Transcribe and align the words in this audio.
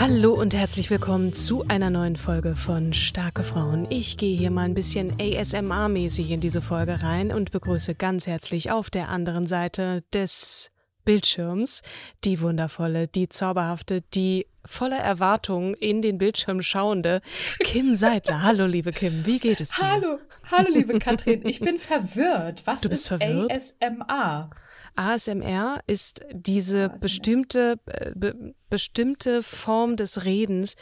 Hallo 0.00 0.32
und 0.32 0.54
herzlich 0.54 0.90
willkommen 0.90 1.32
zu 1.32 1.64
einer 1.66 1.90
neuen 1.90 2.14
Folge 2.14 2.54
von 2.54 2.92
Starke 2.92 3.42
Frauen. 3.42 3.88
Ich 3.90 4.16
gehe 4.16 4.36
hier 4.36 4.52
mal 4.52 4.62
ein 4.62 4.74
bisschen 4.74 5.16
ASMR-mäßig 5.18 6.30
in 6.30 6.40
diese 6.40 6.62
Folge 6.62 7.02
rein 7.02 7.32
und 7.32 7.50
begrüße 7.50 7.96
ganz 7.96 8.28
herzlich 8.28 8.70
auf 8.70 8.90
der 8.90 9.08
anderen 9.08 9.48
Seite 9.48 10.04
des 10.14 10.70
Bildschirms 11.04 11.82
die 12.22 12.40
wundervolle, 12.40 13.08
die 13.08 13.28
zauberhafte, 13.28 14.02
die 14.14 14.46
voller 14.64 15.00
Erwartungen 15.00 15.74
in 15.74 16.00
den 16.00 16.16
Bildschirm 16.16 16.62
schauende 16.62 17.20
Kim 17.58 17.96
Seidler. 17.96 18.42
Hallo, 18.42 18.66
liebe 18.66 18.92
Kim, 18.92 19.26
wie 19.26 19.40
geht 19.40 19.60
es 19.60 19.70
dir? 19.70 19.82
Hallo, 19.82 20.18
hallo, 20.48 20.68
liebe 20.72 20.96
Katrin. 21.00 21.44
Ich 21.44 21.58
bin 21.58 21.76
verwirrt. 21.76 22.62
Was 22.66 22.82
Du 22.82 22.88
bist 22.88 23.00
ist 23.00 23.08
verwirrt? 23.08 23.50
ASMR? 23.50 24.50
ASMR 24.98 25.80
ist 25.86 26.22
diese 26.32 26.88
bestimmte, 27.00 27.78
äh, 27.86 28.10
be 28.14 28.54
bestimmte 28.68 29.42
Form 29.42 29.96
des 29.96 30.24
Redens, 30.24 30.74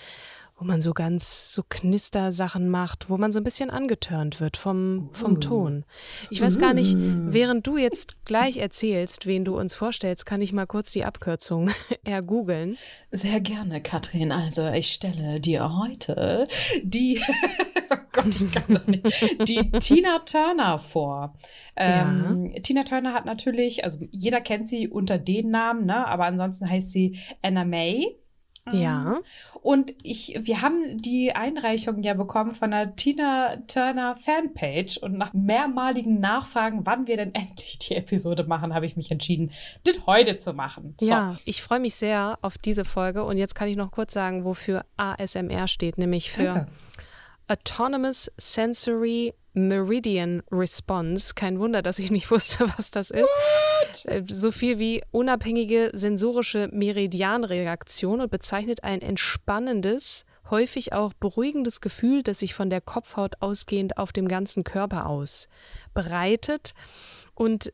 wo 0.58 0.64
man 0.64 0.80
so 0.80 0.94
ganz 0.94 1.52
so 1.52 1.62
Knistersachen 1.68 2.70
macht, 2.70 3.10
wo 3.10 3.18
man 3.18 3.30
so 3.30 3.40
ein 3.40 3.44
bisschen 3.44 3.68
angetörnt 3.68 4.40
wird 4.40 4.56
vom, 4.56 5.10
vom 5.12 5.40
Ton. 5.40 5.84
Ich 6.30 6.40
weiß 6.40 6.58
gar 6.58 6.72
nicht, 6.72 6.96
während 6.96 7.66
du 7.66 7.76
jetzt 7.76 8.24
gleich 8.24 8.56
erzählst, 8.56 9.26
wen 9.26 9.44
du 9.44 9.58
uns 9.58 9.74
vorstellst, 9.74 10.24
kann 10.24 10.40
ich 10.40 10.54
mal 10.54 10.66
kurz 10.66 10.92
die 10.92 11.04
Abkürzung 11.04 11.70
ergoogeln. 12.04 12.78
Sehr 13.10 13.40
gerne, 13.40 13.82
Katrin. 13.82 14.32
Also 14.32 14.66
ich 14.68 14.92
stelle 14.92 15.40
dir 15.40 15.76
heute 15.76 16.48
die, 16.82 17.20
oh 17.90 17.96
Gott, 18.12 18.40
ich 18.40 18.50
kann 18.50 18.74
das 18.74 18.86
nicht, 18.86 19.04
die 19.46 19.70
Tina 19.72 20.20
Turner 20.20 20.78
vor. 20.78 21.34
Ähm, 21.76 22.54
Tina 22.62 22.84
Turner 22.84 23.12
hat 23.12 23.26
natürlich, 23.26 23.84
also 23.84 24.06
jeder 24.10 24.40
kennt 24.40 24.68
sie 24.68 24.88
unter 24.88 25.18
den 25.18 25.50
Namen, 25.50 25.84
ne? 25.84 26.06
aber 26.06 26.24
ansonsten 26.24 26.68
heißt 26.68 26.90
sie 26.90 27.18
Anna 27.42 27.66
May. 27.66 28.16
Ja. 28.72 29.20
Und 29.62 29.94
ich, 30.02 30.38
wir 30.42 30.62
haben 30.62 31.00
die 31.00 31.32
Einreichung 31.34 32.02
ja 32.02 32.14
bekommen 32.14 32.52
von 32.52 32.70
der 32.70 32.96
Tina 32.96 33.56
Turner 33.68 34.16
Fanpage 34.16 34.98
und 34.98 35.16
nach 35.16 35.32
mehrmaligen 35.34 36.20
Nachfragen, 36.20 36.80
wann 36.84 37.06
wir 37.06 37.16
denn 37.16 37.34
endlich 37.34 37.78
die 37.78 37.96
Episode 37.96 38.44
machen, 38.44 38.74
habe 38.74 38.86
ich 38.86 38.96
mich 38.96 39.10
entschieden, 39.10 39.52
das 39.84 40.06
heute 40.06 40.36
zu 40.36 40.52
machen. 40.52 40.94
So. 41.00 41.08
Ja, 41.08 41.36
ich 41.44 41.62
freue 41.62 41.80
mich 41.80 41.94
sehr 41.94 42.38
auf 42.42 42.58
diese 42.58 42.84
Folge 42.84 43.24
und 43.24 43.38
jetzt 43.38 43.54
kann 43.54 43.68
ich 43.68 43.76
noch 43.76 43.90
kurz 43.90 44.12
sagen, 44.12 44.44
wofür 44.44 44.84
ASMR 44.96 45.68
steht, 45.68 45.98
nämlich 45.98 46.30
für 46.30 46.44
Danke. 46.44 46.72
Autonomous 47.48 48.30
Sensory 48.36 49.34
Meridian 49.56 50.42
Response. 50.52 51.34
Kein 51.34 51.58
Wunder, 51.58 51.82
dass 51.82 51.98
ich 51.98 52.10
nicht 52.10 52.30
wusste, 52.30 52.68
was 52.76 52.90
das 52.90 53.10
ist. 53.10 53.28
Äh, 54.04 54.22
So 54.28 54.50
viel 54.50 54.78
wie 54.78 55.02
unabhängige 55.10 55.90
sensorische 55.92 56.68
Meridianreaktion 56.72 58.20
und 58.20 58.30
bezeichnet 58.30 58.84
ein 58.84 59.00
entspannendes, 59.02 60.24
häufig 60.50 60.92
auch 60.92 61.12
beruhigendes 61.14 61.80
Gefühl, 61.80 62.22
das 62.22 62.38
sich 62.40 62.54
von 62.54 62.70
der 62.70 62.80
Kopfhaut 62.80 63.40
ausgehend 63.40 63.98
auf 63.98 64.12
dem 64.12 64.28
ganzen 64.28 64.64
Körper 64.64 65.06
ausbreitet. 65.06 66.72
Und 67.34 67.72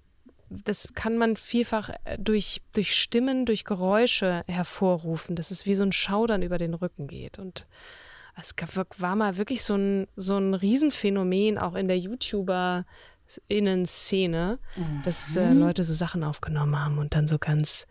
das 0.48 0.88
kann 0.94 1.16
man 1.16 1.36
vielfach 1.36 1.90
äh, 2.04 2.18
durch, 2.18 2.62
durch 2.72 2.94
Stimmen, 2.94 3.46
durch 3.46 3.64
Geräusche 3.64 4.44
hervorrufen, 4.46 5.36
dass 5.36 5.50
es 5.50 5.66
wie 5.66 5.74
so 5.74 5.82
ein 5.82 5.92
Schaudern 5.92 6.42
über 6.42 6.58
den 6.58 6.74
Rücken 6.74 7.08
geht. 7.08 7.38
Und 7.38 7.66
es 8.38 8.54
war 8.98 9.16
mal 9.16 9.36
wirklich 9.36 9.62
so 9.62 9.74
ein, 9.74 10.06
so 10.16 10.36
ein 10.38 10.54
Riesenphänomen 10.54 11.58
auch 11.58 11.74
in 11.74 11.88
der 11.88 11.98
YouTuber-Innen-Szene, 13.48 14.58
dass 15.04 15.36
äh, 15.36 15.52
Leute 15.52 15.82
so 15.84 15.92
Sachen 15.92 16.24
aufgenommen 16.24 16.78
haben 16.78 16.98
und 16.98 17.14
dann 17.14 17.28
so 17.28 17.38
ganz 17.38 17.86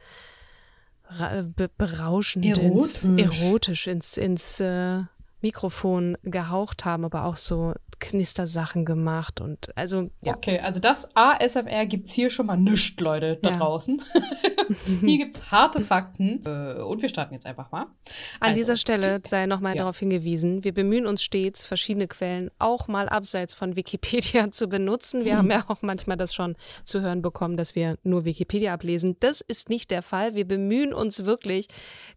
ra- 1.05 1.43
be 1.43 1.69
berauschend 1.77 2.45
Erotisch. 2.45 3.03
ins, 3.03 3.41
erotisch 3.41 3.87
ins, 3.87 4.17
ins 4.17 4.59
äh, 4.59 5.01
Mikrofon 5.41 6.17
gehaucht 6.23 6.85
haben, 6.85 7.05
aber 7.05 7.25
auch 7.25 7.35
so 7.35 7.73
Knistersachen 8.01 8.83
gemacht 8.83 9.39
und 9.39 9.69
also 9.77 10.09
ja. 10.21 10.35
Okay, 10.35 10.59
also 10.59 10.81
das 10.81 11.15
ASMR 11.15 11.85
gibt's 11.85 12.11
hier 12.11 12.29
schon 12.29 12.47
mal 12.47 12.57
nischt, 12.57 12.99
Leute, 12.99 13.37
da 13.41 13.51
Ja. 13.51 13.57
draußen. 13.57 14.01
hier 15.01 15.17
gibt's 15.19 15.51
harte 15.51 15.79
Fakten. 15.81 16.43
Äh, 16.45 16.81
und 16.81 17.01
wir 17.01 17.09
starten 17.09 17.33
jetzt 17.33 17.45
einfach 17.45 17.71
mal. 17.71 17.83
An 17.83 18.49
Also, 18.49 18.55
dieser 18.59 18.75
Stelle 18.77 19.21
sei 19.27 19.45
nochmal 19.45 19.75
Ja. 19.75 19.83
darauf 19.83 19.99
hingewiesen, 19.99 20.63
wir 20.63 20.73
bemühen 20.73 21.05
uns 21.05 21.23
stets, 21.23 21.63
verschiedene 21.63 22.07
Quellen 22.07 22.49
auch 22.59 22.87
mal 22.87 23.07
abseits 23.07 23.53
von 23.53 23.75
Wikipedia 23.75 24.51
zu 24.51 24.67
benutzen. 24.67 25.19
Hm. 25.21 25.25
Wir 25.25 25.37
haben 25.37 25.51
ja 25.51 25.63
auch 25.67 25.81
manchmal 25.81 26.17
das 26.17 26.33
schon 26.33 26.55
zu 26.83 27.01
hören 27.01 27.21
bekommen, 27.21 27.55
dass 27.55 27.75
wir 27.75 27.97
nur 28.03 28.25
Wikipedia 28.25 28.73
ablesen. 28.73 29.15
Das 29.19 29.41
ist 29.41 29.69
nicht 29.69 29.91
der 29.91 30.01
Fall. 30.01 30.35
Wir 30.35 30.47
bemühen 30.47 30.93
uns 30.93 31.23
wirklich, 31.25 31.67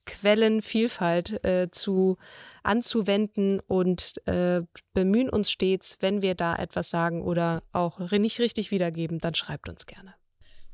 Quellenvielfalt 0.06 1.44
äh, 1.44 1.68
zu 1.70 2.16
anzuwenden 2.64 3.60
und 3.60 4.20
äh, 4.26 4.62
bemühen 4.92 5.28
uns 5.28 5.50
stets, 5.50 5.96
wenn 6.00 6.22
wir 6.22 6.34
da 6.34 6.56
etwas 6.56 6.90
sagen 6.90 7.22
oder 7.22 7.62
auch 7.72 8.10
nicht 8.10 8.40
richtig 8.40 8.70
wiedergeben, 8.70 9.18
dann 9.18 9.34
schreibt 9.34 9.68
uns 9.68 9.86
gerne. 9.86 10.14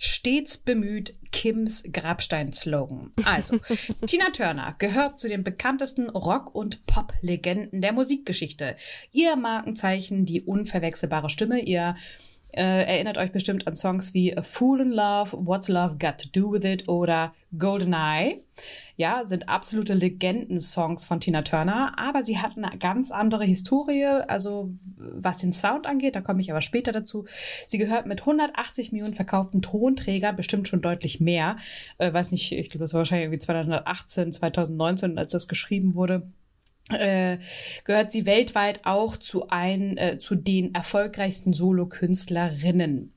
Stets 0.02 0.56
bemüht 0.56 1.12
Kims 1.30 1.82
Grabstein-Slogan. 1.92 3.12
Also, 3.26 3.58
Tina 4.06 4.30
Turner 4.30 4.74
gehört 4.78 5.20
zu 5.20 5.28
den 5.28 5.44
bekanntesten 5.44 6.08
Rock- 6.08 6.54
und 6.54 6.86
Pop-Legenden 6.86 7.82
der 7.82 7.92
Musikgeschichte. 7.92 8.76
Ihr 9.12 9.36
Markenzeichen, 9.36 10.24
die 10.24 10.40
unverwechselbare 10.40 11.28
Stimme, 11.28 11.60
ihr 11.60 11.96
äh, 12.52 12.84
erinnert 12.84 13.18
euch 13.18 13.32
bestimmt 13.32 13.66
an 13.66 13.76
Songs 13.76 14.14
wie 14.14 14.36
A 14.36 14.42
Fool 14.42 14.80
in 14.80 14.90
Love, 14.90 15.46
What's 15.46 15.68
Love 15.68 15.96
Got 15.98 16.18
to 16.18 16.28
Do 16.32 16.52
With 16.52 16.64
It 16.64 16.88
oder 16.88 17.32
Goldeneye. 17.56 18.42
Ja, 18.96 19.26
sind 19.26 19.48
absolute 19.48 19.94
Legenden-Songs 19.94 21.06
von 21.06 21.20
Tina 21.20 21.42
Turner, 21.42 21.98
aber 21.98 22.22
sie 22.22 22.38
hat 22.38 22.56
eine 22.56 22.76
ganz 22.78 23.10
andere 23.10 23.44
Historie, 23.44 24.04
also 24.04 24.70
was 24.96 25.38
den 25.38 25.52
Sound 25.52 25.86
angeht, 25.86 26.14
da 26.16 26.20
komme 26.20 26.40
ich 26.40 26.50
aber 26.50 26.60
später 26.60 26.92
dazu. 26.92 27.24
Sie 27.66 27.78
gehört 27.78 28.06
mit 28.06 28.20
180 28.20 28.92
Millionen 28.92 29.14
verkauften 29.14 29.62
Tonträgern, 29.62 30.36
bestimmt 30.36 30.68
schon 30.68 30.82
deutlich 30.82 31.20
mehr. 31.20 31.56
Äh, 31.98 32.12
weiß 32.12 32.32
nicht, 32.32 32.52
ich 32.52 32.70
glaube, 32.70 32.84
das 32.84 32.92
war 32.92 32.98
wahrscheinlich 32.98 33.26
irgendwie 33.26 33.38
2018, 33.38 34.32
2019, 34.32 35.18
als 35.18 35.32
das 35.32 35.48
geschrieben 35.48 35.94
wurde 35.94 36.30
äh, 36.88 37.38
gehört 37.84 38.10
sie 38.10 38.26
weltweit 38.26 38.80
auch 38.84 39.16
zu 39.16 39.48
ein, 39.48 39.96
äh, 39.96 40.18
zu 40.18 40.34
den 40.34 40.74
erfolgreichsten 40.74 41.52
Solokünstlerinnen. 41.52 43.12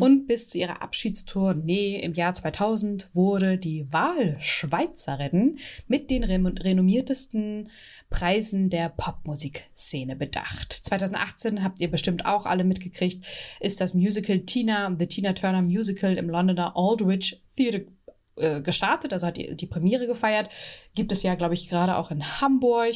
Und 0.00 0.26
bis 0.26 0.48
zu 0.48 0.58
ihrer 0.58 0.80
Abschiedstournee 0.80 2.00
im 2.00 2.14
Jahr 2.14 2.32
2000 2.32 3.10
wurde 3.12 3.58
die 3.58 3.84
Wahlschweizerin 3.92 5.58
mit 5.86 6.08
den 6.08 6.24
renommiertesten 6.24 7.68
Preisen 8.08 8.70
der 8.70 8.88
Popmusikszene 8.88 10.16
bedacht. 10.16 10.80
2018 10.84 11.62
habt 11.62 11.80
ihr 11.80 11.90
bestimmt 11.90 12.24
auch 12.24 12.46
alle 12.46 12.64
mitgekriegt, 12.64 13.24
ist 13.60 13.80
das 13.80 13.92
Musical 13.92 14.40
Tina, 14.40 14.94
The 14.98 15.06
Tina 15.06 15.34
Turner 15.34 15.62
Musical 15.62 16.16
im 16.16 16.30
Londoner 16.30 16.72
Aldwych 16.74 17.42
Theatre 17.56 17.84
äh, 18.40 18.60
gestartet, 18.60 19.12
also 19.12 19.26
hat 19.26 19.36
die, 19.36 19.54
die 19.54 19.66
Premiere 19.66 20.06
gefeiert. 20.06 20.50
Gibt 20.94 21.12
es 21.12 21.22
ja, 21.22 21.34
glaube 21.34 21.54
ich, 21.54 21.68
gerade 21.68 21.96
auch 21.96 22.10
in 22.10 22.40
Hamburg. 22.40 22.94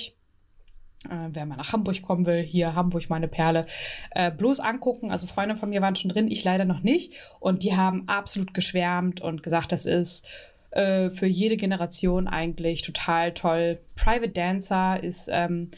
Äh, 1.11 1.29
wer 1.33 1.47
mal 1.47 1.57
nach 1.57 1.73
Hamburg 1.73 2.01
kommen 2.03 2.27
will, 2.27 2.43
hier 2.43 2.75
Hamburg, 2.75 3.11
meine 3.11 3.29
Perle, 3.29 3.67
äh, 4.13 4.31
bloß 4.31 4.61
angucken. 4.61 5.11
Also 5.11 5.27
Freunde 5.27 5.57
von 5.57 5.69
mir 5.69 5.83
waren 5.83 5.97
schon 5.97 6.11
drin, 6.11 6.31
ich 6.31 6.45
leider 6.45 6.65
noch 6.65 6.81
nicht. 6.81 7.13
Und 7.41 7.63
die 7.63 7.77
haben 7.77 8.09
absolut 8.09 8.55
geschwärmt 8.55 9.21
und 9.21 9.43
gesagt, 9.43 9.73
das 9.73 9.87
ist 9.87 10.27
äh, 10.71 11.11
für 11.11 11.27
jede 11.27 11.57
Generation 11.57 12.27
eigentlich 12.27 12.83
total 12.83 13.33
toll. 13.35 13.81
Private 13.97 14.31
Dancer 14.31 15.03
ist 15.03 15.29
ähm, 15.31 15.71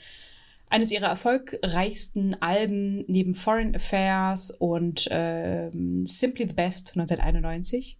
eines 0.68 0.90
ihrer 0.90 1.08
erfolgreichsten 1.08 2.40
Alben 2.40 3.04
neben 3.06 3.34
Foreign 3.34 3.74
Affairs 3.74 4.50
und 4.50 5.06
ähm, 5.10 6.06
Simply 6.06 6.46
the 6.46 6.54
Best 6.54 6.96
1991. 6.96 7.98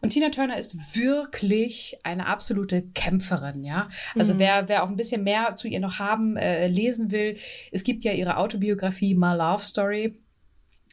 Und 0.00 0.10
Tina 0.10 0.30
Turner 0.30 0.58
ist 0.58 0.96
wirklich 0.96 1.98
eine 2.02 2.26
absolute 2.26 2.82
Kämpferin, 2.94 3.64
ja. 3.64 3.88
Also 4.14 4.34
mhm. 4.34 4.38
wer, 4.38 4.68
wer 4.68 4.82
auch 4.84 4.88
ein 4.88 4.96
bisschen 4.96 5.24
mehr 5.24 5.56
zu 5.56 5.68
ihr 5.68 5.80
noch 5.80 5.98
haben, 5.98 6.36
äh, 6.36 6.68
lesen 6.68 7.10
will, 7.10 7.36
es 7.72 7.84
gibt 7.84 8.04
ja 8.04 8.12
ihre 8.12 8.36
Autobiografie 8.36 9.14
My 9.14 9.34
Love 9.34 9.62
Story 9.62 10.18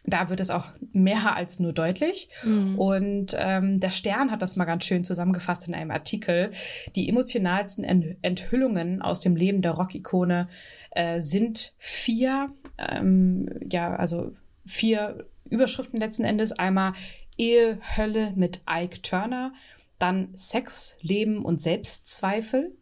da 0.03 0.29
wird 0.29 0.39
es 0.39 0.49
auch 0.49 0.65
mehr 0.93 1.35
als 1.35 1.59
nur 1.59 1.73
deutlich. 1.73 2.29
Mhm. 2.43 2.79
Und 2.79 3.35
ähm, 3.37 3.79
der 3.79 3.89
Stern 3.89 4.31
hat 4.31 4.41
das 4.41 4.55
mal 4.55 4.65
ganz 4.65 4.85
schön 4.85 5.03
zusammengefasst 5.03 5.67
in 5.67 5.75
einem 5.75 5.91
Artikel. 5.91 6.49
Die 6.95 7.07
emotionalsten 7.07 7.83
Enthüllungen 8.21 9.01
aus 9.01 9.19
dem 9.19 9.35
Leben 9.35 9.61
der 9.61 9.71
Rockikone 9.71 10.47
äh, 10.91 11.19
sind 11.19 11.73
vier, 11.77 12.51
ähm, 12.77 13.47
ja, 13.71 13.95
also 13.95 14.33
vier 14.65 15.27
Überschriften 15.49 15.99
letzten 15.99 16.23
Endes. 16.23 16.51
Einmal 16.51 16.93
Ehe, 17.41 17.79
Hölle 17.97 18.33
mit 18.35 18.61
Ike 18.69 19.01
Turner, 19.01 19.53
dann 19.97 20.29
Sex, 20.35 20.95
Leben 21.01 21.43
und 21.43 21.59
Selbstzweifel 21.59 22.77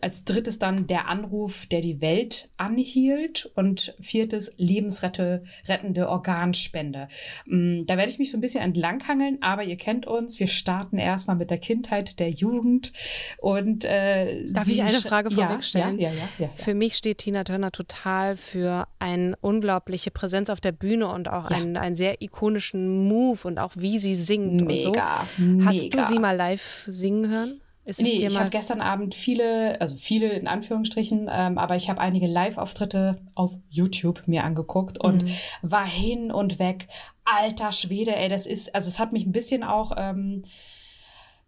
als 0.00 0.24
drittes 0.24 0.58
dann 0.58 0.86
der 0.86 1.08
Anruf, 1.08 1.66
der 1.66 1.80
die 1.80 2.00
Welt 2.00 2.50
anhielt 2.56 3.50
und 3.54 3.94
viertes 4.00 4.54
lebensrettende 4.58 6.08
Organspende. 6.08 7.08
Mm, 7.46 7.84
da 7.86 7.96
werde 7.96 8.10
ich 8.10 8.18
mich 8.18 8.30
so 8.30 8.36
ein 8.38 8.40
bisschen 8.40 8.62
entlanghangeln, 8.62 9.38
aber 9.40 9.64
ihr 9.64 9.76
kennt 9.76 10.06
uns. 10.06 10.38
Wir 10.38 10.46
starten 10.46 10.98
erstmal 10.98 11.36
mit 11.36 11.50
der 11.50 11.58
Kindheit, 11.58 12.20
der 12.20 12.30
Jugend 12.30 12.92
und 13.38 13.84
äh, 13.84 14.44
Darf 14.52 14.68
ich 14.68 14.82
eine 14.82 15.00
Frage 15.00 15.30
vorwegstellen? 15.30 15.98
Ja, 15.98 16.10
ja, 16.10 16.16
ja, 16.16 16.28
ja, 16.38 16.50
Für 16.54 16.74
mich 16.74 16.94
steht 16.94 17.18
Tina 17.18 17.44
Turner 17.44 17.72
total 17.72 18.36
für 18.36 18.86
eine 18.98 19.36
unglaubliche 19.40 20.10
Präsenz 20.10 20.50
auf 20.50 20.60
der 20.60 20.72
Bühne 20.72 21.08
und 21.08 21.28
auch 21.28 21.46
einen, 21.46 21.76
einen 21.76 21.94
sehr 21.94 22.20
ikonischen 22.20 23.08
Move 23.08 23.40
und 23.44 23.58
auch 23.58 23.72
wie 23.76 23.98
sie 23.98 24.14
singt 24.14 24.66
mega, 24.66 25.26
und 25.38 25.62
so. 25.62 25.66
Hast 25.66 25.94
du 25.94 26.02
sie 26.04 26.18
mal 26.18 26.36
live 26.36 26.84
singen 26.86 27.30
hören? 27.30 27.60
Ist 27.88 28.02
nee, 28.02 28.26
ich 28.26 28.38
habe 28.38 28.50
gestern 28.50 28.82
Abend 28.82 29.14
viele, 29.14 29.80
also 29.80 29.96
viele 29.96 30.28
in 30.32 30.46
Anführungsstrichen, 30.46 31.26
ähm, 31.32 31.56
aber 31.56 31.74
ich 31.74 31.88
habe 31.88 32.02
einige 32.02 32.26
Live-Auftritte 32.26 33.16
auf 33.34 33.56
YouTube 33.70 34.28
mir 34.28 34.44
angeguckt 34.44 35.02
und 35.02 35.24
mhm. 35.24 35.30
war 35.62 35.86
hin 35.86 36.30
und 36.30 36.58
weg. 36.58 36.88
Alter 37.24 37.72
Schwede, 37.72 38.14
ey, 38.14 38.28
das 38.28 38.44
ist, 38.44 38.74
also 38.74 38.90
es 38.90 38.98
hat 38.98 39.14
mich 39.14 39.24
ein 39.24 39.32
bisschen 39.32 39.64
auch 39.64 39.92
ähm, 39.96 40.44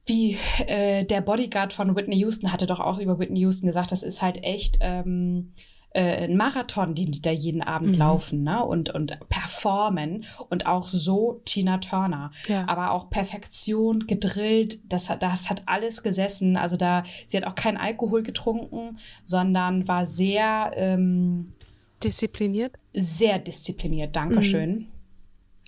wie 0.07 0.39
äh, 0.67 1.05
der 1.05 1.21
Bodyguard 1.21 1.75
von 1.75 1.95
Whitney 1.95 2.17
Houston 2.17 2.51
hatte 2.51 2.65
doch 2.65 2.81
auch 2.81 2.99
über 2.99 3.19
Whitney 3.19 3.41
Houston 3.41 3.67
gesagt, 3.67 3.93
das 3.93 4.03
ist 4.03 4.23
halt 4.23 4.43
echt 4.43 4.79
ähm, 4.81 5.53
äh, 5.93 6.25
ein 6.25 6.37
Marathon, 6.37 6.95
den 6.95 7.11
die 7.11 7.23
da 7.23 7.31
jeden 7.31 7.63
Abend 7.63 7.95
mhm. 7.95 7.99
laufen 7.99 8.43
ne? 8.45 8.65
und, 8.65 8.91
und 8.91 9.19
performen. 9.29 10.25
Und 10.49 10.67
auch 10.67 10.89
so 10.89 11.41
Tina 11.45 11.79
Turner. 11.79 12.31
Ja. 12.47 12.69
Aber 12.69 12.93
auch 12.93 13.11
Perfektion, 13.11 14.07
gedrillt, 14.07 14.93
das 14.93 15.09
hat, 15.09 15.23
das 15.23 15.51
hat 15.51 15.63
alles 15.67 16.03
gesessen. 16.03 16.57
Also 16.57 16.77
da, 16.77 17.03
sie 17.27 17.37
hat 17.37 17.45
auch 17.45 17.55
keinen 17.55 17.77
Alkohol 17.77 18.23
getrunken, 18.23 18.99
sondern 19.25 19.89
war 19.89 20.07
sehr 20.07 20.73
ähm, 20.77 21.55
diszipliniert. 22.03 22.73
Sehr 22.93 23.39
diszipliniert, 23.39 24.15
Dankeschön. 24.15 24.89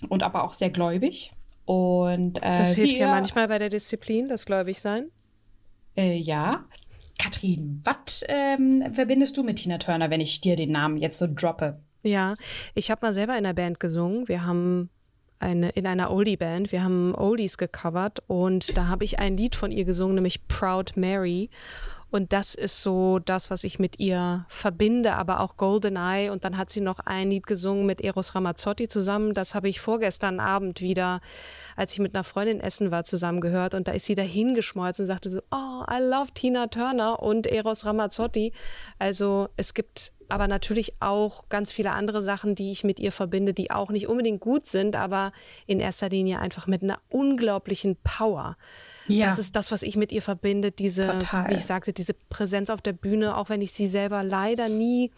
Mhm. 0.01 0.07
Und 0.09 0.23
aber 0.23 0.43
auch 0.43 0.53
sehr 0.53 0.69
gläubig. 0.69 1.31
Und 1.65 2.39
äh, 2.39 2.57
das 2.57 2.75
hilft 2.75 2.97
ja 2.97 3.07
manchmal 3.07 3.47
bei 3.47 3.57
der 3.57 3.69
Disziplin, 3.69 4.27
das 4.27 4.45
gläubig 4.45 4.81
sein. 4.81 5.09
Äh, 5.95 6.17
ja, 6.17 6.65
Katrin, 7.23 7.79
was 7.85 8.25
ähm, 8.27 8.83
verbindest 8.91 9.37
du 9.37 9.43
mit 9.43 9.55
Tina 9.55 9.77
Turner, 9.77 10.09
wenn 10.09 10.19
ich 10.19 10.41
dir 10.41 10.57
den 10.57 10.71
Namen 10.71 10.97
jetzt 10.97 11.17
so 11.17 11.27
droppe? 11.33 11.79
Ja, 12.03 12.33
ich 12.75 12.91
habe 12.91 13.05
mal 13.05 13.13
selber 13.13 13.37
in 13.37 13.45
der 13.45 13.53
Band 13.53 13.79
gesungen. 13.79 14.27
Wir 14.27 14.45
haben 14.45 14.89
eine, 15.39 15.69
in 15.69 15.87
einer 15.87 16.11
Oldie-Band. 16.11 16.73
Wir 16.73 16.83
haben 16.83 17.15
Oldies 17.15 17.57
gecovert 17.57 18.21
und 18.27 18.77
da 18.77 18.87
habe 18.89 19.05
ich 19.05 19.19
ein 19.19 19.37
Lied 19.37 19.55
von 19.55 19.71
ihr 19.71 19.85
gesungen, 19.85 20.15
nämlich 20.15 20.49
Proud 20.49 20.97
Mary. 20.97 21.49
Und 22.13 22.31
das 22.31 22.53
ist 22.53 22.83
so 22.83 23.17
das, 23.17 23.49
was 23.49 23.63
ich 23.63 23.79
mit 23.79 23.99
ihr 23.99 24.45
verbinde, 24.47 25.15
aber 25.15 25.39
auch 25.39 25.57
Goldeneye. 25.57 26.31
Und 26.31 26.45
dann 26.45 26.59
hat 26.59 26.69
sie 26.69 26.79
noch 26.79 26.99
ein 26.99 27.31
Lied 27.31 27.47
gesungen 27.47 27.87
mit 27.87 28.01
Eros 28.01 28.35
Ramazzotti 28.35 28.87
zusammen. 28.87 29.33
Das 29.33 29.55
habe 29.55 29.67
ich 29.67 29.81
vorgestern 29.81 30.39
Abend 30.39 30.79
wieder, 30.79 31.21
als 31.75 31.91
ich 31.93 31.97
mit 31.97 32.13
einer 32.13 32.23
Freundin 32.23 32.59
essen 32.59 32.91
war, 32.91 33.03
zusammen 33.03 33.41
gehört. 33.41 33.73
Und 33.73 33.87
da 33.87 33.93
ist 33.93 34.05
sie 34.05 34.13
dahingeschmolzen 34.13 35.03
und 35.03 35.07
sagte 35.07 35.31
so, 35.31 35.39
oh, 35.49 35.83
I 35.91 35.97
love 36.01 36.31
Tina 36.35 36.67
Turner 36.67 37.19
und 37.19 37.47
Eros 37.47 37.83
Ramazzotti. 37.83 38.53
Also 38.99 39.49
es 39.57 39.73
gibt 39.73 40.12
aber 40.29 40.47
natürlich 40.47 40.93
auch 40.99 41.49
ganz 41.49 41.71
viele 41.71 41.91
andere 41.91 42.21
Sachen, 42.21 42.55
die 42.55 42.71
ich 42.71 42.83
mit 42.83 42.99
ihr 42.99 43.11
verbinde, 43.11 43.53
die 43.53 43.71
auch 43.71 43.89
nicht 43.91 44.07
unbedingt 44.07 44.41
gut 44.41 44.67
sind, 44.67 44.95
aber 44.95 45.31
in 45.67 45.79
erster 45.79 46.09
Linie 46.09 46.39
einfach 46.39 46.67
mit 46.67 46.83
einer 46.83 46.99
unglaublichen 47.09 47.97
Power. 48.03 48.57
Ja. 49.07 49.27
Das 49.27 49.39
ist 49.39 49.55
das, 49.55 49.71
was 49.71 49.83
ich 49.83 49.95
mit 49.95 50.11
ihr 50.11 50.21
verbinde, 50.21 50.71
diese, 50.71 51.07
Total. 51.07 51.49
wie 51.49 51.55
ich 51.55 51.65
sagte, 51.65 51.93
diese 51.93 52.13
Präsenz 52.13 52.69
auf 52.69 52.81
der 52.81 52.93
Bühne, 52.93 53.37
auch 53.37 53.49
wenn 53.49 53.61
ich 53.61 53.71
sie 53.71 53.87
selber 53.87 54.23
leider 54.23 54.69
nie 54.69 55.11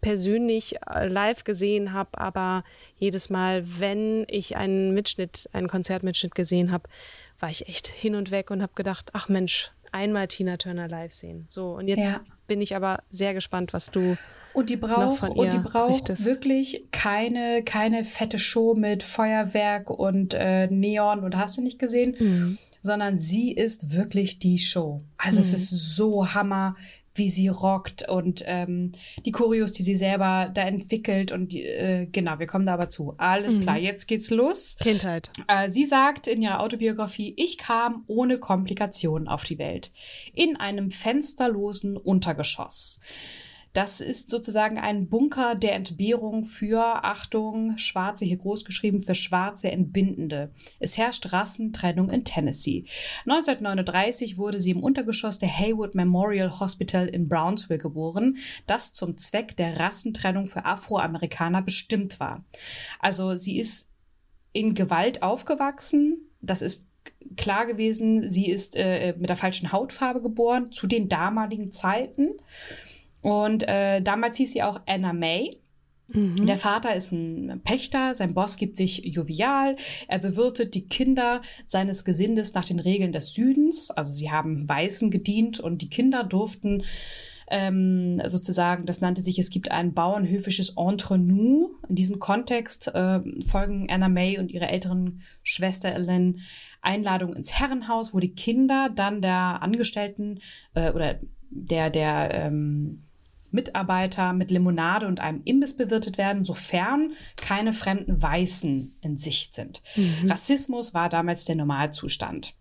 persönlich 0.00 0.76
äh, 0.88 1.08
live 1.08 1.44
gesehen 1.44 1.92
habe, 1.92 2.18
aber 2.18 2.64
jedes 2.98 3.30
Mal, 3.30 3.64
wenn 3.80 4.24
ich 4.28 4.56
einen 4.56 4.94
Mitschnitt, 4.94 5.48
einen 5.52 5.68
Konzertmitschnitt 5.68 6.34
gesehen 6.34 6.70
habe, 6.70 6.88
war 7.40 7.50
ich 7.50 7.68
echt 7.68 7.86
hin 7.88 8.14
und 8.14 8.30
weg 8.30 8.50
und 8.50 8.62
habe 8.62 8.72
gedacht, 8.74 9.10
ach 9.14 9.28
Mensch, 9.28 9.72
einmal 9.92 10.28
Tina 10.28 10.56
Turner 10.58 10.88
live 10.88 11.12
sehen. 11.12 11.46
So 11.48 11.72
und 11.72 11.88
jetzt 11.88 12.10
ja. 12.10 12.20
Bin 12.46 12.60
ich 12.60 12.76
aber 12.76 13.02
sehr 13.10 13.34
gespannt, 13.34 13.72
was 13.72 13.90
du 13.90 14.16
und 14.52 14.70
die 14.70 14.76
braucht 14.76 15.30
und 15.30 15.52
die 15.52 15.58
braucht 15.58 16.24
wirklich 16.24 16.86
keine 16.90 17.62
keine 17.62 18.04
fette 18.04 18.38
Show 18.38 18.74
mit 18.74 19.02
Feuerwerk 19.02 19.90
und 19.90 20.34
äh, 20.34 20.66
Neon 20.68 21.24
und 21.24 21.36
hast 21.36 21.58
du 21.58 21.62
nicht 21.62 21.78
gesehen, 21.78 22.16
mhm 22.18 22.58
sondern 22.86 23.18
sie 23.18 23.52
ist 23.52 23.94
wirklich 23.94 24.38
die 24.38 24.58
Show. 24.58 25.02
Also 25.18 25.38
mhm. 25.38 25.42
es 25.42 25.52
ist 25.52 25.70
so 25.96 26.32
Hammer, 26.32 26.76
wie 27.18 27.30
sie 27.30 27.48
rockt 27.48 28.08
und 28.08 28.44
ähm, 28.46 28.92
die 29.24 29.32
Choreos, 29.32 29.72
die 29.72 29.82
sie 29.82 29.96
selber 29.96 30.50
da 30.52 30.62
entwickelt 30.62 31.32
und 31.32 31.54
äh, 31.54 32.06
genau, 32.10 32.38
wir 32.38 32.46
kommen 32.46 32.66
da 32.66 32.74
aber 32.74 32.88
zu. 32.88 33.14
Alles 33.18 33.58
mhm. 33.58 33.62
klar, 33.62 33.78
jetzt 33.78 34.06
geht's 34.06 34.30
los. 34.30 34.76
Kindheit. 34.80 35.30
Äh, 35.48 35.70
sie 35.70 35.84
sagt 35.84 36.26
in 36.26 36.42
ihrer 36.42 36.60
Autobiografie, 36.60 37.34
ich 37.36 37.58
kam 37.58 38.04
ohne 38.06 38.38
Komplikationen 38.38 39.28
auf 39.28 39.44
die 39.44 39.58
Welt. 39.58 39.92
In 40.34 40.56
einem 40.56 40.90
fensterlosen 40.90 41.96
Untergeschoss. 41.96 43.00
Das 43.76 44.00
ist 44.00 44.30
sozusagen 44.30 44.78
ein 44.78 45.06
Bunker 45.10 45.54
der 45.54 45.74
Entbehrung 45.74 46.46
für, 46.46 47.04
Achtung, 47.04 47.76
Schwarze 47.76 48.24
hier 48.24 48.38
groß 48.38 48.64
geschrieben, 48.64 49.02
für 49.02 49.14
schwarze 49.14 49.70
Entbindende. 49.70 50.50
Es 50.80 50.96
herrscht 50.96 51.30
Rassentrennung 51.30 52.08
in 52.08 52.24
Tennessee. 52.24 52.86
1939 53.26 54.38
wurde 54.38 54.62
sie 54.62 54.70
im 54.70 54.82
Untergeschoss 54.82 55.38
der 55.38 55.50
Haywood 55.50 55.94
Memorial 55.94 56.58
Hospital 56.58 57.06
in 57.06 57.28
Brownsville 57.28 57.78
geboren, 57.78 58.38
das 58.66 58.94
zum 58.94 59.18
Zweck 59.18 59.58
der 59.58 59.78
Rassentrennung 59.78 60.46
für 60.46 60.64
Afroamerikaner 60.64 61.60
bestimmt 61.60 62.18
war. 62.18 62.46
Also 62.98 63.36
sie 63.36 63.58
ist 63.58 63.90
in 64.54 64.74
Gewalt 64.74 65.22
aufgewachsen. 65.22 66.30
Das 66.40 66.62
ist 66.62 66.88
klar 67.36 67.66
gewesen, 67.66 68.30
sie 68.30 68.48
ist 68.48 68.74
äh, 68.74 69.14
mit 69.18 69.28
der 69.28 69.36
falschen 69.36 69.70
Hautfarbe 69.70 70.22
geboren 70.22 70.72
zu 70.72 70.86
den 70.86 71.10
damaligen 71.10 71.72
Zeiten. 71.72 72.36
Und 73.26 73.66
äh, 73.66 74.02
damals 74.02 74.36
hieß 74.36 74.52
sie 74.52 74.62
auch 74.62 74.80
Anna 74.86 75.12
May. 75.12 75.50
Mhm. 76.06 76.46
Der 76.46 76.58
Vater 76.58 76.94
ist 76.94 77.10
ein 77.10 77.60
Pächter, 77.64 78.14
sein 78.14 78.34
Boss 78.34 78.56
gibt 78.56 78.76
sich 78.76 79.02
jovial, 79.04 79.74
er 80.06 80.20
bewirtet 80.20 80.76
die 80.76 80.86
Kinder 80.86 81.40
seines 81.66 82.04
Gesindes 82.04 82.54
nach 82.54 82.64
den 82.64 82.78
Regeln 82.78 83.10
des 83.10 83.30
Südens. 83.30 83.90
Also 83.90 84.12
sie 84.12 84.30
haben 84.30 84.68
Weißen 84.68 85.10
gedient 85.10 85.58
und 85.58 85.82
die 85.82 85.88
Kinder 85.88 86.22
durften 86.22 86.84
ähm, 87.50 88.22
sozusagen, 88.26 88.86
das 88.86 89.00
nannte 89.00 89.22
sich, 89.22 89.40
es 89.40 89.50
gibt 89.50 89.72
ein 89.72 89.92
bauernhöfisches 89.92 90.76
Entre 90.76 91.18
nous. 91.18 91.70
In 91.88 91.96
diesem 91.96 92.20
Kontext 92.20 92.94
äh, 92.94 93.22
folgen 93.44 93.88
Anna 93.90 94.08
May 94.08 94.38
und 94.38 94.52
ihre 94.52 94.68
älteren 94.68 95.22
Schwester 95.42 95.88
Ellen 95.88 96.38
Einladung 96.80 97.34
ins 97.34 97.58
Herrenhaus, 97.58 98.14
wo 98.14 98.20
die 98.20 98.36
Kinder 98.36 98.88
dann 98.94 99.20
der 99.20 99.62
Angestellten 99.62 100.38
äh, 100.74 100.92
oder 100.92 101.18
der, 101.50 101.90
der 101.90 102.30
ähm, 102.32 103.02
Mitarbeiter 103.56 104.32
mit 104.32 104.52
Limonade 104.52 105.08
und 105.08 105.18
einem 105.18 105.40
Imbiss 105.44 105.76
bewirtet 105.76 106.18
werden, 106.18 106.44
sofern 106.44 107.14
keine 107.36 107.72
fremden 107.72 108.22
Weißen 108.22 108.96
in 109.00 109.16
Sicht 109.16 109.56
sind. 109.56 109.82
Mhm. 109.96 110.30
Rassismus 110.30 110.94
war 110.94 111.08
damals 111.08 111.44
der 111.46 111.56
Normalzustand. 111.56 112.54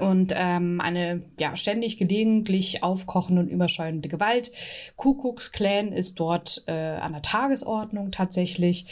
Und 0.00 0.32
ähm, 0.34 0.80
eine 0.80 1.22
ja 1.38 1.54
ständig 1.54 1.96
gelegentlich 1.96 2.82
aufkochende 2.82 3.40
und 3.40 3.48
überschäumende 3.48 4.08
Gewalt. 4.08 4.50
Kuckucks 4.96 5.52
Clan 5.52 5.92
ist 5.92 6.18
dort 6.18 6.64
äh, 6.66 6.72
an 6.72 7.12
der 7.12 7.22
Tagesordnung 7.22 8.10
tatsächlich 8.10 8.86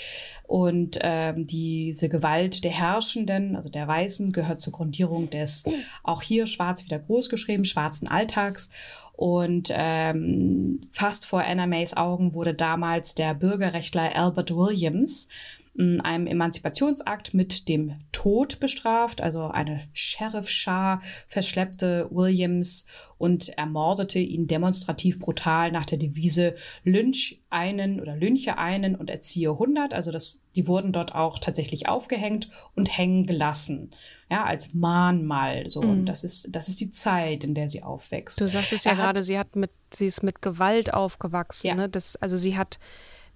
und 0.47 0.99
ähm, 1.03 1.47
diese 1.49 2.09
Gewalt 2.09 2.63
der 2.63 2.71
Herrschenden, 2.71 3.57
also 3.57 3.71
der 3.71 3.89
Weißen, 3.89 4.31
gehört 4.31 4.61
zur 4.61 4.73
Grundierung 4.73 5.31
des 5.31 5.65
auch 6.05 6.23
hier 6.23 6.47
schwarz 6.47 6.85
wieder 6.85 7.01
groß 7.01 7.29
geschrieben 7.29 7.65
schwarzen 7.65 8.07
Alltags 8.07 8.71
und 9.17 9.71
ähm, 9.73 10.81
fast 10.91 11.25
vor 11.25 11.45
Anna 11.45 11.67
Mays 11.67 11.97
Augen 11.97 12.35
wurde 12.35 12.53
damals 12.53 13.15
der 13.15 13.35
Bürgerrechtler 13.35 14.15
Albert 14.17 14.55
Williams 14.55 15.29
einem 15.77 16.27
Emanzipationsakt 16.27 17.35
mit 17.35 17.69
dem 17.69 18.01
Tod 18.13 18.61
bestraft. 18.61 19.21
Also 19.21 19.49
eine 19.49 19.81
Sheriff-Schar 19.93 21.03
verschleppte 21.27 22.09
Williams 22.11 22.87
und 23.19 23.49
ermordete 23.51 24.19
ihn 24.19 24.47
demonstrativ 24.47 25.19
brutal 25.19 25.73
nach 25.73 25.85
der 25.85 25.99
Devise 25.99 26.55
Lynch 26.85 27.43
einen 27.51 28.01
oder 28.01 28.17
Lynche 28.17 28.59
einen 28.59 28.95
und 28.95 29.11
erziehe 29.11 29.51
100. 29.51 29.95
Also 29.95 30.13
das, 30.13 30.43
die 30.55 30.69
wurden 30.69 30.93
dort 30.93 31.15
auch 31.15 31.39
tatsächlich 31.39 31.89
aufgehängt 31.89 32.51
und 32.75 32.97
hängen 32.97 33.27
gelassen. 33.27 33.91
Ja, 34.31 34.45
als 34.45 34.75
Mahnmal 34.75 35.69
so. 35.69 35.83
Mhm. 35.83 35.91
Und 35.91 36.07
das 36.07 36.25
ist, 36.25 36.55
das 36.55 36.69
ist 36.69 36.81
die 36.81 36.91
Zeit, 36.91 37.45
in 37.45 37.55
der 37.55 37.69
sie 37.69 37.83
aufwächst. 37.83 38.41
Du 38.41 38.49
sagtest 38.49 38.85
ja 38.85 38.93
er 38.93 38.97
gerade, 38.97 39.23
sie 39.23 39.39
hat 39.39 39.57
mit, 39.57 39.71
sie 39.93 40.07
ist 40.07 40.23
mit 40.23 40.41
Gewalt 40.41 40.95
aufgewachsen. 40.95 41.67
Ja. 41.67 41.75
Ne? 41.75 41.89
Das, 41.89 42.17
also 42.17 42.37
sie 42.37 42.57
hat 42.57 42.79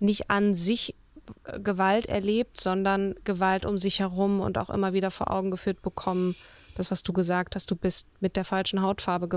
nicht 0.00 0.30
an 0.30 0.54
sich 0.54 0.94
Gewalt 1.62 2.06
erlebt, 2.06 2.60
sondern 2.60 3.14
Gewalt 3.24 3.64
um 3.64 3.78
sich 3.78 4.00
herum 4.00 4.40
und 4.40 4.58
auch 4.58 4.70
immer 4.70 4.92
wieder 4.92 5.10
vor 5.10 5.30
Augen 5.30 5.50
geführt 5.50 5.82
bekommen. 5.82 6.34
Das, 6.76 6.90
was 6.90 7.02
du 7.02 7.12
gesagt 7.12 7.56
hast, 7.56 7.70
du 7.70 7.76
bist 7.76 8.06
mit 8.20 8.36
der 8.36 8.44
falschen 8.44 8.82
Hautfarbe 8.82 9.28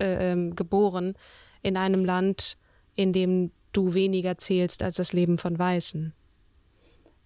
äh, 0.00 0.32
äh, 0.32 0.50
geboren 0.50 1.14
in 1.62 1.76
einem 1.76 2.04
Land, 2.04 2.58
in 2.94 3.12
dem 3.12 3.52
du 3.72 3.94
weniger 3.94 4.38
zählst 4.38 4.82
als 4.82 4.96
das 4.96 5.12
Leben 5.12 5.38
von 5.38 5.58
Weißen. 5.58 6.12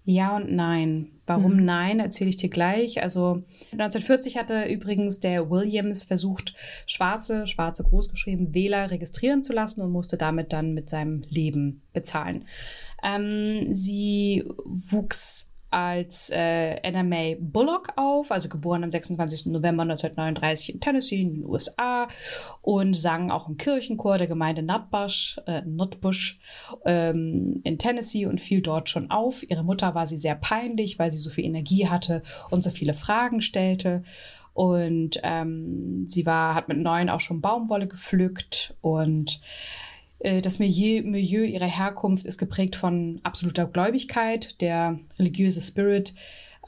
Ja 0.04 0.36
und 0.36 0.52
nein. 0.52 1.10
Warum 1.26 1.56
mhm. 1.56 1.64
nein, 1.64 2.00
erzähle 2.00 2.28
ich 2.28 2.36
dir 2.36 2.50
gleich. 2.50 3.02
Also 3.02 3.42
1940 3.72 4.36
hatte 4.36 4.66
übrigens 4.66 5.20
der 5.20 5.48
Williams 5.48 6.04
versucht, 6.04 6.54
schwarze, 6.86 7.46
schwarze 7.46 7.84
großgeschrieben 7.84 8.54
Wähler 8.54 8.90
registrieren 8.90 9.42
zu 9.42 9.54
lassen 9.54 9.80
und 9.80 9.90
musste 9.90 10.18
damit 10.18 10.52
dann 10.52 10.74
mit 10.74 10.90
seinem 10.90 11.22
Leben 11.30 11.80
bezahlen. 11.94 12.44
Ähm, 13.04 13.72
sie 13.72 14.44
wuchs 14.64 15.54
als 15.74 16.30
äh, 16.30 16.76
Anna 16.84 17.02
Mae 17.02 17.36
Bullock 17.40 17.88
auf, 17.96 18.30
also 18.30 18.48
geboren 18.48 18.84
am 18.84 18.90
26. 18.90 19.46
November 19.46 19.82
1939 19.82 20.74
in 20.74 20.80
Tennessee 20.80 21.20
in 21.20 21.34
den 21.34 21.44
USA 21.44 22.06
und 22.62 22.94
sang 22.94 23.32
auch 23.32 23.48
im 23.48 23.56
Kirchenchor 23.56 24.18
der 24.18 24.28
Gemeinde 24.28 24.62
Nutbush, 24.62 25.40
äh, 25.46 25.62
Nutbush 25.62 26.38
ähm, 26.84 27.60
in 27.64 27.78
Tennessee 27.78 28.26
und 28.26 28.40
fiel 28.40 28.62
dort 28.62 28.88
schon 28.88 29.10
auf. 29.10 29.42
Ihre 29.50 29.64
Mutter 29.64 29.96
war 29.96 30.06
sie 30.06 30.16
sehr 30.16 30.36
peinlich, 30.36 31.00
weil 31.00 31.10
sie 31.10 31.18
so 31.18 31.30
viel 31.30 31.44
Energie 31.44 31.88
hatte 31.88 32.22
und 32.50 32.62
so 32.62 32.70
viele 32.70 32.94
Fragen 32.94 33.40
stellte. 33.40 34.04
Und 34.52 35.18
ähm, 35.24 36.04
sie 36.06 36.24
war, 36.24 36.54
hat 36.54 36.68
mit 36.68 36.78
neun 36.78 37.10
auch 37.10 37.20
schon 37.20 37.40
Baumwolle 37.40 37.88
gepflückt 37.88 38.76
und 38.80 39.40
das 40.42 40.58
Milieu, 40.58 41.02
Milieu 41.02 41.44
ihrer 41.44 41.66
Herkunft 41.66 42.24
ist 42.24 42.38
geprägt 42.38 42.76
von 42.76 43.20
absoluter 43.24 43.66
Gläubigkeit. 43.66 44.60
Der 44.62 44.98
religiöse 45.18 45.60
Spirit 45.60 46.14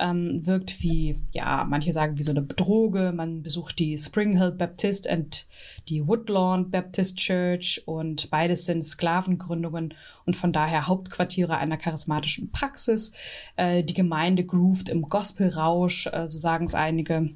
ähm, 0.01 0.47
wirkt 0.47 0.83
wie, 0.83 1.17
ja, 1.33 1.65
manche 1.69 1.93
sagen 1.93 2.19
wie 2.19 2.23
so 2.23 2.33
eine 2.33 2.43
Droge. 2.43 3.13
Man 3.15 3.43
besucht 3.43 3.79
die 3.79 3.99
Spring 3.99 4.37
Hill 4.37 4.53
Baptist 4.53 5.09
und 5.09 5.47
die 5.89 6.07
Woodlawn 6.07 6.71
Baptist 6.71 7.19
Church 7.19 7.83
und 7.87 8.31
beides 8.31 8.67
sind 8.67 8.83
Sklavengründungen 8.83 9.95
und 10.25 10.37
von 10.37 10.53
daher 10.53 10.87
Hauptquartiere 10.87 11.57
einer 11.57 11.77
charismatischen 11.77 12.51
Praxis. 12.51 13.13
Äh, 13.57 13.83
die 13.85 13.95
Gemeinde 13.95 14.45
groovt 14.45 14.89
im 14.89 15.03
Gospelrausch, 15.03 16.09
äh, 16.09 16.29
so 16.29 16.39
sagen 16.39 16.67
es 16.67 16.75
einige. 16.75 17.31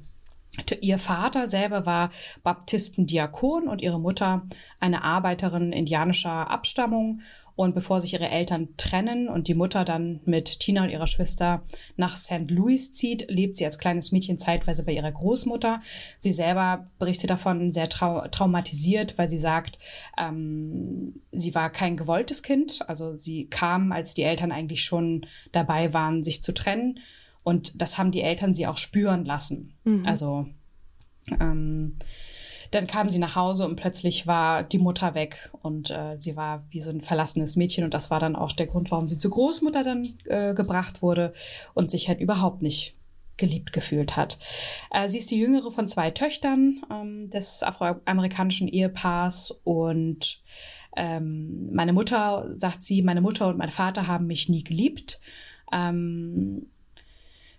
Ihr 0.81 0.97
Vater 0.97 1.47
selber 1.47 1.85
war 1.85 2.11
Baptistendiakon 2.43 3.69
und 3.69 3.81
ihre 3.81 4.01
Mutter 4.01 4.45
eine 4.81 5.03
Arbeiterin 5.03 5.71
indianischer 5.71 6.49
Abstammung. 6.49 7.21
Und 7.55 7.75
bevor 7.75 8.01
sich 8.01 8.13
ihre 8.13 8.29
Eltern 8.29 8.69
trennen 8.75 9.29
und 9.29 9.47
die 9.47 9.53
Mutter 9.53 9.85
dann 9.85 10.19
mit 10.25 10.59
Tina 10.59 10.83
und 10.83 10.89
ihrer 10.89 11.05
Schwester 11.05 11.63
nach 11.95 12.17
St. 12.17 12.49
Louis 12.49 12.91
zieht, 12.91 13.29
lebt 13.29 13.55
sie 13.55 13.65
als 13.65 13.77
kleines 13.77 14.11
Mädchen 14.11 14.37
zeitweise 14.37 14.83
bei 14.83 14.93
ihrer 14.93 15.11
Großmutter. 15.11 15.79
Sie 16.17 16.31
selber 16.31 16.89
berichtet 16.97 17.29
davon 17.29 17.69
sehr 17.69 17.87
trau 17.87 18.27
traumatisiert, 18.29 19.17
weil 19.17 19.27
sie 19.27 19.37
sagt, 19.37 19.77
ähm, 20.17 21.21
sie 21.31 21.53
war 21.53 21.69
kein 21.69 21.97
gewolltes 21.97 22.41
Kind. 22.41 22.79
Also 22.87 23.15
sie 23.15 23.47
kam, 23.47 23.91
als 23.91 24.15
die 24.15 24.23
Eltern 24.23 24.51
eigentlich 24.51 24.83
schon 24.83 25.27
dabei 25.51 25.93
waren, 25.93 26.23
sich 26.23 26.41
zu 26.41 26.53
trennen. 26.53 26.99
Und 27.43 27.81
das 27.81 27.97
haben 27.97 28.11
die 28.11 28.21
Eltern 28.21 28.53
sie 28.53 28.67
auch 28.67 28.77
spüren 28.77 29.25
lassen. 29.25 29.73
Mhm. 29.83 30.05
Also 30.05 30.47
ähm, 31.39 31.97
dann 32.71 32.87
kam 32.87 33.09
sie 33.09 33.19
nach 33.19 33.35
Hause 33.35 33.65
und 33.65 33.75
plötzlich 33.75 34.27
war 34.27 34.63
die 34.63 34.77
Mutter 34.77 35.13
weg 35.13 35.51
und 35.61 35.91
äh, 35.91 36.17
sie 36.17 36.37
war 36.37 36.63
wie 36.69 36.81
so 36.81 36.89
ein 36.89 37.01
verlassenes 37.01 37.57
Mädchen 37.57 37.83
und 37.83 37.93
das 37.93 38.09
war 38.09 38.19
dann 38.19 38.35
auch 38.35 38.53
der 38.53 38.67
Grund, 38.67 38.91
warum 38.91 39.09
sie 39.09 39.19
zur 39.19 39.31
Großmutter 39.31 39.83
dann 39.83 40.13
äh, 40.25 40.53
gebracht 40.53 41.01
wurde 41.01 41.33
und 41.73 41.91
sich 41.91 42.07
halt 42.07 42.21
überhaupt 42.21 42.61
nicht 42.61 42.95
geliebt 43.35 43.73
gefühlt 43.73 44.15
hat. 44.15 44.39
Äh, 44.89 45.09
sie 45.09 45.17
ist 45.17 45.31
die 45.31 45.39
jüngere 45.39 45.69
von 45.69 45.89
zwei 45.89 46.11
Töchtern 46.11 46.81
ähm, 46.89 47.29
des 47.29 47.61
afroamerikanischen 47.61 48.69
Ehepaars 48.69 49.51
und 49.63 50.41
ähm, 50.95 51.73
meine 51.73 51.93
Mutter, 51.93 52.51
sagt 52.55 52.83
sie, 52.83 53.01
meine 53.01 53.21
Mutter 53.21 53.47
und 53.47 53.57
mein 53.57 53.71
Vater 53.71 54.07
haben 54.07 54.27
mich 54.27 54.47
nie 54.47 54.63
geliebt. 54.63 55.19
Ähm, 55.73 56.67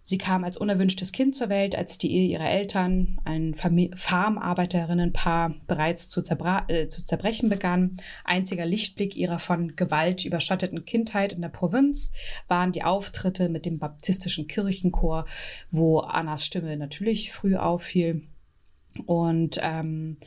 Sie 0.04 0.18
kam 0.18 0.42
als 0.42 0.56
unerwünschtes 0.56 1.12
Kind 1.12 1.35
zur 1.35 1.49
Welt, 1.49 1.76
als 1.76 1.97
die 1.97 2.12
Ehe 2.12 2.28
ihrer 2.28 2.50
Eltern, 2.50 3.21
ein 3.25 3.54
Farmarbeiterinnenpaar, 3.54 5.54
bereits 5.68 6.09
zu, 6.09 6.21
äh, 6.21 6.88
zu 6.88 7.04
zerbrechen 7.04 7.49
begann. 7.49 7.99
Einziger 8.25 8.66
Lichtblick 8.66 9.16
ihrer 9.16 9.38
von 9.38 9.76
Gewalt 9.76 10.25
überschatteten 10.25 10.85
Kindheit 10.85 11.32
in 11.32 11.40
der 11.40 11.50
Provinz 11.50 12.12
waren 12.49 12.73
die 12.73 12.82
Auftritte 12.82 13.49
mit 13.49 13.64
dem 13.64 13.78
baptistischen 13.78 14.49
Kirchenchor, 14.49 15.25
wo 15.71 16.00
Annas 16.00 16.44
Stimme 16.44 16.76
natürlich 16.76 17.32
früh 17.32 17.56
auffiel. 17.56 18.23
Und 19.06 19.59
ähm, 19.62 20.18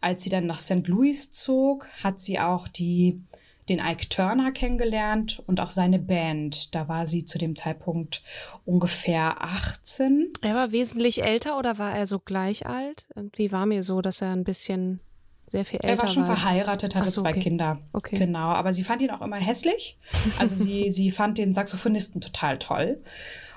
als 0.00 0.22
sie 0.22 0.30
dann 0.30 0.46
nach 0.46 0.58
St. 0.58 0.86
Louis 0.86 1.32
zog, 1.32 1.88
hat 2.04 2.20
sie 2.20 2.38
auch 2.38 2.68
die 2.68 3.22
den 3.68 3.78
Ike 3.78 4.08
Turner 4.08 4.52
kennengelernt 4.52 5.42
und 5.46 5.60
auch 5.60 5.70
seine 5.70 5.98
Band. 5.98 6.74
Da 6.74 6.88
war 6.88 7.06
sie 7.06 7.24
zu 7.24 7.38
dem 7.38 7.56
Zeitpunkt 7.56 8.22
ungefähr 8.64 9.42
18. 9.42 10.32
Er 10.42 10.54
war 10.54 10.72
wesentlich 10.72 11.22
älter 11.22 11.58
oder 11.58 11.78
war 11.78 11.94
er 11.94 12.06
so 12.06 12.18
gleich 12.18 12.66
alt? 12.66 13.06
Irgendwie 13.14 13.52
war 13.52 13.66
mir 13.66 13.82
so, 13.82 14.02
dass 14.02 14.20
er 14.20 14.32
ein 14.32 14.44
bisschen 14.44 15.00
sehr 15.46 15.64
viel 15.64 15.76
älter 15.76 15.88
war. 15.88 15.94
Er 15.94 16.00
war 16.00 16.08
schon 16.08 16.26
war. 16.26 16.36
verheiratet, 16.36 16.94
hatte 16.94 17.10
so, 17.10 17.22
zwei 17.22 17.30
okay. 17.30 17.40
Kinder. 17.40 17.78
Okay. 17.92 18.18
Genau, 18.18 18.48
aber 18.48 18.72
sie 18.72 18.82
fand 18.82 19.02
ihn 19.02 19.10
auch 19.10 19.22
immer 19.22 19.36
hässlich. 19.36 19.98
Also 20.38 20.54
sie, 20.54 20.90
sie 20.90 21.10
fand 21.10 21.38
den 21.38 21.52
Saxophonisten 21.52 22.20
total 22.20 22.58
toll. 22.58 23.02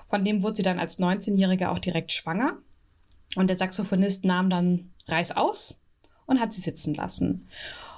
Von 0.08 0.24
dem 0.24 0.44
wurde 0.44 0.58
sie 0.58 0.64
dann 0.64 0.80
als 0.80 1.00
19-Jährige 1.00 1.72
auch 1.72 1.80
direkt 1.80 2.12
schwanger. 2.12 2.60
Und 3.36 3.50
der 3.50 3.58
Saxophonist 3.58 4.24
nahm 4.24 4.50
dann 4.50 4.92
Reis 5.08 5.36
aus 5.36 5.82
und 6.26 6.40
hat 6.40 6.54
sie 6.54 6.62
sitzen 6.62 6.94
lassen. 6.94 7.44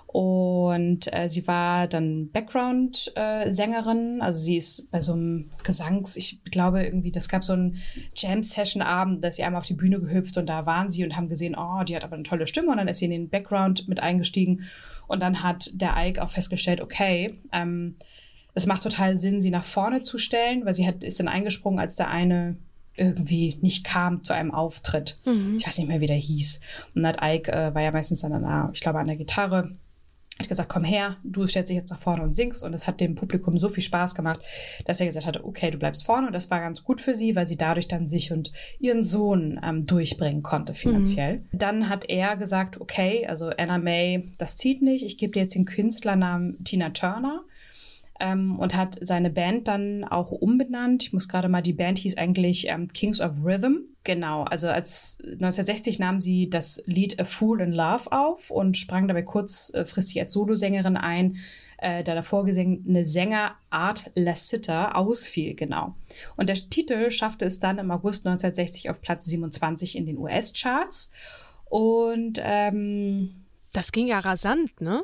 Und 0.08 1.14
äh, 1.14 1.28
sie 1.28 1.46
war 1.48 1.88
dann 1.88 2.32
Background-Sängerin. 2.32 4.20
Äh, 4.20 4.24
also 4.24 4.40
sie 4.40 4.56
ist 4.56 4.90
bei 4.90 5.02
so 5.02 5.14
einem 5.14 5.50
Gesangs, 5.64 6.16
ich 6.16 6.42
glaube 6.46 6.84
irgendwie, 6.84 7.12
das 7.12 7.28
gab 7.28 7.44
so 7.44 7.54
einen 7.54 7.76
Jam-Session-Abend, 8.16 9.22
dass 9.24 9.36
sie 9.36 9.44
einmal 9.44 9.60
auf 9.60 9.68
die 9.68 9.74
Bühne 9.74 10.00
gehüpft 10.00 10.38
und 10.38 10.48
da 10.48 10.66
waren 10.66 10.90
sie 10.90 11.04
und 11.04 11.18
haben 11.18 11.28
gesehen, 11.28 11.56
oh, 11.58 11.84
die 11.84 11.96
hat 11.96 12.06
aber 12.06 12.16
eine 12.16 12.24
tolle 12.24 12.48
Stimme. 12.48 12.72
Und 12.72 12.78
dann 12.78 12.88
ist 12.88 13.00
sie 13.00 13.06
in 13.06 13.12
den 13.12 13.30
Background 13.30 13.90
mit 13.90 14.00
eingestiegen. 14.00 14.64
Und 15.08 15.20
dann 15.20 15.44
hat 15.44 15.72
der 15.74 15.94
Ike 15.98 16.24
auch 16.24 16.30
festgestellt, 16.30 16.80
okay, 16.80 17.40
ähm, 17.52 17.98
es 18.54 18.66
macht 18.66 18.84
total 18.84 19.18
Sinn, 19.18 19.42
sie 19.42 19.52
nach 19.52 19.66
vorne 19.66 20.02
zu 20.02 20.18
stellen, 20.18 20.66
weil 20.66 20.74
sie 20.74 20.88
hat, 20.88 21.04
ist 21.04 21.20
dann 21.20 21.28
eingesprungen, 21.28 21.80
als 21.80 21.96
der 21.96 22.10
eine 22.10 22.58
irgendwie 22.96 23.60
nicht 23.62 23.84
kam 23.84 24.24
zu 24.24 24.34
einem 24.34 24.52
Auftritt. 24.52 25.20
Mhm. 25.26 25.58
Ich 25.58 25.68
weiß 25.68 25.78
nicht 25.78 25.90
mehr, 25.90 26.02
wie 26.02 26.08
der 26.08 26.16
hieß. 26.16 26.62
Und 26.96 27.04
dann 27.04 27.14
hat 27.14 27.22
Ike, 27.22 27.52
äh, 27.52 27.76
war 27.76 27.82
ja 27.84 27.92
meistens 27.92 28.22
dann, 28.22 28.34
an, 28.34 28.72
ich 28.74 28.80
glaube, 28.80 29.00
an 29.00 29.08
der 29.08 29.18
Gitarre 29.18 29.76
ich 30.40 30.50
gesagt, 30.50 30.70
komm 30.70 30.84
her, 30.84 31.18
du 31.24 31.48
stellst 31.48 31.70
dich 31.70 31.78
jetzt 31.78 31.90
nach 31.90 32.00
vorne 32.00 32.22
und 32.22 32.36
singst. 32.36 32.64
Und 32.64 32.74
es 32.74 32.88
hat 32.88 33.00
dem 33.00 33.16
Publikum 33.16 33.58
so 33.58 33.70
viel 33.70 33.84
Spaß 33.84 34.16
gemacht, 34.16 34.40
dass 34.86 35.00
er 35.00 35.08
gesagt 35.08 35.26
hatte, 35.26 35.46
okay, 35.46 35.72
du 35.72 35.80
bleibst 35.80 36.06
vorne. 36.06 36.28
Und 36.28 36.34
das 36.34 36.52
war 36.52 36.60
ganz 36.60 36.84
gut 36.84 37.02
für 37.02 37.16
sie, 37.16 37.36
weil 37.36 37.46
sie 37.46 37.58
dadurch 37.58 37.88
dann 37.88 38.08
sich 38.08 38.32
und 38.32 38.52
ihren 38.80 39.04
Sohn 39.04 39.60
ähm, 39.64 39.86
durchbringen 39.86 40.44
konnte 40.44 40.74
finanziell. 40.74 41.38
Mhm. 41.38 41.58
Dann 41.58 41.90
hat 41.90 42.10
er 42.10 42.38
gesagt, 42.38 42.80
okay, 42.80 43.26
also 43.28 43.50
Anna 43.50 43.78
May, 43.78 44.26
das 44.38 44.56
zieht 44.56 44.82
nicht. 44.82 45.06
Ich 45.06 45.18
gebe 45.18 45.34
dir 45.34 45.44
jetzt 45.44 45.56
den 45.56 45.66
Künstlernamen 45.66 46.64
Tina 46.64 46.92
Turner. 46.92 47.44
Ähm, 48.20 48.60
und 48.60 48.76
hat 48.76 48.98
seine 49.02 49.30
Band 49.30 49.68
dann 49.68 50.04
auch 50.04 50.32
umbenannt. 50.32 51.04
Ich 51.04 51.14
muss 51.14 51.28
gerade 51.28 51.50
mal, 51.50 51.62
die 51.62 51.74
Band 51.74 52.00
hieß 52.00 52.18
eigentlich 52.18 52.68
ähm, 52.68 52.88
Kings 52.88 53.22
of 53.22 53.32
Rhythm. 53.44 53.86
Genau, 54.04 54.44
also 54.44 54.68
als 54.68 55.18
1960 55.22 56.00
nahm 56.00 56.20
sie 56.20 56.50
das 56.50 56.82
Lied 56.86 57.20
A 57.20 57.26
Fool 57.26 57.62
in 57.62 57.74
Love 57.74 58.12
auf 58.12 58.52
und 58.52 58.78
sprang 58.78 59.08
dabei 59.08 59.24
kurzfristig 59.24 60.20
als 60.22 60.32
Solosängerin 60.32 60.96
ein, 60.96 61.36
äh, 61.78 62.04
da 62.04 62.14
der 62.14 62.24
vorgesehene 62.24 63.06
Sänger 63.06 63.56
Art 63.70 64.12
Lassiter 64.16 64.96
ausfiel, 64.96 65.56
genau. 65.56 65.96
Und 66.38 66.48
der 66.48 66.56
Titel 66.56 67.12
schaffte 67.12 67.46
es 67.46 67.60
dann 67.60 67.80
im 67.80 67.92
August 67.92 68.26
1960 68.26 68.90
auf 68.90 69.02
Platz 69.02 69.26
27 69.26 69.98
in 69.98 70.06
den 70.06 70.18
US-Charts. 70.18 71.12
Und 71.66 72.42
ähm, 72.42 73.46
das 73.74 73.92
ging 73.92 74.08
ja 74.08 74.20
rasant, 74.20 74.80
ne? 74.80 75.04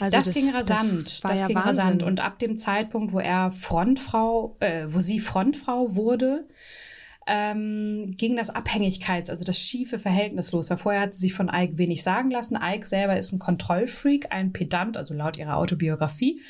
Also 0.00 0.16
das, 0.16 0.26
das, 0.26 0.34
ging 0.34 0.50
rasant. 0.50 1.06
Das, 1.06 1.20
das 1.20 1.40
ja 1.40 1.46
ging 1.46 1.56
Wahnsinn. 1.56 1.84
rasant. 1.84 2.02
Und 2.02 2.20
ab 2.20 2.38
dem 2.38 2.58
Zeitpunkt, 2.58 3.12
wo 3.12 3.20
er 3.20 3.52
Frontfrau, 3.52 4.56
äh, 4.60 4.86
wo 4.88 5.00
sie 5.00 5.20
Frontfrau 5.20 5.94
wurde, 5.94 6.48
ähm, 7.26 8.14
ging 8.16 8.36
das 8.36 8.54
Abhängigkeits-, 8.54 9.30
also 9.30 9.44
das 9.44 9.58
schiefe 9.58 9.98
Verhältnis 9.98 10.52
los. 10.52 10.70
Weil 10.70 10.78
vorher 10.78 11.02
hat 11.02 11.14
sie 11.14 11.20
sich 11.20 11.34
von 11.34 11.50
Ike 11.52 11.78
wenig 11.78 12.02
sagen 12.02 12.30
lassen. 12.30 12.58
Ike 12.60 12.86
selber 12.86 13.16
ist 13.16 13.32
ein 13.32 13.38
Kontrollfreak, 13.38 14.32
ein 14.32 14.52
Pedant, 14.52 14.96
also 14.96 15.14
laut 15.14 15.36
ihrer 15.36 15.56
Autobiografie 15.56 16.40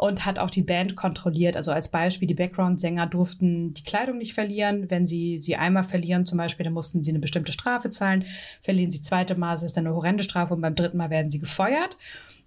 und 0.00 0.24
hat 0.24 0.38
auch 0.38 0.50
die 0.50 0.62
Band 0.62 0.96
kontrolliert. 0.96 1.56
Also 1.56 1.72
als 1.72 1.88
Beispiel, 1.88 2.26
die 2.26 2.34
Background-Sänger 2.34 3.06
durften 3.06 3.74
die 3.74 3.82
Kleidung 3.82 4.16
nicht 4.16 4.32
verlieren. 4.32 4.90
Wenn 4.90 5.06
sie 5.06 5.36
sie 5.36 5.56
einmal 5.56 5.84
verlieren 5.84 6.24
zum 6.24 6.38
Beispiel, 6.38 6.64
dann 6.64 6.72
mussten 6.72 7.02
sie 7.02 7.10
eine 7.10 7.18
bestimmte 7.18 7.52
Strafe 7.52 7.90
zahlen. 7.90 8.24
Verlieren 8.62 8.90
sie 8.90 9.02
zweite 9.02 9.34
Mal, 9.34 9.54
ist 9.54 9.62
es 9.62 9.74
dann 9.74 9.86
eine 9.86 9.94
horrende 9.94 10.24
Strafe 10.24 10.54
und 10.54 10.62
beim 10.62 10.74
dritten 10.74 10.96
Mal 10.96 11.10
werden 11.10 11.30
sie 11.30 11.38
gefeuert. 11.38 11.98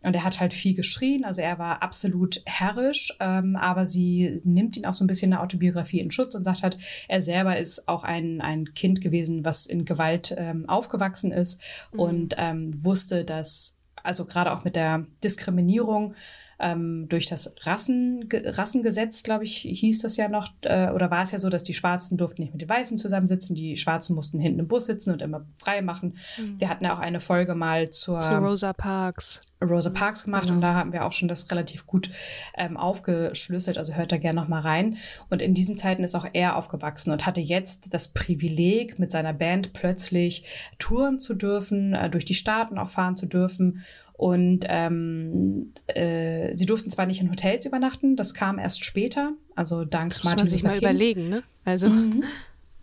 Und 0.04 0.16
er 0.16 0.24
hat 0.24 0.40
halt 0.40 0.54
viel 0.54 0.74
geschrien, 0.74 1.24
also 1.24 1.42
er 1.42 1.60
war 1.60 1.82
absolut 1.82 2.42
herrisch, 2.46 3.16
ähm, 3.20 3.56
aber 3.56 3.86
sie 3.86 4.42
nimmt 4.44 4.78
ihn 4.78 4.86
auch 4.86 4.94
so 4.94 5.04
ein 5.04 5.08
bisschen 5.08 5.28
in 5.28 5.32
der 5.32 5.42
Autobiografie 5.42 6.00
in 6.00 6.12
Schutz 6.12 6.36
und 6.36 6.44
sagt 6.44 6.64
halt, 6.64 6.78
er 7.08 7.22
selber 7.22 7.58
ist 7.58 7.88
auch 7.88 8.04
ein, 8.04 8.42
ein 8.42 8.74
Kind 8.74 9.02
gewesen, 9.02 9.46
was 9.46 9.66
in 9.66 9.86
Gewalt 9.86 10.34
ähm, 10.38 10.68
aufgewachsen 10.68 11.32
ist 11.32 11.62
mhm. 11.94 12.00
und 12.00 12.36
ähm, 12.38 12.84
wusste, 12.84 13.24
dass, 13.24 13.78
also 13.96 14.26
gerade 14.26 14.54
auch 14.54 14.64
mit 14.64 14.76
der 14.76 15.06
Diskriminierung, 15.24 16.16
ähm, 16.64 17.10
durch 17.10 17.28
das 17.28 17.54
Rassen, 17.64 18.30
Rassengesetz, 18.32 19.24
glaube 19.24 19.44
ich, 19.44 19.58
hieß 19.58 20.00
das 20.02 20.16
ja 20.16 20.30
noch, 20.30 20.48
äh, 20.62 20.90
oder 20.92 21.12
war 21.12 21.24
es 21.24 21.32
ja 21.32 21.40
so, 21.40 21.50
dass 21.50 21.64
die 21.64 21.74
Schwarzen 21.74 22.18
durften 22.18 22.42
nicht 22.42 22.54
mit 22.54 22.62
den 22.62 22.70
Weißen 22.70 22.98
zusammensitzen, 22.98 23.54
die 23.54 23.76
Schwarzen 23.76 24.16
mussten 24.16 24.40
hinten 24.40 24.60
im 24.60 24.68
Bus 24.68 24.86
sitzen 24.86 25.12
und 25.12 25.22
immer 25.22 25.46
frei 25.56 25.82
machen. 25.82 26.16
Mhm. 26.38 26.60
Wir 26.60 26.70
hatten 26.70 26.86
ja 26.86 26.96
auch 26.96 27.00
eine 27.00 27.20
Folge 27.20 27.54
mal 27.54 27.90
zur 27.90 28.22
Zu 28.22 28.38
Rosa 28.38 28.72
Parks. 28.72 29.42
Rosa 29.62 29.90
Parks 29.90 30.24
gemacht 30.24 30.44
genau. 30.44 30.56
und 30.56 30.62
da 30.62 30.74
haben 30.74 30.94
wir 30.94 31.06
auch 31.06 31.12
schon 31.12 31.28
das 31.28 31.50
relativ 31.52 31.86
gut 31.86 32.10
ähm, 32.58 32.78
aufgeschlüsselt, 32.78 33.78
also 33.78 33.94
hört 33.94 34.12
da 34.12 34.18
gerne 34.18 34.40
noch 34.40 34.48
mal 34.48 34.62
rein. 34.62 34.98
Und 35.30 35.42
in 35.42 35.54
diesen 35.54 35.78
Zeiten 35.78 36.04
ist 36.04 36.16
auch 36.16 36.28
er 36.32 36.56
aufgewachsen 36.58 37.12
und 37.12 37.26
hatte 37.26 37.42
jetzt 37.42 37.94
das 37.94 38.10
Privileg, 38.10 39.00
mit 39.00 39.12
seiner 39.12 39.34
Band 39.34 39.74
plötzlich 39.74 40.46
touren 40.80 41.20
zu 41.20 41.34
dürfen, 41.34 41.94
äh, 41.94 42.10
durch 42.10 42.26
die 42.26 42.34
Staaten 42.34 42.78
auch 42.78 42.90
fahren 42.90 43.16
zu 43.16 43.26
dürfen 43.26 43.84
und 44.14 44.62
ähm, 44.68 45.74
äh, 45.88 46.56
sie 46.56 46.66
durften 46.66 46.90
zwar 46.90 47.06
nicht 47.06 47.20
in 47.20 47.30
Hotels 47.30 47.66
übernachten, 47.66 48.16
das 48.16 48.34
kam 48.34 48.60
erst 48.60 48.86
später, 48.86 49.34
also 49.56 49.86
dank 49.86 50.12
das 50.12 50.24
Martin 50.24 50.46
muss 50.46 50.52
man 50.52 50.58
sich 50.58 50.64
mal 50.64 50.78
überlegen, 50.78 51.30
ne? 51.30 51.44
Also, 51.66 51.90
mhm. 51.90 52.24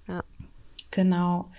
ja. 0.08 0.22
Genau. 0.90 1.50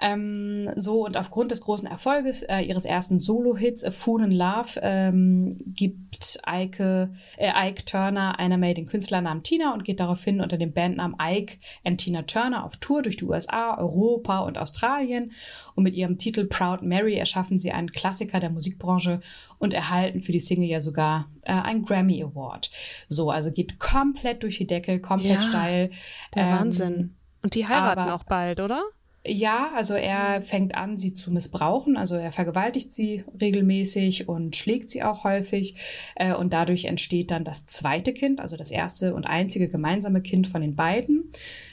Ähm, 0.00 0.70
so, 0.76 1.06
und 1.06 1.16
aufgrund 1.16 1.50
des 1.50 1.62
großen 1.62 1.88
Erfolges 1.88 2.42
äh, 2.42 2.60
ihres 2.60 2.84
ersten 2.84 3.18
Solo-Hits 3.18 3.84
A 3.84 3.90
Fool 3.90 4.24
in 4.24 4.30
Love 4.30 4.78
ähm, 4.82 5.58
gibt 5.66 6.38
Ike, 6.46 7.10
äh, 7.38 7.68
Ike 7.68 7.84
Turner 7.84 8.38
einer 8.38 8.58
Mail 8.58 8.74
den 8.74 8.86
Künstlernamen 8.86 9.42
Tina 9.42 9.72
und 9.72 9.84
geht 9.84 10.00
daraufhin 10.00 10.40
unter 10.40 10.58
dem 10.58 10.72
Bandnamen 10.72 11.16
Ike 11.20 11.58
and 11.84 11.98
Tina 11.98 12.22
Turner 12.22 12.64
auf 12.64 12.76
Tour 12.76 13.02
durch 13.02 13.16
die 13.16 13.24
USA, 13.24 13.78
Europa 13.78 14.40
und 14.40 14.58
Australien. 14.58 15.32
Und 15.74 15.84
mit 15.84 15.94
ihrem 15.94 16.18
Titel 16.18 16.46
Proud 16.46 16.82
Mary 16.82 17.14
erschaffen 17.14 17.58
sie 17.58 17.72
einen 17.72 17.90
Klassiker 17.90 18.40
der 18.40 18.50
Musikbranche 18.50 19.20
und 19.58 19.72
erhalten 19.72 20.20
für 20.20 20.32
die 20.32 20.40
Single 20.40 20.68
ja 20.68 20.80
sogar 20.80 21.30
äh, 21.42 21.52
einen 21.52 21.84
Grammy 21.84 22.22
Award. 22.22 22.70
So, 23.08 23.30
also 23.30 23.50
geht 23.50 23.78
komplett 23.78 24.42
durch 24.42 24.58
die 24.58 24.66
Decke, 24.66 25.00
komplett 25.00 25.36
ja, 25.36 25.42
steil. 25.42 25.90
Der 26.34 26.44
ähm, 26.44 26.58
Wahnsinn. 26.58 27.14
Und 27.42 27.54
die 27.54 27.66
heiraten 27.66 28.00
aber, 28.00 28.14
auch 28.14 28.24
bald, 28.24 28.60
oder? 28.60 28.82
Ja, 29.26 29.72
also 29.74 29.94
er 29.94 30.42
fängt 30.42 30.74
an, 30.74 30.96
sie 30.96 31.14
zu 31.14 31.32
missbrauchen. 31.32 31.96
Also 31.96 32.16
er 32.16 32.32
vergewaltigt 32.32 32.92
sie 32.92 33.24
regelmäßig 33.40 34.28
und 34.28 34.56
schlägt 34.56 34.90
sie 34.90 35.02
auch 35.02 35.24
häufig. 35.24 35.76
Äh, 36.14 36.34
und 36.34 36.52
dadurch 36.52 36.84
entsteht 36.84 37.30
dann 37.30 37.44
das 37.44 37.66
zweite 37.66 38.12
Kind, 38.12 38.40
also 38.40 38.56
das 38.56 38.70
erste 38.70 39.14
und 39.14 39.24
einzige 39.24 39.68
gemeinsame 39.68 40.22
Kind 40.22 40.46
von 40.46 40.60
den 40.60 40.76
beiden. 40.76 41.32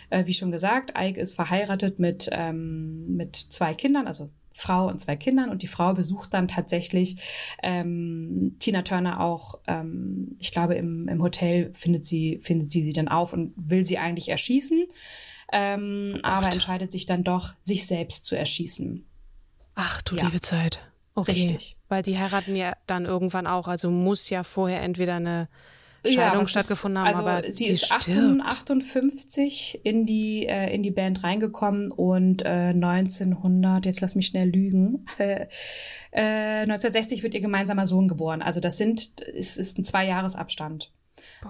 Äh, 0.10 0.25
wie 0.25 0.34
schon 0.34 0.51
gesagt, 0.51 0.93
Ike 0.97 1.19
ist 1.19 1.34
verheiratet 1.34 1.99
mit, 1.99 2.30
ähm, 2.32 3.15
mit 3.15 3.36
zwei 3.36 3.73
Kindern, 3.73 4.08
also 4.08 4.30
Frau 4.56 4.88
und 4.88 4.99
zwei 4.99 5.15
Kindern 5.15 5.49
und 5.49 5.63
die 5.63 5.67
Frau 5.67 5.93
besucht 5.93 6.34
dann 6.34 6.47
tatsächlich 6.47 7.17
ähm, 7.63 8.56
Tina 8.60 8.84
Turner 8.84 9.19
auch, 9.19 9.60
ähm, 9.67 10.36
ich 10.39 10.51
glaube 10.51 10.75
im, 10.75 11.08
im 11.08 11.21
Hotel 11.23 11.71
findet 11.73 12.06
sie 12.06 12.38
findet 12.39 12.69
sie 12.69 12.84
sie 12.84 12.93
dann 12.93 13.08
auf 13.08 13.34
und 13.34 13.54
will 13.56 13.84
sie 13.84 13.97
eigentlich 13.97 14.30
erschießen 14.30 14.86
ähm, 15.51 16.15
oh 16.17 16.27
aber 16.27 16.51
entscheidet 16.51 16.91
sich 16.91 17.06
dann 17.06 17.23
doch, 17.23 17.53
sich 17.62 17.86
selbst 17.86 18.25
zu 18.25 18.38
erschießen. 18.38 19.06
Ach 19.75 20.01
du 20.01 20.15
ja. 20.15 20.25
liebe 20.25 20.41
Zeit. 20.41 20.79
Okay. 21.15 21.32
Richtig. 21.32 21.77
Weil 21.89 22.03
die 22.03 22.17
heiraten 22.17 22.56
ja 22.56 22.73
dann 22.88 23.06
irgendwann 23.06 23.47
auch, 23.47 23.67
also 23.67 23.89
muss 23.91 24.29
ja 24.29 24.43
vorher 24.43 24.82
entweder 24.82 25.15
eine 25.15 25.47
Scheidung 26.06 26.41
ja, 26.41 26.47
stattgefunden 26.47 26.99
haben. 26.99 27.08
Also 27.08 27.21
aber 27.21 27.51
sie 27.51 27.67
ist 27.67 27.91
58 27.91 29.79
in 29.84 30.06
die, 30.06 30.45
äh, 30.47 30.73
in 30.73 30.84
die 30.84 30.91
Band 30.91 31.23
reingekommen 31.23 31.91
und 31.91 32.43
äh, 32.43 32.71
1900, 32.73 33.86
jetzt 33.86 34.01
lass 34.01 34.15
mich 34.15 34.27
schnell 34.27 34.49
lügen, 34.49 35.06
äh, 35.17 35.47
äh, 36.12 36.63
1960 36.63 37.23
wird 37.23 37.34
ihr 37.34 37.41
gemeinsamer 37.41 37.88
Sohn 37.88 38.08
geboren. 38.08 38.41
Also 38.41 38.60
das 38.60 38.77
sind, 38.77 39.21
es 39.21 39.58
ist 39.58 39.77
ein 39.77 39.86
Zwei-Jahres-Abstand. 39.86 40.91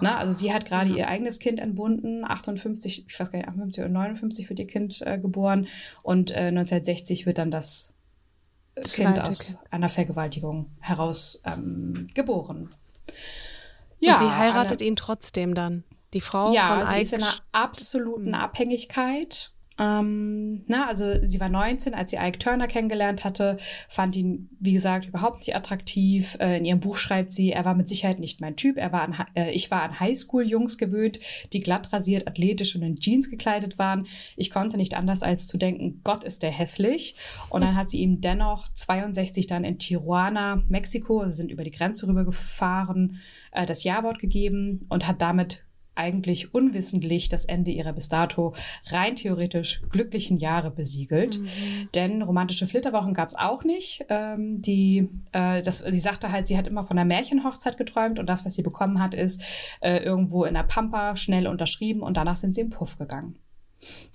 Na, 0.00 0.18
also 0.18 0.32
sie 0.32 0.52
hat 0.52 0.64
gerade 0.64 0.90
ja. 0.90 0.96
ihr 0.96 1.08
eigenes 1.08 1.38
Kind 1.38 1.60
entbunden, 1.60 2.24
58, 2.24 3.06
ich 3.08 3.20
weiß 3.20 3.32
gar 3.32 3.38
nicht, 3.38 3.48
58 3.48 3.84
oder 3.84 3.92
59 3.92 4.48
wird 4.48 4.58
ihr 4.58 4.66
Kind 4.66 5.02
äh, 5.04 5.18
geboren 5.18 5.66
und 6.02 6.30
äh, 6.30 6.48
1960 6.48 7.26
wird 7.26 7.38
dann 7.38 7.50
das, 7.50 7.94
das 8.74 8.94
Kind 8.94 9.20
aus 9.20 9.58
einer 9.70 9.88
Vergewaltigung 9.88 10.70
heraus 10.80 11.42
ähm, 11.44 12.08
geboren. 12.14 12.74
Ja, 14.00 14.18
und 14.18 14.26
sie 14.26 14.34
heiratet 14.34 14.80
eine, 14.80 14.88
ihn 14.88 14.96
trotzdem 14.96 15.54
dann. 15.54 15.84
Die 16.12 16.20
Frau 16.20 16.52
ja, 16.52 16.80
von 16.80 16.88
sie 16.88 17.00
ist 17.00 17.12
in 17.12 17.22
einer 17.22 17.34
absoluten 17.52 18.34
hm. 18.34 18.34
Abhängigkeit 18.34 19.53
ähm, 19.76 20.62
na, 20.68 20.86
also 20.86 21.14
sie 21.22 21.40
war 21.40 21.48
19, 21.48 21.94
als 21.94 22.10
sie 22.10 22.16
Ike 22.16 22.38
Turner 22.38 22.68
kennengelernt 22.68 23.24
hatte, 23.24 23.56
fand 23.88 24.14
ihn, 24.14 24.48
wie 24.60 24.72
gesagt, 24.72 25.06
überhaupt 25.06 25.38
nicht 25.38 25.56
attraktiv. 25.56 26.36
Äh, 26.38 26.58
in 26.58 26.64
ihrem 26.64 26.80
Buch 26.80 26.96
schreibt 26.96 27.32
sie, 27.32 27.50
er 27.50 27.64
war 27.64 27.74
mit 27.74 27.88
Sicherheit 27.88 28.20
nicht 28.20 28.40
mein 28.40 28.54
Typ. 28.54 28.76
Er 28.76 28.92
war 28.92 29.02
an, 29.02 29.16
äh, 29.34 29.50
ich 29.50 29.70
war 29.72 29.82
an 29.82 29.98
Highschool-Jungs 29.98 30.78
gewöhnt, 30.78 31.18
die 31.52 31.60
glatt 31.60 31.92
rasiert, 31.92 32.28
athletisch 32.28 32.76
und 32.76 32.82
in 32.82 32.96
Jeans 32.96 33.30
gekleidet 33.30 33.78
waren. 33.78 34.06
Ich 34.36 34.50
konnte 34.50 34.76
nicht 34.76 34.94
anders 34.94 35.22
als 35.24 35.48
zu 35.48 35.58
denken, 35.58 36.00
Gott 36.04 36.22
ist 36.22 36.44
der 36.44 36.52
hässlich. 36.52 37.16
Und 37.50 37.62
dann 37.62 37.74
hat 37.74 37.90
sie 37.90 37.98
ihm 37.98 38.20
dennoch 38.20 38.68
62 38.68 39.48
dann 39.48 39.64
in 39.64 39.78
Tijuana, 39.78 40.62
Mexiko, 40.68 41.20
also 41.20 41.34
sind 41.34 41.50
über 41.50 41.64
die 41.64 41.72
Grenze 41.72 42.06
rübergefahren, 42.06 43.20
äh, 43.50 43.66
das 43.66 43.82
Ja-Wort 43.82 44.20
gegeben 44.20 44.86
und 44.88 45.08
hat 45.08 45.20
damit 45.20 45.64
eigentlich 45.94 46.54
unwissentlich 46.54 47.28
das 47.28 47.44
Ende 47.44 47.70
ihrer 47.70 47.92
bis 47.92 48.08
dato 48.08 48.54
rein 48.86 49.16
theoretisch 49.16 49.82
glücklichen 49.90 50.38
Jahre 50.38 50.70
besiegelt. 50.70 51.38
Mhm. 51.38 51.88
Denn 51.94 52.22
romantische 52.22 52.66
Flitterwochen 52.66 53.14
gab 53.14 53.28
es 53.28 53.36
auch 53.36 53.64
nicht. 53.64 54.04
Ähm, 54.08 54.60
die, 54.60 55.08
äh, 55.32 55.62
das, 55.62 55.78
sie 55.78 55.98
sagte 55.98 56.32
halt, 56.32 56.46
sie 56.46 56.58
hat 56.58 56.66
immer 56.66 56.84
von 56.84 56.98
einer 56.98 57.06
Märchenhochzeit 57.06 57.76
geträumt 57.76 58.18
und 58.18 58.26
das, 58.26 58.44
was 58.44 58.54
sie 58.54 58.62
bekommen 58.62 59.00
hat, 59.00 59.14
ist 59.14 59.42
äh, 59.80 59.98
irgendwo 59.98 60.44
in 60.44 60.54
der 60.54 60.64
Pampa 60.64 61.16
schnell 61.16 61.46
unterschrieben 61.46 62.02
und 62.02 62.16
danach 62.16 62.36
sind 62.36 62.54
sie 62.54 62.62
im 62.62 62.70
Puff 62.70 62.98
gegangen. 62.98 63.38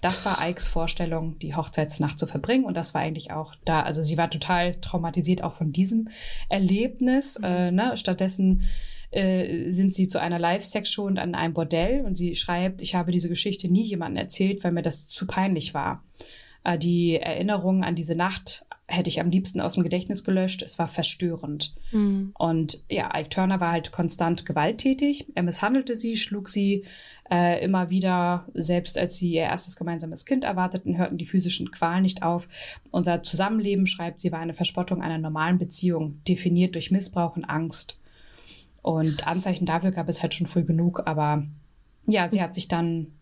Das 0.01 0.25
war 0.25 0.39
Ikes 0.47 0.67
Vorstellung, 0.67 1.37
die 1.39 1.55
Hochzeitsnacht 1.55 2.17
zu 2.17 2.27
verbringen. 2.27 2.65
Und 2.65 2.75
das 2.75 2.93
war 2.93 3.01
eigentlich 3.01 3.31
auch 3.31 3.55
da. 3.65 3.81
Also 3.81 4.01
sie 4.01 4.17
war 4.17 4.29
total 4.29 4.75
traumatisiert 4.81 5.43
auch 5.43 5.53
von 5.53 5.71
diesem 5.71 6.09
Erlebnis. 6.47 7.37
Mhm. 7.37 7.45
Äh, 7.45 7.71
ne? 7.71 7.97
Stattdessen 7.97 8.63
äh, 9.11 9.71
sind 9.71 9.93
sie 9.93 10.07
zu 10.07 10.19
einer 10.19 10.39
Live-Sex-Show 10.39 11.05
und 11.05 11.19
an 11.19 11.35
einem 11.35 11.53
Bordell 11.53 12.05
und 12.05 12.15
sie 12.15 12.35
schreibt, 12.35 12.81
ich 12.81 12.95
habe 12.95 13.11
diese 13.11 13.29
Geschichte 13.29 13.71
nie 13.71 13.83
jemandem 13.83 14.23
erzählt, 14.23 14.63
weil 14.63 14.71
mir 14.71 14.81
das 14.81 15.07
zu 15.07 15.27
peinlich 15.27 15.73
war. 15.73 16.03
Äh, 16.63 16.77
die 16.77 17.17
Erinnerung 17.17 17.83
an 17.83 17.95
diese 17.95 18.15
Nacht 18.15 18.65
hätte 18.89 19.09
ich 19.09 19.19
am 19.21 19.29
liebsten 19.29 19.61
aus 19.61 19.75
dem 19.75 19.83
Gedächtnis 19.83 20.23
gelöscht. 20.23 20.61
Es 20.63 20.79
war 20.79 20.87
verstörend. 20.87 21.75
Mhm. 21.91 22.33
Und 22.37 22.83
ja, 22.89 23.11
Ike 23.15 23.29
Turner 23.29 23.59
war 23.59 23.71
halt 23.71 23.91
konstant 23.91 24.45
gewalttätig. 24.45 25.27
Er 25.35 25.43
misshandelte 25.43 25.95
sie, 25.95 26.17
schlug 26.17 26.49
sie 26.49 26.85
äh, 27.29 27.63
immer 27.63 27.91
wieder, 27.91 28.47
selbst 28.53 28.97
als 28.97 29.17
sie 29.17 29.31
ihr 29.31 29.43
erstes 29.43 29.75
gemeinsames 29.75 30.25
Kind 30.25 30.43
erwarteten, 30.43 30.97
hörten 30.97 31.17
die 31.17 31.27
physischen 31.27 31.71
Qualen 31.71 32.01
nicht 32.01 32.23
auf. 32.23 32.47
Unser 32.89 33.21
Zusammenleben, 33.21 33.85
schreibt 33.85 34.19
sie, 34.19 34.31
war 34.31 34.39
eine 34.39 34.55
Verspottung 34.55 35.01
einer 35.01 35.19
normalen 35.19 35.59
Beziehung, 35.59 36.21
definiert 36.27 36.73
durch 36.73 36.89
Missbrauch 36.89 37.35
und 37.35 37.45
Angst. 37.45 37.98
Und 38.81 39.27
Anzeichen 39.27 39.65
dafür 39.65 39.91
gab 39.91 40.09
es 40.09 40.21
halt 40.21 40.33
schon 40.33 40.47
früh 40.47 40.63
genug, 40.63 41.03
aber 41.05 41.43
ja, 42.05 42.29
sie 42.29 42.41
hat 42.41 42.53
sich 42.53 42.67
dann 42.67 43.13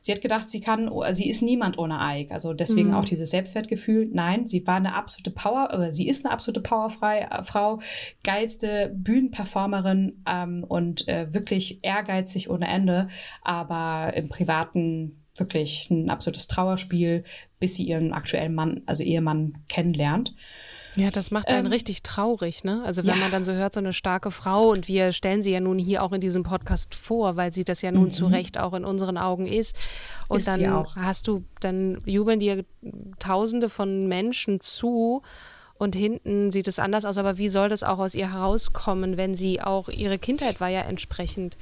Sie 0.00 0.12
hat 0.12 0.20
gedacht, 0.20 0.50
sie 0.50 0.60
kann, 0.60 0.90
sie 1.12 1.30
ist 1.30 1.42
niemand 1.42 1.78
ohne 1.78 1.98
Ike. 2.00 2.32
Also 2.32 2.52
deswegen 2.52 2.88
mhm. 2.88 2.94
auch 2.94 3.04
dieses 3.04 3.30
Selbstwertgefühl. 3.30 4.08
Nein, 4.12 4.46
sie 4.46 4.66
war 4.66 4.76
eine 4.76 4.94
absolute 4.94 5.30
Power, 5.30 5.70
oder 5.72 5.92
sie 5.92 6.08
ist 6.08 6.24
eine 6.24 6.32
absolute 6.32 6.60
Powerfrau, 6.60 7.80
geilste 8.24 8.92
Bühnenperformerin 8.94 10.22
ähm, 10.28 10.64
und 10.66 11.06
äh, 11.08 11.32
wirklich 11.32 11.84
ehrgeizig 11.84 12.50
ohne 12.50 12.66
Ende, 12.66 13.08
aber 13.42 14.12
im 14.14 14.28
Privaten 14.28 15.22
wirklich 15.36 15.88
ein 15.90 16.10
absolutes 16.10 16.48
Trauerspiel, 16.48 17.22
bis 17.58 17.76
sie 17.76 17.84
ihren 17.84 18.12
aktuellen 18.12 18.54
Mann, 18.54 18.82
also 18.86 19.02
Ehemann, 19.02 19.58
kennenlernt. 19.68 20.34
Ja, 20.94 21.10
das 21.10 21.30
macht 21.30 21.48
einen 21.48 21.66
ähm, 21.66 21.72
richtig 21.72 22.02
traurig, 22.02 22.64
ne? 22.64 22.82
Also 22.84 23.02
wenn 23.02 23.14
ja. 23.14 23.20
man 23.20 23.30
dann 23.30 23.44
so 23.44 23.52
hört, 23.52 23.74
so 23.74 23.80
eine 23.80 23.92
starke 23.92 24.30
Frau 24.30 24.70
und 24.70 24.88
wir 24.88 25.12
stellen 25.12 25.42
sie 25.42 25.52
ja 25.52 25.60
nun 25.60 25.78
hier 25.78 26.02
auch 26.02 26.12
in 26.12 26.20
diesem 26.20 26.42
Podcast 26.42 26.94
vor, 26.94 27.36
weil 27.36 27.52
sie 27.52 27.64
das 27.64 27.82
ja 27.82 27.92
nun 27.92 28.06
mhm. 28.06 28.12
zu 28.12 28.26
Recht 28.26 28.58
auch 28.58 28.74
in 28.74 28.84
unseren 28.84 29.16
Augen 29.16 29.46
ist. 29.46 29.74
Und 30.28 30.38
ist 30.38 30.48
dann 30.48 30.84
hast 30.96 31.28
du, 31.28 31.44
dann 31.60 32.02
jubeln 32.04 32.40
dir 32.40 32.64
Tausende 33.18 33.68
von 33.68 34.06
Menschen 34.08 34.60
zu 34.60 35.22
und 35.78 35.96
hinten 35.96 36.52
sieht 36.52 36.68
es 36.68 36.78
anders 36.78 37.04
aus. 37.04 37.16
Aber 37.16 37.38
wie 37.38 37.48
soll 37.48 37.68
das 37.68 37.82
auch 37.82 37.98
aus 37.98 38.14
ihr 38.14 38.32
herauskommen, 38.32 39.16
wenn 39.16 39.34
sie 39.34 39.60
auch 39.60 39.88
ihre 39.88 40.18
Kindheit 40.18 40.60
war 40.60 40.68
ja 40.68 40.82
entsprechend 40.82 41.56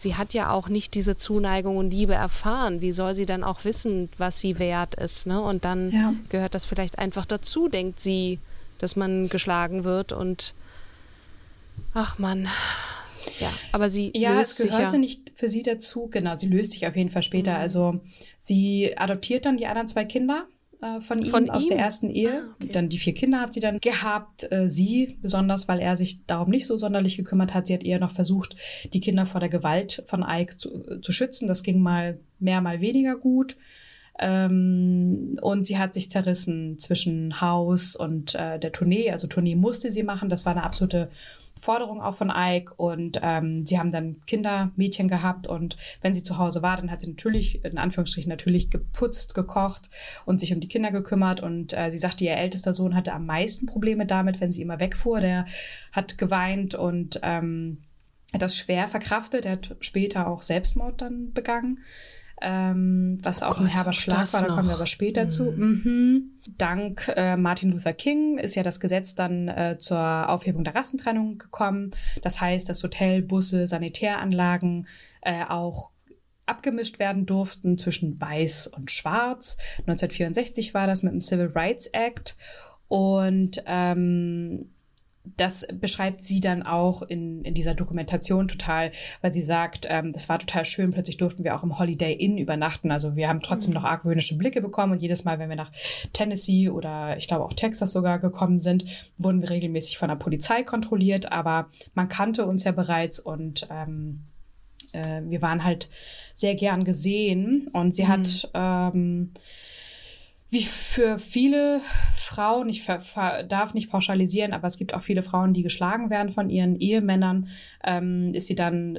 sie 0.00 0.16
hat 0.16 0.32
ja 0.32 0.50
auch 0.50 0.68
nicht 0.68 0.94
diese 0.94 1.16
Zuneigung 1.16 1.76
und 1.76 1.90
Liebe 1.90 2.14
erfahren. 2.14 2.80
Wie 2.80 2.92
soll 2.92 3.14
sie 3.14 3.26
dann 3.26 3.44
auch 3.44 3.64
wissen, 3.64 4.08
was 4.16 4.40
sie 4.40 4.58
wert 4.58 4.94
ist? 4.94 5.26
Ne? 5.26 5.40
Und 5.40 5.64
dann 5.64 5.90
ja. 5.90 6.14
gehört 6.30 6.54
das 6.54 6.64
vielleicht 6.64 6.98
einfach 6.98 7.26
dazu, 7.26 7.68
denkt 7.68 8.00
sie 8.00 8.38
dass 8.80 8.96
man 8.96 9.28
geschlagen 9.28 9.84
wird 9.84 10.12
und 10.12 10.54
ach 11.94 12.18
man. 12.18 12.48
Ja, 13.38 13.52
aber 13.72 13.90
sie 13.90 14.12
ja, 14.14 14.34
löst 14.34 14.58
es 14.58 14.66
gehörte 14.66 14.94
ja. 14.94 14.98
nicht 14.98 15.32
für 15.34 15.48
sie 15.48 15.62
dazu. 15.62 16.08
Genau, 16.10 16.34
sie 16.34 16.48
löst 16.48 16.72
sich 16.72 16.86
auf 16.86 16.96
jeden 16.96 17.10
Fall 17.10 17.22
später. 17.22 17.52
Mhm. 17.52 17.58
Also 17.58 18.00
sie 18.38 18.96
adoptiert 18.96 19.44
dann 19.44 19.56
die 19.56 19.66
anderen 19.66 19.88
zwei 19.88 20.04
Kinder 20.04 20.46
äh, 20.80 21.00
von, 21.00 21.24
von 21.26 21.44
ihm 21.44 21.50
aus 21.50 21.66
der 21.66 21.78
ersten 21.78 22.10
Ehe. 22.10 22.44
Ah, 22.44 22.54
okay. 22.54 22.72
Dann 22.72 22.88
die 22.88 22.98
vier 22.98 23.14
Kinder 23.14 23.40
hat 23.40 23.52
sie 23.52 23.60
dann 23.60 23.78
gehabt. 23.80 24.50
Äh, 24.50 24.68
sie 24.68 25.18
besonders, 25.20 25.68
weil 25.68 25.80
er 25.80 25.96
sich 25.96 26.24
darum 26.26 26.50
nicht 26.50 26.66
so 26.66 26.76
sonderlich 26.76 27.16
gekümmert 27.16 27.54
hat. 27.54 27.66
Sie 27.66 27.74
hat 27.74 27.84
eher 27.84 27.98
noch 27.98 28.12
versucht, 28.12 28.56
die 28.92 29.00
Kinder 29.00 29.26
vor 29.26 29.40
der 29.40 29.50
Gewalt 29.50 30.02
von 30.06 30.24
Ike 30.26 30.58
zu, 30.58 31.00
zu 31.00 31.12
schützen. 31.12 31.46
Das 31.46 31.62
ging 31.62 31.80
mal 31.80 32.18
mehr, 32.38 32.60
mal 32.60 32.80
weniger 32.80 33.16
gut. 33.16 33.56
Ähm, 34.20 35.38
und 35.40 35.66
sie 35.66 35.78
hat 35.78 35.94
sich 35.94 36.10
zerrissen 36.10 36.78
zwischen 36.78 37.40
Haus 37.40 37.96
und 37.96 38.34
äh, 38.34 38.58
der 38.58 38.70
Tournee. 38.70 39.10
Also 39.10 39.26
Tournee 39.26 39.56
musste 39.56 39.90
sie 39.90 40.02
machen. 40.02 40.28
Das 40.28 40.44
war 40.44 40.52
eine 40.52 40.62
absolute 40.62 41.10
Forderung 41.58 42.02
auch 42.02 42.14
von 42.14 42.30
Ike. 42.34 42.74
Und 42.76 43.18
ähm, 43.22 43.64
sie 43.64 43.78
haben 43.78 43.90
dann 43.90 44.20
Kinder, 44.26 44.72
Mädchen 44.76 45.08
gehabt. 45.08 45.46
Und 45.46 45.78
wenn 46.02 46.12
sie 46.12 46.22
zu 46.22 46.36
Hause 46.36 46.60
war, 46.60 46.76
dann 46.76 46.90
hat 46.90 47.00
sie 47.00 47.08
natürlich, 47.08 47.64
in 47.64 47.78
Anführungsstrichen 47.78 48.28
natürlich 48.28 48.68
geputzt, 48.68 49.34
gekocht 49.34 49.88
und 50.26 50.38
sich 50.38 50.52
um 50.52 50.60
die 50.60 50.68
Kinder 50.68 50.90
gekümmert. 50.90 51.42
Und 51.42 51.76
äh, 51.76 51.90
sie 51.90 51.98
sagte, 51.98 52.24
ihr 52.24 52.36
ältester 52.36 52.74
Sohn 52.74 52.94
hatte 52.94 53.14
am 53.14 53.24
meisten 53.24 53.64
Probleme 53.64 54.04
damit, 54.04 54.40
wenn 54.42 54.52
sie 54.52 54.62
immer 54.62 54.80
wegfuhr, 54.80 55.20
der 55.20 55.46
hat 55.92 56.18
geweint 56.18 56.74
und 56.74 57.20
ähm, 57.22 57.78
das 58.38 58.56
schwer 58.56 58.86
verkraftet, 58.86 59.44
er 59.44 59.52
hat 59.52 59.76
später 59.80 60.28
auch 60.28 60.42
Selbstmord 60.42 61.00
dann 61.00 61.32
begangen 61.32 61.80
ähm, 62.40 63.18
was 63.22 63.42
oh 63.42 63.46
auch 63.46 63.56
Gott, 63.56 63.60
ein 63.60 63.66
herber 63.66 63.92
Schlag 63.92 64.32
war, 64.32 64.42
da 64.42 64.48
kommen 64.48 64.68
wir 64.68 64.74
aber 64.74 64.86
später 64.86 65.24
mhm. 65.24 65.30
zu. 65.30 65.44
Mhm. 65.44 66.40
Dank 66.56 67.12
äh, 67.14 67.36
Martin 67.36 67.70
Luther 67.70 67.92
King 67.92 68.38
ist 68.38 68.54
ja 68.54 68.62
das 68.62 68.80
Gesetz 68.80 69.14
dann 69.14 69.48
äh, 69.48 69.76
zur 69.78 70.30
Aufhebung 70.30 70.64
der 70.64 70.74
Rassentrennung 70.74 71.38
gekommen. 71.38 71.90
Das 72.22 72.40
heißt, 72.40 72.68
dass 72.68 72.82
Hotel, 72.82 73.22
Busse, 73.22 73.66
Sanitäranlagen 73.66 74.86
äh, 75.20 75.44
auch 75.48 75.90
abgemischt 76.46 76.98
werden 76.98 77.26
durften 77.26 77.78
zwischen 77.78 78.20
Weiß 78.20 78.66
und 78.66 78.90
Schwarz. 78.90 79.58
1964 79.80 80.74
war 80.74 80.86
das 80.86 81.02
mit 81.02 81.12
dem 81.12 81.20
Civil 81.20 81.52
Rights 81.54 81.86
Act. 81.88 82.36
Und 82.88 83.62
ähm, 83.66 84.70
das 85.24 85.66
beschreibt 85.72 86.24
sie 86.24 86.40
dann 86.40 86.62
auch 86.62 87.02
in, 87.02 87.44
in 87.44 87.54
dieser 87.54 87.74
Dokumentation 87.74 88.48
total, 88.48 88.90
weil 89.20 89.32
sie 89.32 89.42
sagt, 89.42 89.86
ähm, 89.88 90.12
das 90.12 90.28
war 90.28 90.38
total 90.38 90.64
schön, 90.64 90.92
plötzlich 90.92 91.18
durften 91.18 91.44
wir 91.44 91.54
auch 91.54 91.62
im 91.62 91.78
Holiday 91.78 92.14
Inn 92.14 92.38
übernachten. 92.38 92.90
Also 92.90 93.16
wir 93.16 93.28
haben 93.28 93.42
trotzdem 93.42 93.70
mhm. 93.70 93.74
noch 93.74 93.84
argwöhnische 93.84 94.38
Blicke 94.38 94.62
bekommen 94.62 94.92
und 94.92 95.02
jedes 95.02 95.24
Mal, 95.24 95.38
wenn 95.38 95.50
wir 95.50 95.56
nach 95.56 95.72
Tennessee 96.12 96.70
oder 96.70 97.16
ich 97.18 97.28
glaube 97.28 97.44
auch 97.44 97.52
Texas 97.52 97.92
sogar 97.92 98.18
gekommen 98.18 98.58
sind, 98.58 98.86
wurden 99.18 99.42
wir 99.42 99.50
regelmäßig 99.50 99.98
von 99.98 100.08
der 100.08 100.16
Polizei 100.16 100.62
kontrolliert, 100.62 101.30
aber 101.30 101.68
man 101.94 102.08
kannte 102.08 102.46
uns 102.46 102.64
ja 102.64 102.72
bereits 102.72 103.20
und 103.20 103.68
ähm, 103.70 104.24
äh, 104.92 105.22
wir 105.24 105.42
waren 105.42 105.64
halt 105.64 105.90
sehr 106.34 106.54
gern 106.54 106.84
gesehen 106.84 107.68
und 107.72 107.94
sie 107.94 108.04
mhm. 108.04 108.08
hat 108.08 108.50
ähm, 108.54 109.32
wie 110.50 110.64
für 110.64 111.18
viele 111.18 111.80
Frauen, 112.14 112.68
ich 112.68 112.84
darf 112.84 113.74
nicht 113.74 113.90
pauschalisieren, 113.90 114.52
aber 114.52 114.66
es 114.66 114.78
gibt 114.78 114.94
auch 114.94 115.02
viele 115.02 115.22
Frauen, 115.22 115.54
die 115.54 115.62
geschlagen 115.62 116.10
werden 116.10 116.32
von 116.32 116.50
ihren 116.50 116.76
Ehemännern, 116.76 117.48
ähm, 117.84 118.34
ist 118.34 118.46
sie 118.46 118.56
dann 118.56 118.98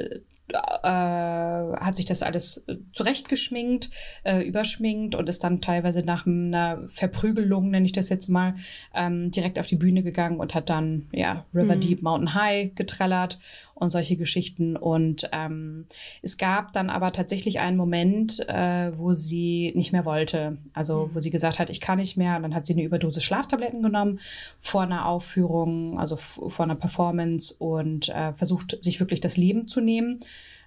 äh, 0.54 0.88
hat 0.88 1.96
sich 1.98 2.06
das 2.06 2.24
alles 2.24 2.66
zurechtgeschminkt, 2.94 3.90
äh, 4.24 4.42
überschminkt 4.42 5.16
und 5.16 5.30
ist 5.30 5.44
dann 5.44 5.62
teilweise 5.62 6.04
nach 6.04 6.26
einer 6.26 6.88
Verprügelung, 6.90 7.70
nenne 7.70 7.86
ich 7.86 7.92
das 7.92 8.10
jetzt 8.10 8.30
mal, 8.30 8.56
ähm, 8.94 9.32
direkt 9.32 9.60
auf 9.60 9.68
die 9.68 9.76
Bühne 9.76 10.04
gegangen 10.04 10.40
und 10.40 10.54
hat 10.54 10.70
dann 10.70 11.08
ja 11.12 11.46
River 11.54 11.76
mhm. 11.76 11.82
Deep 11.82 12.02
Mountain 12.02 12.34
High 12.34 12.76
getrellert 12.76 13.40
und 13.82 13.90
solche 13.90 14.16
Geschichten. 14.16 14.78
Und 14.78 15.28
ähm, 15.34 15.88
es 16.22 16.38
gab 16.38 16.72
dann 16.72 16.92
aber 16.92 17.12
tatsächlich 17.12 17.60
einen 17.60 17.78
Moment, 17.78 18.48
äh, 18.48 18.96
wo 18.96 19.16
sie 19.16 19.74
nicht 19.76 19.92
mehr 19.92 20.06
wollte. 20.06 20.58
Also 20.74 21.08
mhm. 21.08 21.16
wo 21.16 21.20
sie 21.20 21.32
gesagt 21.32 21.58
hat, 21.58 21.72
ich 21.72 21.82
kann 21.82 21.98
nicht 21.98 22.16
mehr. 22.16 22.36
Und 22.36 22.44
dann 22.44 22.54
hat 22.54 22.68
sie 22.68 22.74
eine 22.74 22.84
Überdose 22.84 23.22
Schlaftabletten 23.22 23.82
genommen 23.82 24.20
vor 24.60 24.84
einer 24.84 25.08
Aufführung, 25.08 26.00
also 26.00 26.16
vor 26.16 26.64
einer 26.64 26.76
Performance 26.76 27.56
und 27.58 28.10
äh, 28.10 28.34
versucht, 28.34 28.84
sich 28.84 29.00
wirklich 29.00 29.20
das 29.20 29.36
Leben 29.36 29.68
zu 29.68 29.82
nehmen. 29.82 30.20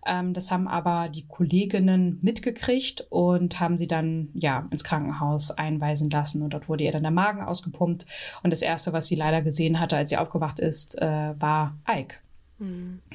Ähm, 0.07 0.35
das 0.35 0.51
haben 0.51 0.69
aber 0.69 1.09
die 1.09 1.27
Kolleginnen 1.27 2.19
mitgekriegt 2.23 3.07
und 3.11 3.61
haben 3.61 3.77
sie 3.77 3.87
dann 3.88 4.29
ja 4.35 4.67
ins 4.71 4.85
Krankenhaus 4.85 5.51
einweisen 5.51 6.11
lassen. 6.11 6.43
Und 6.43 6.55
dort 6.55 6.69
wurde 6.69 6.85
ihr 6.85 6.93
dann 6.93 7.03
der 7.03 7.12
Magen 7.12 7.43
ausgepumpt. 7.43 8.07
Und 8.43 8.53
das 8.53 8.62
Erste, 8.62 8.93
was 8.93 9.07
sie 9.07 9.17
leider 9.17 9.43
gesehen 9.43 9.81
hatte, 9.81 9.97
als 9.97 10.11
sie 10.11 10.17
aufgewacht 10.17 10.59
ist, 10.59 11.01
äh, 11.01 11.35
war 11.38 11.77
Ike. 11.88 12.24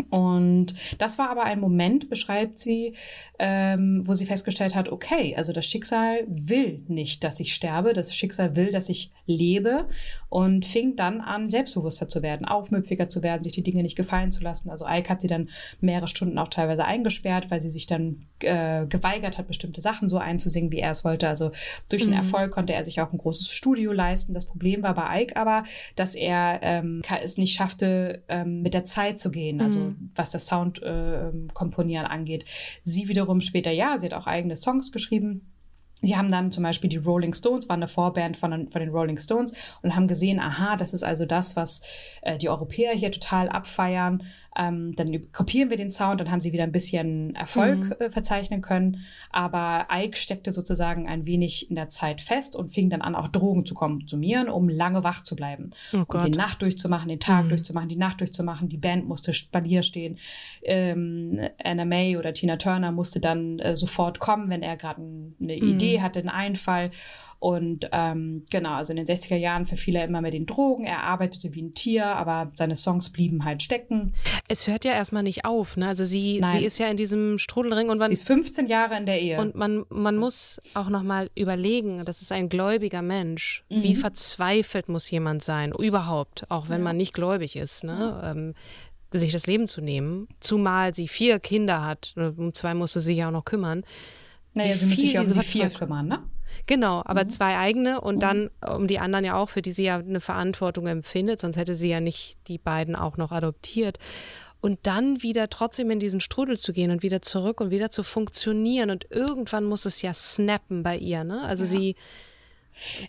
Und 0.10 0.74
das 0.98 1.18
war 1.18 1.30
aber 1.30 1.44
ein 1.44 1.60
Moment, 1.60 2.10
beschreibt 2.10 2.58
sie, 2.58 2.96
ähm, 3.38 4.02
wo 4.06 4.14
sie 4.14 4.26
festgestellt 4.26 4.76
hat, 4.76 4.90
okay, 4.90 5.36
also 5.36 5.54
das 5.54 5.66
Schicksal 5.66 6.26
will 6.28 6.84
nicht, 6.88 7.24
dass 7.24 7.40
ich 7.40 7.54
sterbe, 7.54 7.94
das 7.94 8.16
Schicksal 8.16 8.56
will, 8.56 8.72
dass 8.72 8.90
ich 8.90 9.12
lebe 9.26 9.88
und 10.30 10.66
fing 10.66 10.96
dann 10.96 11.22
an, 11.22 11.48
selbstbewusster 11.48 12.10
zu 12.10 12.22
werden, 12.22 12.48
aufmüpfiger 12.48 13.10
zu 13.10 13.24
werden, 13.24 13.44
sich 13.44 13.52
die 13.54 13.64
Dinge 13.64 13.84
nicht 13.84 13.96
gefallen 13.96 14.32
zu 14.32 14.44
lassen. 14.44 14.70
Also 14.70 14.86
Ike 14.88 15.10
hat 15.10 15.22
sie 15.22 15.28
dann 15.28 15.50
mehrere 15.82 16.08
Stunden 16.08 16.38
auch 16.38 16.48
teilweise 16.48 16.86
eingesperrt, 16.86 17.52
weil 17.52 17.60
sie 17.60 17.70
sich 17.70 17.88
dann 17.88 18.26
äh, 18.42 18.86
geweigert 18.88 19.38
hat, 19.38 19.48
bestimmte 19.48 19.82
Sachen 19.82 20.10
so 20.10 20.18
einzusingen, 20.18 20.72
wie 20.72 20.80
er 20.80 20.92
es 20.92 21.04
wollte. 21.04 21.28
Also 21.28 21.52
durch 21.90 22.04
den 22.04 22.12
mhm. 22.12 22.18
Erfolg 22.18 22.52
konnte 22.52 22.74
er 22.74 22.84
sich 22.84 23.02
auch 23.02 23.12
ein 23.12 23.18
großes 23.18 23.50
Studio 23.50 23.92
leisten. 23.92 24.34
Das 24.34 24.46
Problem 24.46 24.84
war 24.84 24.94
bei 24.94 25.24
Ike 25.24 25.36
aber, 25.36 25.64
dass 25.96 26.16
er 26.16 26.60
ähm, 26.62 27.02
es 27.22 27.38
nicht 27.38 27.56
schaffte, 27.56 28.24
ähm, 28.28 28.62
mit 28.62 28.74
der 28.74 28.86
Zeit 28.86 29.20
zu 29.20 29.32
gehen, 29.32 29.39
also 29.60 29.80
mhm. 29.82 30.12
was 30.16 30.30
das 30.32 30.48
Sound 30.48 30.82
äh, 30.82 31.32
komponieren 31.54 32.06
angeht. 32.06 32.46
Sie 32.84 33.08
wiederum 33.08 33.42
später, 33.42 33.72
ja, 33.72 33.98
sie 33.98 34.08
hat 34.08 34.14
auch 34.14 34.28
eigene 34.28 34.56
Songs 34.56 34.92
geschrieben. 34.92 35.54
Sie 36.02 36.16
haben 36.16 36.32
dann 36.32 36.52
zum 36.52 36.64
Beispiel 36.64 36.90
die 36.90 36.98
Rolling 36.98 37.34
Stones, 37.34 37.68
war 37.68 37.76
eine 37.76 37.88
Vorband 37.88 38.38
von, 38.38 38.70
von 38.70 38.82
den 38.82 38.90
Rolling 38.90 39.18
Stones 39.18 39.54
und 39.82 39.96
haben 39.96 40.08
gesehen, 40.08 40.40
aha, 40.40 40.78
das 40.78 40.94
ist 40.94 41.04
also 41.04 41.26
das, 41.26 41.56
was 41.56 41.82
äh, 42.22 42.38
die 42.38 42.50
Europäer 42.50 42.94
hier 42.94 43.12
total 43.12 43.50
abfeiern. 43.50 44.24
Ähm, 44.58 44.96
dann 44.96 45.32
kopieren 45.32 45.70
wir 45.70 45.78
den 45.78 45.90
Sound, 45.90 46.20
dann 46.20 46.32
haben 46.32 46.40
sie 46.40 46.54
wieder 46.54 46.64
ein 46.64 46.72
bisschen 46.72 47.36
Erfolg 47.36 47.84
mhm. 47.84 47.96
äh, 48.00 48.10
verzeichnen 48.10 48.62
können. 48.62 48.98
Aber 49.32 49.88
Ike 49.92 50.18
steckte 50.18 50.52
sozusagen 50.52 51.08
ein 51.08 51.26
wenig 51.26 51.70
in 51.70 51.76
der 51.76 51.90
Zeit 51.90 52.22
fest 52.22 52.56
und 52.56 52.70
fing 52.70 52.90
dann 52.90 53.02
an, 53.02 53.16
auch 53.16 53.28
Drogen 53.28 53.66
zu 53.66 53.74
konsumieren, 53.74 54.50
um 54.50 54.68
lange 54.70 55.04
wach 55.04 55.24
zu 55.24 55.36
bleiben. 55.36 55.70
Oh 55.94 56.04
und 56.08 56.26
die 56.26 56.38
Nacht 56.38 56.62
durchzumachen, 56.62 57.10
den 57.10 57.20
Tag 57.20 57.46
mhm. 57.46 57.50
durchzumachen, 57.50 57.90
die 57.90 57.96
Nacht 57.96 58.20
durchzumachen. 58.20 58.70
Die 58.70 58.78
Band 58.78 59.08
musste 59.08 59.34
Spalier 59.34 59.84
stehen. 59.84 60.18
Ähm, 60.64 61.40
Anna 61.64 61.86
May 61.86 62.18
oder 62.18 62.34
Tina 62.34 62.58
Turner 62.58 62.92
musste 62.92 63.20
dann 63.20 63.60
äh, 63.60 63.76
sofort 63.76 64.20
kommen, 64.20 64.50
wenn 64.50 64.64
er 64.64 64.78
gerade 64.78 65.02
eine 65.02 65.56
mhm. 65.56 65.70
Idee 65.76 66.02
hatte, 66.02 66.20
einen 66.20 66.30
Einfall. 66.30 66.92
Und 67.40 67.88
ähm, 67.94 68.44
genau, 68.52 68.74
also 68.74 68.92
in 68.92 68.98
den 68.98 69.06
60er 69.06 69.38
Jahren 69.38 69.66
verfiel 69.66 69.96
er 69.96 70.04
immer 70.04 70.20
mehr 70.20 70.32
den 70.32 70.46
Drogen. 70.46 70.84
Er 70.84 71.04
arbeitete 71.04 71.56
wie 71.56 71.62
ein 71.62 71.74
Tier, 71.74 72.06
aber 72.06 72.52
seine 72.54 72.76
Songs 72.76 73.12
blieben 73.12 73.46
halt 73.46 73.64
stecken. 73.64 74.14
Es 74.50 74.68
hört 74.68 74.84
ja 74.84 74.92
erstmal 74.92 75.24
nicht 75.24 75.46
auf, 75.46 75.78
ne? 75.78 75.88
Also 75.88 76.04
sie, 76.04 76.42
sie 76.52 76.66
ist 76.66 76.80
ja 76.80 76.90
in 76.90 76.98
diesem 76.98 77.40
Strudelring 77.40 77.90
und 77.90 77.98
man. 77.98 78.10
Sie 78.10 78.16
ist 78.16 78.28
15 78.28 78.68
Jahre 78.68 78.98
in 78.98 79.06
der 79.06 79.22
Ehe. 79.22 79.40
Und 79.40 79.56
man, 79.56 79.86
man 79.90 80.18
muss 80.18 80.60
auch 80.74 80.90
nochmal 80.90 81.30
überlegen, 81.34 82.04
das 82.04 82.22
ist 82.22 82.34
ein 82.34 82.50
gläubiger 82.50 83.02
Mensch. 83.02 83.64
Mhm. 83.70 83.84
Wie 83.84 83.96
verzweifelt 83.96 84.90
muss 84.90 85.10
jemand 85.10 85.42
sein? 85.42 85.72
Überhaupt, 85.72 86.44
auch 86.52 86.68
wenn 86.68 86.80
ja. 86.80 86.84
man 86.84 86.98
nicht 86.98 87.14
gläubig 87.14 87.56
ist, 87.56 87.86
ne? 87.86 88.20
Ja. 88.22 88.32
Ähm, 88.32 88.54
sich 89.12 89.32
das 89.32 89.48
Leben 89.48 89.68
zu 89.68 89.82
nehmen, 89.82 90.28
zumal 90.40 90.94
sie 90.94 91.08
vier 91.08 91.40
Kinder 91.40 91.84
hat. 91.84 92.14
Um 92.16 92.54
zwei 92.54 92.74
musste 92.74 93.00
sie 93.00 93.14
sich 93.14 93.24
auch 93.24 93.32
noch 93.32 93.46
kümmern. 93.46 93.84
Naja, 94.56 94.76
sie 94.76 94.86
muss 94.86 94.98
sich 94.98 95.14
ja 95.14 95.22
um 95.22 95.32
die 95.32 95.40
vier 95.40 95.70
kümmern, 95.70 96.08
ne? 96.08 96.24
Genau, 96.68 97.02
aber 97.06 97.26
mhm. 97.26 97.30
zwei 97.30 97.58
eigene 97.58 98.02
und 98.02 98.18
mhm. 98.18 98.20
dann 98.20 98.50
um 98.76 98.88
die 98.88 99.00
anderen 99.00 99.26
ja 99.26 99.36
auch, 99.36 99.50
für 99.50 99.62
die 99.62 99.72
sie 99.72 99.86
ja 99.86 99.98
eine 99.98 100.20
Verantwortung 100.20 100.88
empfindet, 100.88 101.42
sonst 101.42 101.56
hätte 101.58 101.76
sie 101.76 101.90
ja 101.90 102.00
nicht 102.00 102.38
die 102.48 102.58
beiden 102.58 102.96
auch 102.96 103.18
noch 103.18 103.32
adoptiert. 103.32 104.00
Und 104.62 104.80
dann 104.84 105.24
wieder 105.24 105.50
trotzdem 105.50 105.90
in 105.90 106.00
diesen 106.00 106.20
Strudel 106.20 106.58
zu 106.58 106.74
gehen 106.74 106.92
und 106.92 107.02
wieder 107.02 107.22
zurück 107.22 107.62
und 107.62 107.72
wieder 107.72 107.92
zu 107.92 108.04
funktionieren. 108.04 108.90
Und 108.90 109.08
irgendwann 109.10 109.64
muss 109.64 109.86
es 109.86 110.02
ja 110.02 110.14
snappen 110.14 110.84
bei 110.84 110.98
ihr, 110.98 111.24
ne? 111.24 111.42
Also 111.44 111.64
ja. 111.64 111.70
sie. 111.70 111.96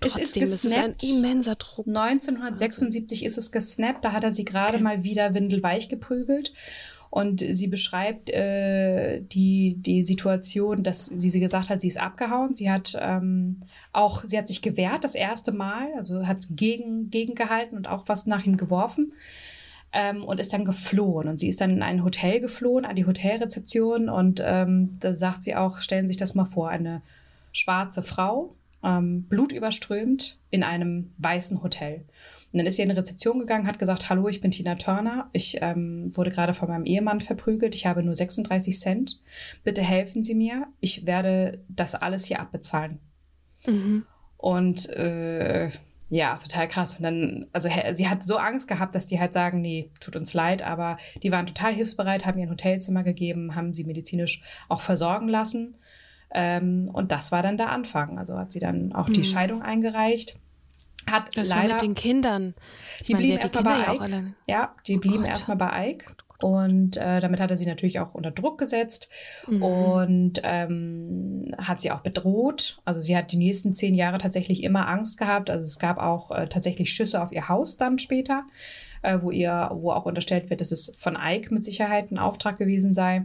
Trotzdem, 0.01 0.23
es 0.23 0.29
ist 0.29 0.35
gesnappt. 0.35 1.03
Es 1.03 1.09
ist 1.09 1.13
ein 1.13 1.19
immenser 1.19 1.55
Druck. 1.57 1.87
1976 1.87 3.25
ist 3.25 3.37
es 3.37 3.53
gesnappt, 3.53 4.05
da 4.05 4.13
hat 4.13 4.25
er 4.25 4.33
sie 4.33 4.45
gerade 4.45 4.77
okay. 4.77 4.83
mal 4.83 5.05
wieder 5.05 5.35
windelweich 5.35 5.89
geprügelt. 5.89 6.53
Und 7.11 7.41
sie 7.41 7.67
beschreibt 7.67 8.31
äh, 8.31 9.21
die, 9.21 9.75
die 9.79 10.05
Situation, 10.05 10.85
dass 10.85 11.07
sie, 11.07 11.29
sie 11.29 11.41
gesagt 11.41 11.69
hat, 11.69 11.81
sie 11.81 11.89
ist 11.89 12.01
abgehauen. 12.01 12.55
Sie 12.55 12.71
hat 12.71 12.97
ähm, 13.01 13.57
auch, 13.93 14.23
sie 14.25 14.39
hat 14.39 14.47
sich 14.47 14.63
gewehrt 14.63 15.03
das 15.03 15.17
erste 15.17 15.51
Mal, 15.51 15.89
also 15.97 16.27
hat 16.29 16.47
gegen, 16.51 17.11
gegengehalten 17.11 17.77
und 17.77 17.89
auch 17.89 18.05
was 18.07 18.27
nach 18.27 18.47
ihm 18.47 18.57
geworfen. 18.57 19.13
Ähm, 19.93 20.23
und 20.23 20.39
ist 20.39 20.53
dann 20.53 20.65
geflohen. 20.65 21.27
Und 21.27 21.41
sie 21.41 21.49
ist 21.49 21.61
dann 21.61 21.71
in 21.71 21.83
ein 21.83 22.05
Hotel 22.05 22.39
geflohen, 22.39 22.85
an 22.85 22.95
die 22.95 23.07
Hotelrezeption. 23.07 24.09
Und 24.09 24.41
ähm, 24.45 24.97
da 25.01 25.13
sagt 25.13 25.43
sie 25.43 25.57
auch, 25.57 25.79
stellen 25.79 26.07
Sie 26.07 26.13
sich 26.13 26.17
das 26.17 26.37
mal 26.37 26.45
vor, 26.45 26.69
eine 26.69 27.03
schwarze 27.53 28.05
Frau, 28.05 28.55
ähm, 28.83 29.25
blutüberströmt 29.25 30.39
in 30.51 30.63
einem 30.63 31.13
weißen 31.19 31.63
Hotel. 31.63 32.05
Und 32.53 32.59
dann 32.59 32.67
ist 32.67 32.77
sie 32.77 32.83
in 32.83 32.89
die 32.89 32.97
Rezeption 32.97 33.39
gegangen, 33.39 33.67
hat 33.67 33.79
gesagt, 33.79 34.09
hallo, 34.11 34.29
ich 34.29 34.41
bin 34.41 34.51
Tina 34.51 34.75
Turner. 34.75 35.31
Ich 35.33 35.59
ähm, 35.61 36.15
wurde 36.17 36.31
gerade 36.31 36.53
von 36.53 36.69
meinem 36.69 36.85
Ehemann 36.85 37.21
verprügelt. 37.21 37.75
Ich 37.75 37.87
habe 37.87 38.03
nur 38.03 38.15
36 38.15 38.79
Cent. 38.79 39.21
Bitte 39.63 39.83
helfen 39.83 40.25
Sie 40.25 40.35
mir. 40.35 40.67
Ich 40.81 41.07
werde 41.07 41.63
das 41.69 41.95
alles 41.95 42.25
hier 42.25 42.41
abbezahlen. 42.41 42.99
Mhm. 43.67 44.05
Und 44.37 44.89
äh, 44.91 45.71
ja, 46.09 46.37
total 46.37 46.67
krass. 46.67 46.97
Und 46.97 47.05
dann, 47.05 47.47
also 47.53 47.69
sie 47.95 48.09
hat 48.09 48.25
so 48.25 48.37
Angst 48.37 48.67
gehabt, 48.67 48.97
dass 48.97 49.07
die 49.07 49.21
halt 49.21 49.33
sagen, 49.33 49.61
nee, 49.61 49.93
tut 50.01 50.17
uns 50.17 50.35
leid, 50.35 50.67
aber 50.67 50.97
die 51.23 51.31
waren 51.31 51.47
total 51.47 51.73
hilfsbereit, 51.73 52.27
haben 52.27 52.39
ihr 52.39 52.47
ein 52.47 52.51
Hotelzimmer 52.51 53.05
gegeben, 53.05 53.55
haben 53.55 53.73
sie 53.73 53.85
medizinisch 53.85 54.43
auch 54.69 54.81
versorgen 54.81 55.29
lassen. 55.29 55.77
Ähm, 56.33 56.91
und 56.93 57.13
das 57.13 57.33
war 57.33 57.43
dann 57.43 57.57
der 57.57 57.71
Anfang. 57.71 58.19
Also 58.19 58.39
hat 58.39 58.53
sie 58.53 58.61
dann 58.61 58.93
auch 58.93 59.09
die 59.09 59.21
mhm. 59.21 59.25
Scheidung 59.25 59.63
eingereicht. 59.63 60.37
Hat 61.11 61.37
das 61.37 61.49
leider 61.49 61.75
mit 61.75 61.83
den 61.83 61.95
Kindern. 61.95 62.55
Ich 63.01 63.07
die 63.07 63.15
blieben 63.15 63.39
erstmal 63.39 63.65
bei 63.65 63.95
Ike. 63.95 64.35
Ja, 64.47 64.75
die 64.87 64.97
oh 64.97 65.01
blieben 65.01 65.25
erstmal 65.25 65.57
bei 65.57 65.91
Ike. 65.91 66.07
Und 66.43 66.97
äh, 66.97 67.21
damit 67.21 67.41
hat 67.41 67.51
er 67.51 67.59
sie 67.59 67.67
natürlich 67.67 68.01
auch 68.01 68.15
unter 68.15 68.31
Druck 68.31 68.59
gesetzt 68.59 69.11
mhm. 69.47 69.63
und 69.63 70.41
ähm, 70.43 71.55
hat 71.59 71.81
sie 71.81 71.91
auch 71.91 72.01
bedroht. 72.01 72.81
Also 72.85 73.01
sie 73.01 73.17
hat 73.17 73.33
die 73.33 73.37
nächsten 73.37 73.75
zehn 73.75 73.95
Jahre 73.95 74.19
tatsächlich 74.19 74.63
immer 74.63 74.89
Angst 74.89 75.19
gehabt. 75.19 75.51
Also 75.51 75.65
es 75.65 75.79
gab 75.79 75.99
auch 75.99 76.31
äh, 76.31 76.49
tatsächlich 76.49 76.93
Schüsse 76.93 77.23
auf 77.23 77.33
ihr 77.33 77.49
Haus 77.49 77.77
dann 77.77 77.99
später, 77.99 78.45
äh, 79.03 79.19
wo 79.21 79.31
ihr, 79.31 79.71
wo 79.75 79.93
auch 79.93 80.07
unterstellt 80.07 80.49
wird, 80.49 80.63
dass 80.63 80.73
es 80.73 80.97
von 80.99 81.19
Ike 81.21 81.53
mit 81.53 81.65
Sicherheit 81.65 82.11
ein 82.11 82.19
Auftrag 82.19 82.57
gewesen 82.57 82.95
sei. 82.95 83.25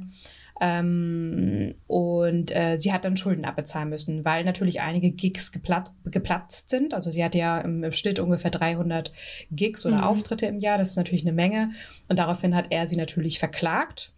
Ähm, 0.61 1.75
und 1.87 2.55
äh, 2.55 2.77
sie 2.77 2.93
hat 2.93 3.03
dann 3.03 3.17
Schulden 3.17 3.43
abbezahlen 3.43 3.89
müssen, 3.89 4.23
weil 4.23 4.45
natürlich 4.45 4.79
einige 4.79 5.11
Gigs 5.11 5.51
geplatt, 5.51 5.91
geplatzt 6.05 6.69
sind. 6.69 6.93
Also 6.93 7.11
sie 7.11 7.23
hatte 7.23 7.37
ja 7.37 7.59
im, 7.59 7.83
im 7.83 7.91
Schnitt 7.91 8.19
ungefähr 8.19 8.51
300 8.51 9.11
Gigs 9.51 9.85
oder 9.85 9.97
mhm. 9.97 10.03
Auftritte 10.03 10.45
im 10.45 10.59
Jahr. 10.59 10.77
Das 10.77 10.89
ist 10.89 10.95
natürlich 10.95 11.23
eine 11.23 11.33
Menge. 11.33 11.71
Und 12.09 12.19
daraufhin 12.19 12.55
hat 12.55 12.67
er 12.69 12.87
sie 12.87 12.95
natürlich 12.95 13.39
verklagt. 13.39 14.13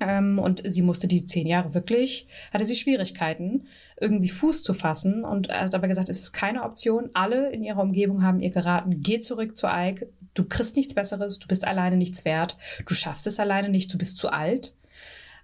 Ähm, 0.00 0.38
und 0.38 0.62
sie 0.64 0.80
musste 0.80 1.08
die 1.08 1.26
zehn 1.26 1.46
Jahre 1.46 1.74
wirklich, 1.74 2.26
hatte 2.54 2.64
sie 2.64 2.74
Schwierigkeiten, 2.74 3.66
irgendwie 4.00 4.30
Fuß 4.30 4.62
zu 4.62 4.72
fassen. 4.72 5.24
Und 5.24 5.50
er 5.50 5.60
hat 5.60 5.74
aber 5.74 5.88
gesagt, 5.88 6.08
es 6.08 6.20
ist 6.20 6.32
keine 6.32 6.62
Option. 6.62 7.10
Alle 7.12 7.50
in 7.50 7.62
ihrer 7.62 7.82
Umgebung 7.82 8.22
haben 8.22 8.40
ihr 8.40 8.50
geraten, 8.50 9.02
geh 9.02 9.20
zurück 9.20 9.58
zu 9.58 9.66
Ike. 9.70 10.10
Du 10.32 10.44
kriegst 10.44 10.76
nichts 10.76 10.94
Besseres, 10.94 11.38
du 11.38 11.48
bist 11.48 11.66
alleine 11.66 11.96
nichts 11.96 12.24
wert, 12.24 12.56
du 12.86 12.94
schaffst 12.94 13.26
es 13.26 13.40
alleine 13.40 13.68
nicht, 13.68 13.92
du 13.92 13.98
bist 13.98 14.16
zu 14.16 14.30
alt. 14.30 14.74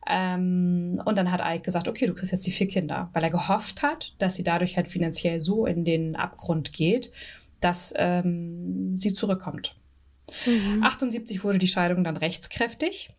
Ähm, 0.09 1.03
und 1.05 1.19
dann 1.19 1.33
hat 1.33 1.41
Ike 1.45 1.65
gesagt, 1.65 1.89
okay, 1.89 2.07
du 2.07 2.15
kriegst 2.15 2.33
jetzt 2.33 2.47
die 2.47 2.53
vier 2.53 2.69
Kinder, 2.69 3.11
weil 3.13 3.25
er 3.25 3.31
gehofft 3.31 3.83
hat, 3.83 4.15
dass 4.19 4.37
sie 4.37 4.45
dadurch 4.45 4.77
halt 4.77 4.89
finanziell 4.89 5.41
so 5.41 5.67
in 5.67 5.85
den 5.85 6.17
Abgrund 6.17 6.73
geht, 6.73 7.11
dass 7.61 7.93
ähm, 7.97 8.97
sie 8.97 9.15
zurückkommt. 9.15 9.77
Mhm. 10.47 10.83
78 10.83 11.43
wurde 11.45 11.59
die 11.59 11.69
Scheidung 11.69 12.05
dann 12.05 12.17
rechtskräftig. 12.17 13.11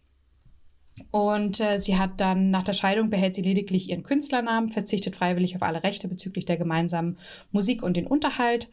Und 1.11 1.59
äh, 1.59 1.77
sie 1.77 1.97
hat 1.97 2.19
dann 2.19 2.49
nach 2.49 2.63
der 2.63 2.73
Scheidung 2.73 3.09
behält 3.09 3.35
sie 3.35 3.41
lediglich 3.41 3.89
ihren 3.89 4.03
Künstlernamen, 4.03 4.69
verzichtet 4.69 5.15
freiwillig 5.15 5.55
auf 5.55 5.61
alle 5.61 5.83
Rechte 5.83 6.07
bezüglich 6.07 6.45
der 6.45 6.57
gemeinsamen 6.57 7.17
Musik 7.51 7.83
und 7.83 7.97
den 7.97 8.07
Unterhalt. 8.07 8.69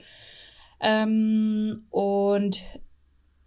Ähm, 0.81 1.85
und 1.91 2.63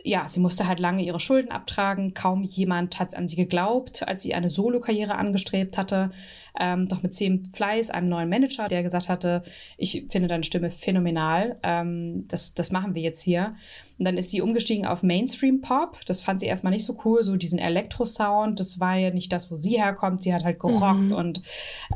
ja, 0.08 0.30
sie 0.30 0.39
musste 0.39 0.67
halt 0.67 0.80
lange 0.80 1.04
ihre 1.04 1.20
Schulden 1.20 1.52
abtragen. 1.52 2.13
Kaum 2.13 2.43
jemand 2.43 2.98
hat 2.98 3.13
an 3.13 3.28
sie 3.28 3.36
geglaubt, 3.36 4.08
als 4.08 4.24
sie 4.24 4.34
eine 4.34 4.50
Solokarriere 4.50 5.15
angestrebt 5.15 5.78
hatte. 5.78 6.12
Ähm, 6.58 6.88
doch 6.88 7.04
mit 7.04 7.13
zehn 7.13 7.46
Fleiß, 7.46 7.89
einem 7.89 8.08
neuen 8.08 8.30
Manager, 8.30 8.70
der 8.70 8.84
gesagt 8.84 9.10
hatte, 9.10 9.43
ich 9.78 10.06
finde 10.10 10.30
deine 10.30 10.46
Stimme 10.46 10.72
phänomenal. 10.72 11.60
Ähm, 11.62 12.26
das, 12.30 12.54
das 12.54 12.72
machen 12.72 12.96
wir 12.96 13.02
jetzt 13.02 13.22
hier. 13.22 13.56
Und 14.00 14.06
dann 14.06 14.17
ist 14.17 14.32
sie 14.32 14.41
umgestiegen 14.41 14.86
auf 14.86 15.04
Mainstream 15.04 15.60
Pop. 15.60 16.00
Das 16.06 16.22
fand 16.22 16.39
sie 16.39 16.48
erstmal 16.48 16.72
nicht 16.72 16.86
so 16.86 16.98
cool, 17.04 17.22
so 17.22 17.36
diesen 17.36 17.60
Elektro-Sound. 17.60 18.60
Das 18.62 18.80
war 18.80 18.96
ja 18.96 19.12
nicht 19.12 19.34
das, 19.34 19.52
wo 19.52 19.58
sie 19.58 19.78
herkommt. 19.78 20.24
Sie 20.24 20.34
hat 20.34 20.46
halt 20.46 20.60
gerockt 20.60 21.12
mhm. 21.12 21.15
und 21.15 21.41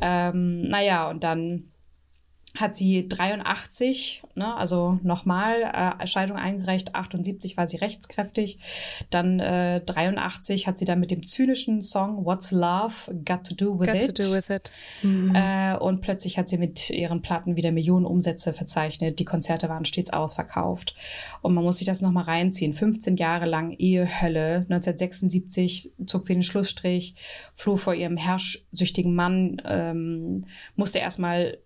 ähm, 0.01 0.67
naja, 0.67 1.09
und 1.09 1.23
dann 1.23 1.70
hat 2.57 2.75
sie 2.75 3.07
83, 3.07 4.23
ne, 4.35 4.55
also 4.55 4.99
nochmal 5.03 5.97
äh, 5.99 6.07
Scheidung 6.07 6.37
eingereicht, 6.37 6.95
78 6.95 7.55
war 7.55 7.67
sie 7.67 7.77
rechtskräftig, 7.77 8.59
dann 9.09 9.39
äh, 9.39 9.81
83 9.81 10.67
hat 10.67 10.77
sie 10.77 10.85
dann 10.85 10.99
mit 10.99 11.11
dem 11.11 11.25
zynischen 11.25 11.81
Song 11.81 12.25
What's 12.25 12.51
Love 12.51 13.13
Got 13.25 13.45
to 13.47 13.55
Do 13.55 13.79
With 13.79 13.87
got 13.87 13.95
It, 13.95 14.17
to 14.17 14.23
do 14.23 14.31
with 14.33 14.49
it. 14.49 14.71
Mhm. 15.01 15.33
Äh, 15.33 15.77
und 15.77 16.01
plötzlich 16.01 16.37
hat 16.37 16.49
sie 16.49 16.57
mit 16.57 16.89
ihren 16.89 17.21
Platten 17.21 17.55
wieder 17.55 17.71
Millionen 17.71 18.05
Umsätze 18.05 18.53
verzeichnet, 18.53 19.19
die 19.19 19.25
Konzerte 19.25 19.69
waren 19.69 19.85
stets 19.85 20.11
ausverkauft. 20.11 20.95
Und 21.41 21.53
man 21.53 21.63
muss 21.63 21.77
sich 21.77 21.87
das 21.87 22.01
nochmal 22.01 22.25
reinziehen, 22.25 22.73
15 22.73 23.15
Jahre 23.15 23.45
lang 23.45 23.71
Ehehölle, 23.71 24.65
1976 24.69 25.93
zog 26.05 26.25
sie 26.25 26.33
den 26.33 26.43
Schlussstrich, 26.43 27.15
floh 27.53 27.77
vor 27.77 27.93
ihrem 27.93 28.17
herrschsüchtigen 28.17 29.15
Mann, 29.15 29.61
ähm, 29.65 30.45
musste 30.75 30.99
erstmal 30.99 31.57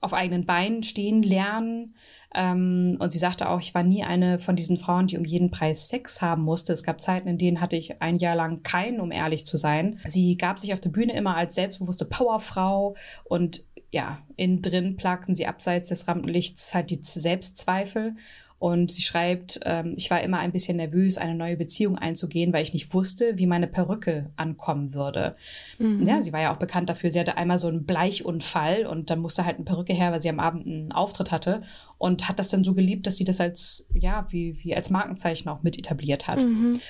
auf 0.00 0.14
eigenen 0.14 0.44
Beinen 0.44 0.82
stehen 0.82 1.22
lernen. 1.22 1.94
Ähm, 2.34 2.96
und 3.00 3.10
sie 3.10 3.18
sagte 3.18 3.48
auch, 3.48 3.60
ich 3.60 3.74
war 3.74 3.82
nie 3.82 4.04
eine 4.04 4.38
von 4.38 4.56
diesen 4.56 4.76
Frauen, 4.76 5.06
die 5.06 5.16
um 5.18 5.24
jeden 5.24 5.50
Preis 5.50 5.88
Sex 5.88 6.20
haben 6.20 6.42
musste. 6.42 6.72
Es 6.72 6.82
gab 6.82 7.00
Zeiten, 7.00 7.28
in 7.28 7.38
denen 7.38 7.60
hatte 7.60 7.76
ich 7.76 8.02
ein 8.02 8.18
Jahr 8.18 8.36
lang 8.36 8.62
keinen, 8.62 9.00
um 9.00 9.10
ehrlich 9.10 9.46
zu 9.46 9.56
sein. 9.56 9.98
Sie 10.04 10.36
gab 10.36 10.58
sich 10.58 10.72
auf 10.72 10.80
der 10.80 10.90
Bühne 10.90 11.14
immer 11.14 11.36
als 11.36 11.54
selbstbewusste 11.54 12.04
Powerfrau 12.04 12.94
und 13.24 13.64
ja, 13.90 14.18
innen 14.36 14.62
drin 14.62 14.96
plagten 14.96 15.34
sie 15.34 15.46
abseits 15.46 15.88
des 15.88 16.08
Rampenlichts 16.08 16.74
halt 16.74 16.90
die 16.90 17.00
Selbstzweifel. 17.02 18.16
Und 18.58 18.90
sie 18.90 19.02
schreibt, 19.02 19.60
ähm, 19.64 19.94
ich 19.96 20.10
war 20.10 20.22
immer 20.22 20.38
ein 20.38 20.52
bisschen 20.52 20.78
nervös, 20.78 21.18
eine 21.18 21.34
neue 21.34 21.56
Beziehung 21.56 21.98
einzugehen, 21.98 22.52
weil 22.52 22.62
ich 22.62 22.72
nicht 22.72 22.94
wusste, 22.94 23.36
wie 23.36 23.46
meine 23.46 23.66
Perücke 23.66 24.30
ankommen 24.36 24.94
würde. 24.94 25.36
Mhm. 25.78 26.06
Ja, 26.06 26.22
sie 26.22 26.32
war 26.32 26.40
ja 26.40 26.54
auch 26.54 26.58
bekannt 26.58 26.88
dafür, 26.88 27.10
sie 27.10 27.20
hatte 27.20 27.36
einmal 27.36 27.58
so 27.58 27.68
einen 27.68 27.84
Bleichunfall 27.84 28.86
und 28.86 29.10
dann 29.10 29.20
musste 29.20 29.44
halt 29.44 29.56
eine 29.56 29.64
Perücke 29.64 29.92
her, 29.92 30.10
weil 30.10 30.22
sie 30.22 30.30
am 30.30 30.40
Abend 30.40 30.66
einen 30.66 30.92
Auftritt 30.92 31.32
hatte 31.32 31.60
und 31.98 32.28
hat 32.28 32.38
das 32.38 32.48
dann 32.48 32.64
so 32.64 32.72
geliebt, 32.72 33.06
dass 33.06 33.16
sie 33.16 33.24
das 33.24 33.40
als, 33.40 33.88
ja, 33.92 34.26
wie, 34.30 34.62
wie 34.64 34.74
als 34.74 34.88
Markenzeichen 34.88 35.50
auch 35.50 35.62
mit 35.62 35.78
etabliert 35.78 36.26
hat. 36.26 36.42
Mhm. 36.42 36.80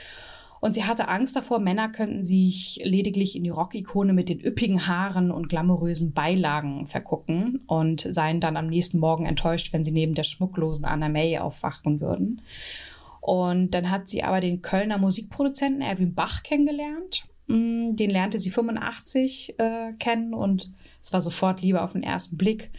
Und 0.61 0.75
sie 0.75 0.85
hatte 0.85 1.09
Angst 1.09 1.37
davor, 1.37 1.59
Männer 1.59 1.89
könnten 1.91 2.23
sich 2.23 2.81
lediglich 2.83 3.37
in 3.37 3.45
die 3.45 3.51
Rockikone 3.51 4.13
mit 4.13 4.29
den 4.29 4.41
üppigen 4.41 4.87
Haaren 4.87 5.31
und 5.31 5.49
glamourösen 5.49 6.13
Beilagen 6.13 6.87
vergucken 6.87 7.61
und 7.67 8.07
seien 8.11 8.41
dann 8.41 8.57
am 8.57 8.67
nächsten 8.67 8.99
Morgen 8.99 9.27
enttäuscht, 9.27 9.73
wenn 9.73 9.85
sie 9.85 9.93
neben 9.93 10.15
der 10.15 10.23
schmucklosen 10.23 10.85
Anna 10.85 11.09
May 11.09 11.39
aufwachen 11.39 12.01
würden. 12.01 12.41
Und 13.21 13.73
dann 13.73 13.91
hat 13.91 14.09
sie 14.09 14.23
aber 14.23 14.41
den 14.41 14.63
Kölner 14.63 14.99
Musikproduzenten 14.99 15.83
Erwin 15.83 16.15
Bach 16.15 16.43
kennengelernt. 16.43 17.25
Mm, 17.49 17.95
den 17.95 18.11
lernte 18.11 18.39
sie 18.39 18.51
85 18.51 19.59
äh, 19.59 19.93
kennen 19.99 20.33
und 20.33 20.73
es 21.03 21.13
war 21.13 21.21
sofort 21.21 21.61
Liebe 21.61 21.83
auf 21.83 21.93
den 21.93 22.03
ersten 22.03 22.37
Blick. 22.37 22.71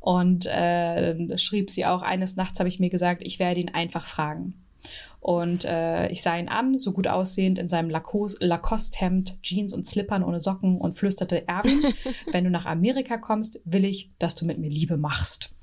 Und 0.00 0.44
äh, 0.46 1.38
schrieb 1.38 1.70
sie 1.70 1.86
auch, 1.86 2.02
eines 2.02 2.36
Nachts 2.36 2.58
habe 2.58 2.68
ich 2.68 2.78
mir 2.78 2.90
gesagt, 2.90 3.22
ich 3.24 3.38
werde 3.38 3.60
ihn 3.60 3.70
einfach 3.70 4.06
fragen. 4.06 4.63
Und 5.24 5.64
äh, 5.64 6.08
ich 6.08 6.22
sah 6.22 6.36
ihn 6.36 6.50
an, 6.50 6.78
so 6.78 6.92
gut 6.92 7.08
aussehend 7.08 7.58
in 7.58 7.66
seinem 7.66 7.88
Lacoste-Hemd, 7.88 9.40
Jeans 9.40 9.72
und 9.72 9.86
Slippern 9.86 10.22
ohne 10.22 10.38
Socken 10.38 10.76
und 10.76 10.92
flüsterte, 10.92 11.48
Erwin, 11.48 11.82
wenn 12.30 12.44
du 12.44 12.50
nach 12.50 12.66
Amerika 12.66 13.16
kommst, 13.16 13.58
will 13.64 13.86
ich, 13.86 14.10
dass 14.18 14.34
du 14.34 14.44
mit 14.44 14.58
mir 14.58 14.68
Liebe 14.68 14.98
machst. 14.98 15.54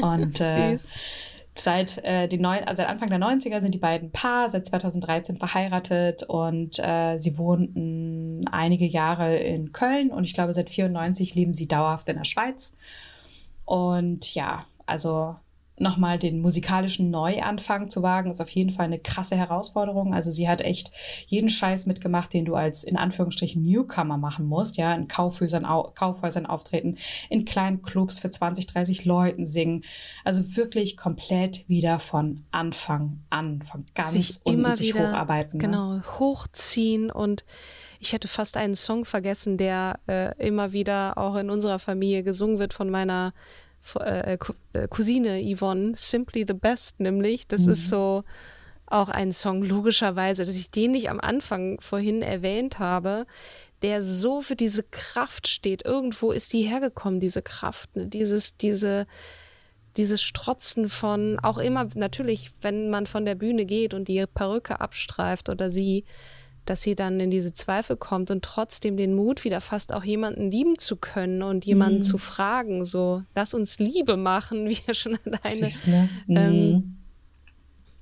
Und 0.00 0.40
äh, 0.40 0.78
seit, 1.54 2.02
äh, 2.02 2.28
den 2.28 2.40
neun, 2.40 2.64
also 2.64 2.80
seit 2.80 2.88
Anfang 2.88 3.10
der 3.10 3.18
90er 3.18 3.60
sind 3.60 3.74
die 3.74 3.78
beiden 3.78 4.10
Paar, 4.10 4.48
seit 4.48 4.64
2013 4.64 5.36
verheiratet 5.36 6.22
und 6.22 6.78
äh, 6.78 7.18
sie 7.18 7.36
wohnten 7.36 8.48
einige 8.50 8.86
Jahre 8.86 9.36
in 9.36 9.72
Köln 9.72 10.10
und 10.10 10.24
ich 10.24 10.32
glaube 10.32 10.54
seit 10.54 10.70
94 10.70 11.34
leben 11.34 11.52
sie 11.52 11.68
dauerhaft 11.68 12.08
in 12.08 12.16
der 12.16 12.24
Schweiz. 12.24 12.74
Und 13.66 14.34
ja, 14.34 14.64
also 14.86 15.36
nochmal 15.78 16.18
den 16.18 16.40
musikalischen 16.40 17.10
Neuanfang 17.10 17.88
zu 17.88 18.02
wagen, 18.02 18.30
ist 18.30 18.40
auf 18.40 18.50
jeden 18.50 18.70
Fall 18.70 18.86
eine 18.86 18.98
krasse 18.98 19.36
Herausforderung. 19.36 20.14
Also 20.14 20.30
sie 20.30 20.48
hat 20.48 20.60
echt 20.60 20.92
jeden 21.26 21.48
Scheiß 21.48 21.86
mitgemacht, 21.86 22.32
den 22.32 22.44
du 22.44 22.54
als 22.54 22.84
in 22.84 22.96
Anführungsstrichen 22.96 23.62
Newcomer 23.62 24.18
machen 24.18 24.46
musst, 24.46 24.76
ja, 24.76 24.94
in 24.94 25.08
Kaufhäusern, 25.08 25.64
Kaufhäusern 25.94 26.46
auftreten, 26.46 26.96
in 27.30 27.44
kleinen 27.44 27.82
Clubs 27.82 28.18
für 28.18 28.30
20, 28.30 28.66
30 28.66 29.04
Leuten 29.04 29.44
singen. 29.44 29.82
Also 30.24 30.56
wirklich 30.56 30.96
komplett 30.96 31.68
wieder 31.68 31.98
von 31.98 32.44
Anfang 32.50 33.20
an, 33.30 33.62
von 33.62 33.86
ganz 33.94 34.12
sich 34.12 34.40
unten 34.44 34.60
immer 34.60 34.76
sich 34.76 34.94
wieder, 34.94 35.08
hocharbeiten. 35.08 35.58
Ne? 35.58 35.66
Genau, 35.66 35.92
ne? 35.94 36.04
hochziehen 36.18 37.10
und 37.10 37.44
ich 37.98 38.12
hätte 38.12 38.26
fast 38.26 38.56
einen 38.56 38.74
Song 38.74 39.04
vergessen, 39.04 39.58
der 39.58 40.00
äh, 40.08 40.36
immer 40.44 40.72
wieder 40.72 41.18
auch 41.18 41.36
in 41.36 41.50
unserer 41.50 41.78
Familie 41.78 42.24
gesungen 42.24 42.58
wird 42.58 42.74
von 42.74 42.90
meiner 42.90 43.32
äh, 44.00 44.38
äh, 44.72 44.88
Cousine 44.88 45.42
Yvonne, 45.42 45.94
Simply 45.96 46.44
the 46.46 46.54
Best 46.54 47.00
nämlich. 47.00 47.46
Das 47.46 47.62
mhm. 47.62 47.72
ist 47.72 47.88
so 47.88 48.24
auch 48.86 49.08
ein 49.08 49.32
Song, 49.32 49.62
logischerweise, 49.62 50.44
dass 50.44 50.54
ich 50.54 50.70
den 50.70 50.92
nicht 50.92 51.08
am 51.08 51.18
Anfang 51.18 51.80
vorhin 51.80 52.20
erwähnt 52.20 52.78
habe, 52.78 53.26
der 53.80 54.02
so 54.02 54.42
für 54.42 54.54
diese 54.54 54.82
Kraft 54.82 55.48
steht. 55.48 55.84
Irgendwo 55.84 56.30
ist 56.30 56.52
die 56.52 56.62
hergekommen, 56.62 57.18
diese 57.18 57.42
Kraft, 57.42 57.96
ne? 57.96 58.06
dieses, 58.06 58.56
diese, 58.56 59.06
dieses 59.96 60.22
Strotzen 60.22 60.88
von, 60.88 61.38
auch 61.40 61.58
immer 61.58 61.88
natürlich, 61.94 62.50
wenn 62.60 62.90
man 62.90 63.06
von 63.06 63.24
der 63.24 63.34
Bühne 63.34 63.64
geht 63.64 63.94
und 63.94 64.08
die 64.08 64.24
Perücke 64.26 64.80
abstreift 64.80 65.48
oder 65.48 65.70
sie, 65.70 66.04
dass 66.64 66.82
sie 66.82 66.94
dann 66.94 67.18
in 67.18 67.30
diese 67.30 67.54
Zweifel 67.54 67.96
kommt 67.96 68.30
und 68.30 68.44
trotzdem 68.44 68.96
den 68.96 69.14
Mut 69.14 69.44
wieder 69.44 69.60
fasst, 69.60 69.92
auch 69.92 70.04
jemanden 70.04 70.50
lieben 70.50 70.78
zu 70.78 70.96
können 70.96 71.42
und 71.42 71.64
jemanden 71.64 71.98
mhm. 71.98 72.04
zu 72.04 72.18
fragen, 72.18 72.84
so, 72.84 73.22
lass 73.34 73.54
uns 73.54 73.78
Liebe 73.78 74.16
machen, 74.16 74.68
wie 74.68 74.78
er 74.86 74.94
schon 74.94 75.18
alleine. 75.24 75.68
Süß, 75.68 75.86
ne? 75.86 76.08
ähm, 76.28 76.34
mhm. 76.34 76.36
ähm, 76.36 76.96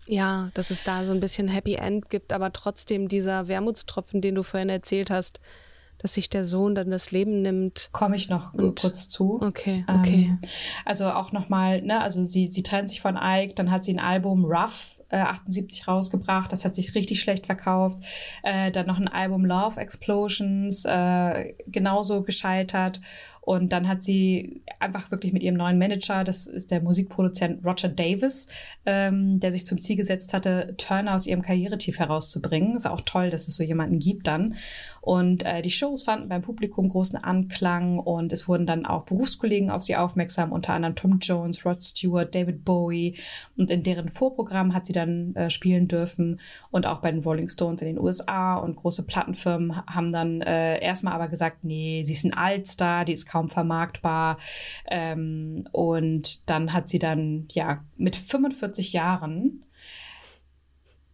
ja, 0.07 0.51
dass 0.55 0.70
es 0.70 0.83
da 0.83 1.05
so 1.05 1.12
ein 1.12 1.20
bisschen 1.20 1.49
Happy 1.49 1.75
End 1.75 2.11
gibt, 2.11 2.33
aber 2.33 2.53
trotzdem 2.53 3.09
dieser 3.09 3.49
Wermutstropfen, 3.49 4.20
den 4.20 4.35
du 4.35 4.42
vorhin 4.42 4.68
erzählt 4.68 5.11
hast, 5.11 5.40
dass 5.99 6.14
sich 6.14 6.31
der 6.31 6.44
Sohn 6.44 6.75
dann 6.75 6.90
das 6.90 7.11
Leben 7.11 7.42
nimmt. 7.42 7.90
Komme 7.92 8.16
ich 8.16 8.31
noch 8.31 8.55
und, 8.55 8.81
kurz 8.81 9.09
zu. 9.09 9.40
Okay, 9.40 9.85
okay. 9.87 10.31
Ähm, 10.31 10.38
also 10.85 11.11
auch 11.11 11.33
nochmal, 11.33 11.83
ne, 11.83 12.01
also 12.01 12.25
sie, 12.25 12.49
sie 12.49 12.62
trennt 12.62 12.88
sich 12.88 13.01
von 13.01 13.18
Ike, 13.20 13.55
dann 13.55 13.70
hat 13.70 13.85
sie 13.85 13.92
ein 13.92 14.01
Album 14.01 14.46
Rough 14.46 14.99
äh, 15.11 15.18
78 15.18 15.87
rausgebracht, 15.87 16.53
das 16.53 16.64
hat 16.64 16.75
sich 16.75 16.94
richtig 16.94 17.20
schlecht 17.20 17.46
verkauft. 17.46 18.03
Äh, 18.42 18.70
dann 18.70 18.87
noch 18.87 18.99
ein 18.99 19.09
Album 19.09 19.44
Love 19.44 19.81
Explosions, 19.81 20.85
äh, 20.85 21.55
genauso 21.66 22.23
gescheitert. 22.23 23.01
Und 23.42 23.73
dann 23.73 23.88
hat 23.88 24.03
sie 24.03 24.62
einfach 24.79 25.11
wirklich 25.11 25.33
mit 25.33 25.42
ihrem 25.42 25.57
neuen 25.57 25.79
Manager, 25.79 26.25
das 26.25 26.46
ist 26.46 26.70
der 26.70 26.83
Musikproduzent 26.83 27.64
Roger 27.64 27.88
Davis, 27.88 28.49
ähm, 28.87 29.40
der 29.40 29.51
sich 29.51 29.66
zum 29.66 29.79
Ziel 29.79 29.96
gesetzt 29.96 30.35
hatte, 30.35 30.75
Turner 30.77 31.14
aus 31.14 31.27
ihrem 31.27 31.42
Karrieretief 31.42 31.99
herauszubringen. 31.99 32.77
Ist 32.77 32.87
auch 32.87 33.01
toll, 33.01 33.31
dass 33.31 33.49
es 33.49 33.57
so 33.57 33.64
jemanden 33.64 33.99
gibt 33.99 34.27
dann. 34.27 34.55
Und 35.00 35.44
äh, 35.44 35.62
die 35.62 35.70
Shows 35.70 36.02
fanden 36.02 36.28
beim 36.28 36.42
Publikum 36.42 36.88
großen 36.88 37.22
Anklang 37.22 37.98
und 37.98 38.32
es 38.32 38.48
wurden 38.48 38.66
dann 38.66 38.86
auch 38.86 39.04
Berufskollegen 39.04 39.70
auf 39.70 39.82
sie 39.82 39.96
aufmerksam, 39.96 40.52
unter 40.52 40.74
anderem 40.74 40.94
Tom 40.94 41.18
Jones, 41.20 41.64
Rod 41.64 41.82
Stewart, 41.82 42.34
David 42.34 42.64
Bowie. 42.64 43.16
Und 43.56 43.70
in 43.70 43.82
deren 43.82 44.08
Vorprogramm 44.08 44.74
hat 44.74 44.86
sie 44.86 44.92
dann 44.92 45.34
äh, 45.36 45.50
spielen 45.50 45.88
dürfen 45.88 46.40
und 46.70 46.86
auch 46.86 47.00
bei 47.00 47.10
den 47.10 47.22
Rolling 47.22 47.48
Stones 47.48 47.82
in 47.82 47.88
den 47.88 47.98
USA 47.98 48.56
und 48.56 48.76
große 48.76 49.06
Plattenfirmen 49.06 49.76
haben 49.86 50.12
dann 50.12 50.42
äh, 50.42 50.80
erstmal 50.80 51.14
aber 51.14 51.28
gesagt, 51.28 51.64
nee, 51.64 52.02
sie 52.04 52.12
ist 52.12 52.24
ein 52.24 52.34
Altstar, 52.34 53.04
die 53.04 53.12
ist 53.12 53.26
kaum 53.26 53.48
vermarktbar. 53.48 54.38
Ähm, 54.86 55.64
und 55.72 56.48
dann 56.50 56.72
hat 56.72 56.88
sie 56.88 56.98
dann, 56.98 57.46
ja, 57.52 57.84
mit 57.96 58.16
45 58.16 58.92
Jahren 58.92 59.64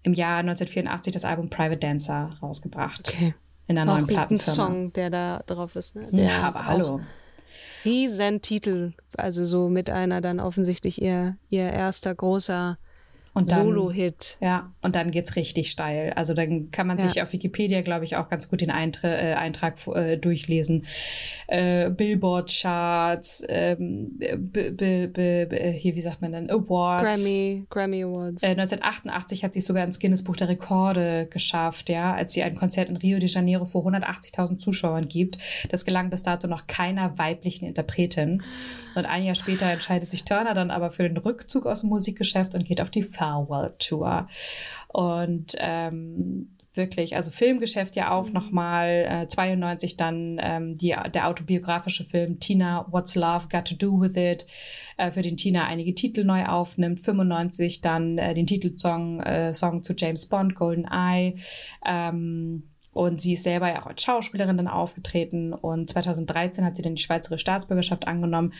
im 0.02 0.12
Jahr 0.12 0.38
1984 0.38 1.12
das 1.12 1.24
Album 1.24 1.50
Private 1.50 1.78
Dancer 1.78 2.30
rausgebracht. 2.40 3.12
Okay. 3.12 3.34
In 3.68 3.76
der 3.76 3.84
neuen 3.84 4.06
Plattenfirma. 4.06 4.52
Ein 4.52 4.72
Song, 4.72 4.92
der 4.92 5.10
da 5.10 5.42
drauf 5.46 5.74
ist, 5.76 5.96
ne? 5.96 6.08
Ja, 6.12 6.42
aber 6.42 6.66
hallo. 6.66 7.00
Riesentitel, 7.84 8.92
also 9.16 9.44
so 9.44 9.68
mit 9.68 9.90
einer 9.90 10.20
dann 10.20 10.40
offensichtlich 10.40 11.00
ihr, 11.00 11.36
ihr 11.48 11.70
erster 11.72 12.14
großer 12.14 12.78
Solo-Hit. 13.44 14.38
Ja, 14.40 14.72
und 14.80 14.96
dann 14.96 15.10
geht's 15.10 15.36
richtig 15.36 15.70
steil. 15.70 16.14
Also 16.14 16.32
dann 16.32 16.70
kann 16.70 16.86
man 16.86 16.98
ja. 16.98 17.06
sich 17.06 17.20
auf 17.20 17.32
Wikipedia, 17.32 17.82
glaube 17.82 18.06
ich, 18.06 18.16
auch 18.16 18.28
ganz 18.28 18.48
gut 18.48 18.62
den 18.62 18.70
Eintra 18.70 19.08
äh, 19.08 19.34
Eintrag 19.34 19.86
äh, 19.88 20.16
durchlesen. 20.16 20.86
Äh, 21.46 21.90
Billboard-Charts, 21.90 23.44
ähm, 23.48 24.18
hier, 24.20 25.94
wie 25.94 26.00
sagt 26.00 26.22
man 26.22 26.32
dann, 26.32 26.48
Awards. 26.48 27.24
Grammy, 27.24 27.66
Grammy 27.68 28.04
Awards. 28.04 28.42
1988 28.42 29.40
äh, 29.42 29.46
hat 29.46 29.54
sie 29.54 29.60
sogar 29.60 29.84
ins 29.84 29.98
Guinness 29.98 30.24
Buch 30.24 30.36
der 30.36 30.48
Rekorde 30.48 31.26
geschafft, 31.26 31.88
ja, 31.90 32.14
als 32.14 32.32
sie 32.32 32.42
ein 32.42 32.54
Konzert 32.54 32.88
in 32.88 32.96
Rio 32.96 33.18
de 33.18 33.28
Janeiro 33.28 33.64
vor 33.64 33.86
180.000 33.86 34.58
Zuschauern 34.58 35.08
gibt. 35.08 35.38
Das 35.70 35.84
gelang 35.84 36.10
bis 36.10 36.22
dato 36.22 36.48
noch 36.48 36.66
keiner 36.66 37.18
weiblichen 37.18 37.66
Interpretin. 37.66 38.42
Und 38.94 39.04
ein 39.04 39.24
Jahr 39.24 39.34
später 39.34 39.66
entscheidet 39.66 40.10
sich 40.10 40.24
Turner 40.24 40.54
dann 40.54 40.70
aber 40.70 40.90
für 40.90 41.02
den 41.02 41.18
Rückzug 41.18 41.66
aus 41.66 41.82
dem 41.82 41.90
Musikgeschäft 41.90 42.54
und 42.54 42.64
geht 42.64 42.80
auf 42.80 42.90
die 42.90 43.02
Farewell 43.26 43.74
Tour. 43.78 44.28
Und 44.88 45.56
ähm, 45.58 46.50
wirklich, 46.74 47.16
also 47.16 47.30
Filmgeschäft 47.30 47.96
ja 47.96 48.12
auch 48.12 48.26
mhm. 48.28 48.32
nochmal, 48.34 49.06
äh, 49.08 49.28
92 49.28 49.96
dann 49.96 50.38
ähm, 50.40 50.76
die, 50.76 50.94
der 51.14 51.28
autobiografische 51.28 52.04
Film 52.04 52.38
Tina, 52.38 52.86
What's 52.90 53.14
Love 53.14 53.48
Got 53.50 53.68
to 53.68 53.74
Do 53.74 54.00
With 54.00 54.16
It, 54.16 54.46
äh, 54.96 55.10
für 55.10 55.22
den 55.22 55.36
Tina 55.36 55.64
einige 55.64 55.94
Titel 55.94 56.24
neu 56.24 56.44
aufnimmt, 56.44 57.00
95 57.00 57.80
dann 57.80 58.18
äh, 58.18 58.34
den 58.34 58.46
Titelsong 58.46 59.20
äh, 59.20 59.54
Song 59.54 59.82
zu 59.82 59.94
James 59.96 60.26
Bond, 60.26 60.54
Golden 60.54 60.86
Eye, 60.86 61.36
ähm, 61.84 62.64
und 62.96 63.20
sie 63.20 63.34
ist 63.34 63.42
selber 63.42 63.68
ja 63.68 63.82
auch 63.82 63.86
als 63.86 64.02
Schauspielerin 64.02 64.56
dann 64.56 64.68
aufgetreten 64.68 65.52
und 65.52 65.90
2013 65.90 66.64
hat 66.64 66.76
sie 66.76 66.82
dann 66.82 66.94
die 66.94 67.02
Schweizerische 67.02 67.42
Staatsbürgerschaft 67.42 68.08
angenommen, 68.08 68.54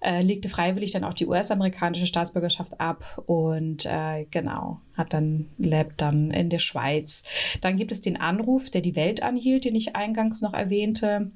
äh, 0.00 0.22
legte 0.22 0.48
freiwillig 0.48 0.90
dann 0.90 1.04
auch 1.04 1.14
die 1.14 1.26
US-amerikanische 1.26 2.06
Staatsbürgerschaft 2.06 2.80
ab 2.80 3.22
und 3.26 3.86
äh, 3.86 4.26
genau, 4.32 4.80
hat 4.94 5.12
dann, 5.12 5.50
lebt 5.56 6.02
dann 6.02 6.32
in 6.32 6.50
der 6.50 6.58
Schweiz. 6.58 7.22
Dann 7.60 7.76
gibt 7.76 7.92
es 7.92 8.00
den 8.00 8.16
Anruf, 8.16 8.70
der 8.70 8.80
die 8.80 8.96
Welt 8.96 9.22
anhielt, 9.22 9.64
den 9.64 9.76
ich 9.76 9.94
eingangs 9.94 10.42
noch 10.42 10.52
erwähnte. 10.52 11.30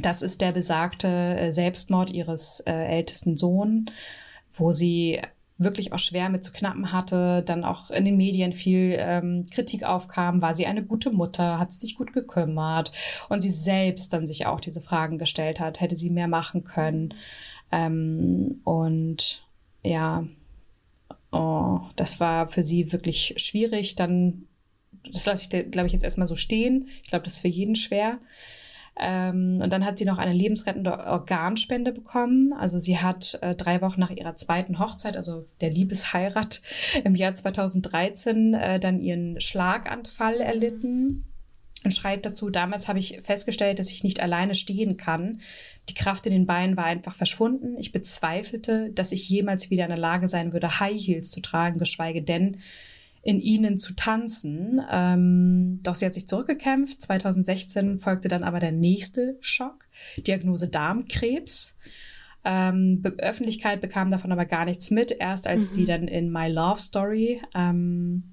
Das 0.00 0.22
ist 0.22 0.40
der 0.40 0.52
besagte 0.52 1.08
äh, 1.08 1.52
Selbstmord 1.52 2.10
ihres 2.10 2.60
äh, 2.60 2.72
ältesten 2.72 3.36
Sohns, 3.36 3.92
wo 4.54 4.72
sie 4.72 5.20
wirklich 5.64 5.92
auch 5.92 5.98
schwer 5.98 6.28
mit 6.28 6.44
zu 6.44 6.52
knappen 6.52 6.92
hatte, 6.92 7.42
dann 7.42 7.64
auch 7.64 7.90
in 7.90 8.04
den 8.04 8.16
Medien 8.16 8.52
viel 8.52 8.96
ähm, 8.98 9.46
Kritik 9.50 9.84
aufkam, 9.84 10.42
war 10.42 10.54
sie 10.54 10.66
eine 10.66 10.84
gute 10.84 11.10
Mutter, 11.10 11.58
hat 11.58 11.72
sie 11.72 11.78
sich 11.78 11.96
gut 11.96 12.12
gekümmert 12.12 12.92
und 13.28 13.40
sie 13.40 13.50
selbst 13.50 14.12
dann 14.12 14.26
sich 14.26 14.46
auch 14.46 14.60
diese 14.60 14.80
Fragen 14.80 15.18
gestellt 15.18 15.60
hat, 15.60 15.80
hätte 15.80 15.96
sie 15.96 16.10
mehr 16.10 16.28
machen 16.28 16.64
können. 16.64 17.14
Ähm, 17.70 18.60
und 18.64 19.46
ja, 19.82 20.24
oh, 21.32 21.80
das 21.96 22.20
war 22.20 22.48
für 22.48 22.62
sie 22.62 22.92
wirklich 22.92 23.34
schwierig. 23.38 23.96
Dann, 23.96 24.46
das 25.10 25.26
lasse 25.26 25.42
ich, 25.44 25.70
glaube 25.70 25.86
ich, 25.86 25.92
jetzt 25.92 26.04
erstmal 26.04 26.26
so 26.26 26.36
stehen. 26.36 26.88
Ich 27.02 27.08
glaube, 27.08 27.24
das 27.24 27.34
ist 27.34 27.40
für 27.40 27.48
jeden 27.48 27.74
schwer. 27.74 28.18
Ähm, 28.98 29.60
und 29.62 29.72
dann 29.72 29.84
hat 29.84 29.98
sie 29.98 30.04
noch 30.04 30.18
eine 30.18 30.34
lebensrettende 30.34 30.98
Organspende 30.98 31.92
bekommen. 31.92 32.52
Also 32.52 32.78
sie 32.78 32.98
hat 32.98 33.38
äh, 33.40 33.54
drei 33.54 33.80
Wochen 33.80 34.00
nach 34.00 34.10
ihrer 34.10 34.36
zweiten 34.36 34.78
Hochzeit, 34.78 35.16
also 35.16 35.46
der 35.60 35.70
Liebesheirat 35.70 36.60
im 37.04 37.14
Jahr 37.14 37.34
2013, 37.34 38.54
äh, 38.54 38.80
dann 38.80 39.00
ihren 39.00 39.40
Schlaganfall 39.40 40.40
erlitten 40.40 41.24
und 41.84 41.92
schreibt 41.92 42.26
dazu, 42.26 42.50
damals 42.50 42.86
habe 42.86 42.98
ich 42.98 43.20
festgestellt, 43.22 43.78
dass 43.78 43.90
ich 43.90 44.04
nicht 44.04 44.20
alleine 44.20 44.54
stehen 44.54 44.96
kann. 44.96 45.40
Die 45.88 45.94
Kraft 45.94 46.26
in 46.26 46.32
den 46.32 46.46
Beinen 46.46 46.76
war 46.76 46.84
einfach 46.84 47.14
verschwunden. 47.14 47.76
Ich 47.78 47.92
bezweifelte, 47.92 48.90
dass 48.92 49.10
ich 49.10 49.28
jemals 49.28 49.70
wieder 49.70 49.84
in 49.84 49.90
der 49.90 49.98
Lage 49.98 50.28
sein 50.28 50.52
würde, 50.52 50.78
High 50.78 51.00
Heels 51.00 51.30
zu 51.30 51.40
tragen, 51.40 51.78
geschweige 51.78 52.22
denn 52.22 52.58
in 53.22 53.40
ihnen 53.40 53.78
zu 53.78 53.94
tanzen. 53.94 54.82
Ähm, 54.90 55.80
doch 55.82 55.94
sie 55.94 56.06
hat 56.06 56.14
sich 56.14 56.26
zurückgekämpft. 56.26 57.00
2016 57.00 57.98
folgte 57.98 58.28
dann 58.28 58.42
aber 58.42 58.60
der 58.60 58.72
nächste 58.72 59.36
Schock, 59.40 59.84
Diagnose 60.18 60.68
Darmkrebs. 60.68 61.76
Ähm, 62.44 63.00
Be 63.02 63.14
Öffentlichkeit 63.18 63.80
bekam 63.80 64.10
davon 64.10 64.32
aber 64.32 64.44
gar 64.44 64.64
nichts 64.64 64.90
mit, 64.90 65.12
erst 65.12 65.46
als 65.46 65.70
mhm. 65.70 65.74
sie 65.74 65.84
dann 65.84 66.08
in 66.08 66.32
My 66.32 66.48
Love 66.48 66.80
Story 66.80 67.40
ähm, 67.54 68.32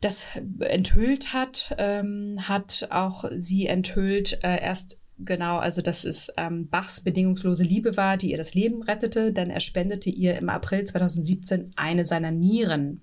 das 0.00 0.26
enthüllt 0.60 1.34
hat, 1.34 1.74
ähm, 1.76 2.38
hat 2.48 2.88
auch 2.90 3.24
sie 3.36 3.66
enthüllt, 3.66 4.42
äh, 4.42 4.62
erst 4.62 4.98
Genau, 5.22 5.58
also 5.58 5.82
dass 5.82 6.04
es 6.04 6.32
ähm, 6.38 6.68
Bachs 6.68 7.02
bedingungslose 7.02 7.62
Liebe 7.62 7.98
war, 7.98 8.16
die 8.16 8.30
ihr 8.30 8.38
das 8.38 8.54
Leben 8.54 8.82
rettete, 8.82 9.34
denn 9.34 9.50
er 9.50 9.60
spendete 9.60 10.08
ihr 10.08 10.38
im 10.38 10.48
April 10.48 10.84
2017 10.84 11.74
eine 11.76 12.06
seiner 12.06 12.30
Nieren. 12.30 13.02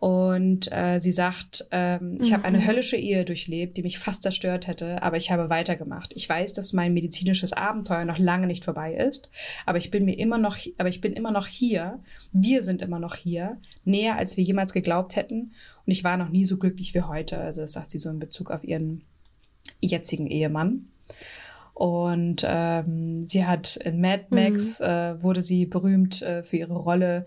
Und 0.00 0.72
äh, 0.72 0.98
sie 0.98 1.12
sagt, 1.12 1.68
ähm, 1.72 2.16
ich 2.22 2.32
habe 2.32 2.44
eine 2.44 2.56
mhm. 2.56 2.66
höllische 2.66 2.96
Ehe 2.96 3.26
durchlebt, 3.26 3.76
die 3.76 3.82
mich 3.82 3.98
fast 3.98 4.22
zerstört 4.22 4.66
hätte, 4.66 5.02
aber 5.02 5.18
ich 5.18 5.30
habe 5.30 5.50
weitergemacht. 5.50 6.14
Ich 6.16 6.26
weiß, 6.26 6.54
dass 6.54 6.72
mein 6.72 6.94
medizinisches 6.94 7.52
Abenteuer 7.52 8.06
noch 8.06 8.16
lange 8.16 8.46
nicht 8.46 8.64
vorbei 8.64 8.94
ist, 8.94 9.28
aber 9.66 9.76
ich 9.76 9.90
bin 9.90 10.06
mir 10.06 10.18
immer 10.18 10.38
noch, 10.38 10.56
aber 10.78 10.88
ich 10.88 11.02
bin 11.02 11.12
immer 11.12 11.32
noch 11.32 11.46
hier. 11.46 12.00
Wir 12.32 12.62
sind 12.62 12.80
immer 12.80 12.98
noch 12.98 13.14
hier, 13.14 13.58
näher 13.84 14.16
als 14.16 14.38
wir 14.38 14.44
jemals 14.44 14.72
geglaubt 14.72 15.16
hätten. 15.16 15.52
Und 15.84 15.92
ich 15.92 16.02
war 16.02 16.16
noch 16.16 16.30
nie 16.30 16.46
so 16.46 16.56
glücklich 16.56 16.94
wie 16.94 17.02
heute. 17.02 17.38
Also 17.38 17.60
das 17.60 17.72
sagt 17.72 17.90
sie 17.90 17.98
so 17.98 18.08
in 18.08 18.20
Bezug 18.20 18.50
auf 18.50 18.64
ihren 18.64 19.02
jetzigen 19.82 20.28
Ehemann. 20.28 20.88
Und 21.74 22.42
ähm, 22.46 23.28
sie 23.28 23.44
hat 23.44 23.76
in 23.76 24.00
Mad 24.00 24.28
Max 24.30 24.80
mhm. 24.80 24.86
äh, 24.86 25.22
wurde 25.22 25.42
sie 25.42 25.66
berühmt 25.66 26.22
äh, 26.22 26.42
für 26.42 26.56
ihre 26.56 26.76
Rolle 26.76 27.26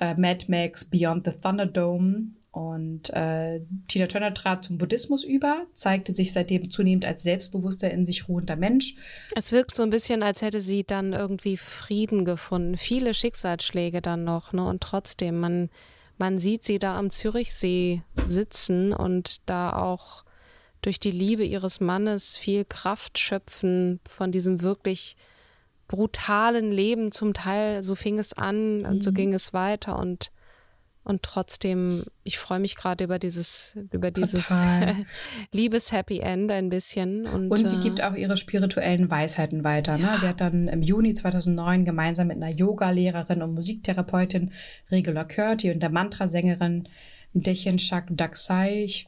äh, 0.00 0.14
Mad 0.14 0.46
Max 0.48 0.84
Beyond 0.84 1.26
the 1.26 1.32
Thunderdome. 1.32 2.32
Und 2.50 3.10
äh, 3.10 3.62
Tina 3.88 4.06
Turner 4.06 4.32
trat 4.32 4.62
zum 4.62 4.78
Buddhismus 4.78 5.24
über, 5.24 5.66
zeigte 5.72 6.12
sich 6.12 6.32
seitdem 6.32 6.70
zunehmend 6.70 7.04
als 7.04 7.24
selbstbewusster, 7.24 7.90
in 7.90 8.06
sich 8.06 8.28
ruhender 8.28 8.54
Mensch. 8.54 8.94
Es 9.34 9.50
wirkt 9.50 9.74
so 9.74 9.82
ein 9.82 9.90
bisschen, 9.90 10.22
als 10.22 10.40
hätte 10.40 10.60
sie 10.60 10.84
dann 10.84 11.14
irgendwie 11.14 11.56
Frieden 11.56 12.24
gefunden. 12.24 12.76
Viele 12.76 13.12
Schicksalsschläge 13.12 14.00
dann 14.00 14.22
noch, 14.22 14.52
ne? 14.52 14.64
Und 14.64 14.84
trotzdem, 14.84 15.40
man, 15.40 15.68
man 16.16 16.38
sieht 16.38 16.62
sie 16.62 16.78
da 16.78 16.96
am 16.96 17.10
Zürichsee 17.10 18.02
sitzen 18.24 18.92
und 18.92 19.40
da 19.46 19.72
auch 19.72 20.24
durch 20.80 21.00
die 21.00 21.10
Liebe 21.10 21.44
ihres 21.44 21.80
Mannes 21.80 22.36
viel 22.36 22.64
Kraft 22.64 23.18
schöpfen 23.18 23.98
von 24.08 24.30
diesem 24.30 24.60
wirklich 24.60 25.16
brutalen 25.88 26.72
Leben 26.72 27.12
zum 27.12 27.34
Teil. 27.34 27.82
So 27.82 27.94
fing 27.94 28.18
es 28.18 28.32
an 28.32 28.78
mhm. 28.78 28.86
und 28.86 29.04
so 29.04 29.10
mhm. 29.10 29.14
ging 29.14 29.34
es 29.34 29.52
weiter 29.52 29.98
und 29.98 30.30
und 31.06 31.22
trotzdem, 31.22 32.02
ich 32.22 32.38
freue 32.38 32.60
mich 32.60 32.76
gerade 32.76 33.04
über 33.04 33.18
dieses, 33.18 33.76
über 33.92 34.10
dieses 34.10 34.50
Liebes-Happy 35.52 36.20
End 36.20 36.50
ein 36.50 36.70
bisschen. 36.70 37.26
Und, 37.26 37.50
und 37.50 37.68
sie 37.68 37.76
äh, 37.76 37.80
gibt 37.80 38.02
auch 38.02 38.14
ihre 38.14 38.38
spirituellen 38.38 39.10
Weisheiten 39.10 39.64
weiter. 39.64 39.98
Ne? 39.98 40.04
Ja. 40.04 40.18
Sie 40.18 40.26
hat 40.26 40.40
dann 40.40 40.66
im 40.66 40.82
Juni 40.82 41.12
2009 41.12 41.84
gemeinsam 41.84 42.28
mit 42.28 42.38
einer 42.38 42.48
Yoga-Lehrerin 42.48 43.42
und 43.42 43.52
Musiktherapeutin 43.52 44.50
Regula 44.90 45.24
Curti 45.24 45.70
und 45.70 45.82
der 45.82 45.90
Mantra-Sängerin 45.90 46.88
Dechen 47.34 47.78
Shak 47.78 48.06
Daksai, 48.10 48.84
ich 48.84 49.06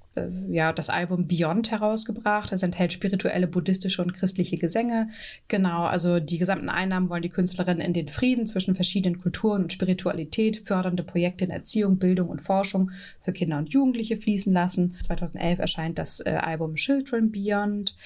ja, 0.48 0.72
das 0.72 0.90
Album 0.90 1.26
Beyond 1.26 1.70
herausgebracht. 1.70 2.52
Es 2.52 2.62
enthält 2.62 2.92
spirituelle, 2.92 3.46
buddhistische 3.46 4.02
und 4.02 4.12
christliche 4.12 4.58
Gesänge. 4.58 5.08
Genau, 5.48 5.84
also 5.84 6.20
die 6.20 6.38
gesamten 6.38 6.68
Einnahmen 6.68 7.08
wollen 7.08 7.22
die 7.22 7.28
Künstlerin 7.28 7.80
in 7.80 7.92
den 7.92 8.08
Frieden 8.08 8.46
zwischen 8.46 8.74
verschiedenen 8.74 9.20
Kulturen 9.20 9.64
und 9.64 9.72
Spiritualität, 9.72 10.62
fördernde 10.66 11.02
Projekte 11.02 11.44
in 11.44 11.50
Erziehung, 11.50 11.98
Bildung 11.98 12.28
und 12.28 12.40
Forschung 12.40 12.90
für 13.20 13.32
Kinder 13.32 13.58
und 13.58 13.72
Jugendliche 13.72 14.16
fließen 14.16 14.52
lassen. 14.52 14.96
2011 15.02 15.58
erscheint 15.58 15.98
das 15.98 16.20
äh, 16.20 16.30
Album 16.30 16.74
Children 16.74 17.30
Beyond. 17.32 17.96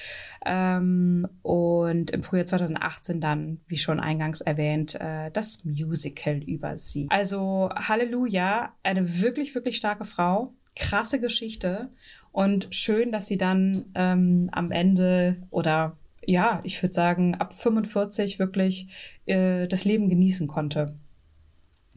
Ähm, 0.45 1.29
und 1.43 2.11
im 2.11 2.23
Frühjahr 2.23 2.47
2018 2.47 3.21
dann, 3.21 3.61
wie 3.69 3.77
schon 3.77 4.01
eingangs 4.01 4.41
erwähnt, 4.41 4.95
äh, 5.01 5.31
das 5.31 5.65
Musical 5.65 6.43
über 6.43 6.79
sie. 6.79 7.07
Also 7.11 7.69
Halleluja, 7.75 8.73
eine 8.83 9.21
wirklich, 9.21 9.55
wirklich 9.55 9.77
starke 9.77 10.05
Frau 10.05 10.55
krasse 10.81 11.21
Geschichte 11.21 11.91
und 12.33 12.69
schön, 12.71 13.13
dass 13.13 13.27
sie 13.27 13.39
dann 13.39 13.85
ähm, 13.95 14.49
am 14.53 14.73
Ende 14.73 15.37
oder 15.51 15.97
ja, 16.27 16.61
ich 16.65 16.83
würde 16.83 16.95
sagen, 16.95 17.35
ab 17.37 17.53
45 17.53 18.39
wirklich 18.39 18.89
äh, 19.27 19.67
das 19.67 19.85
Leben 19.85 20.09
genießen 20.09 20.47
konnte. 20.47 20.97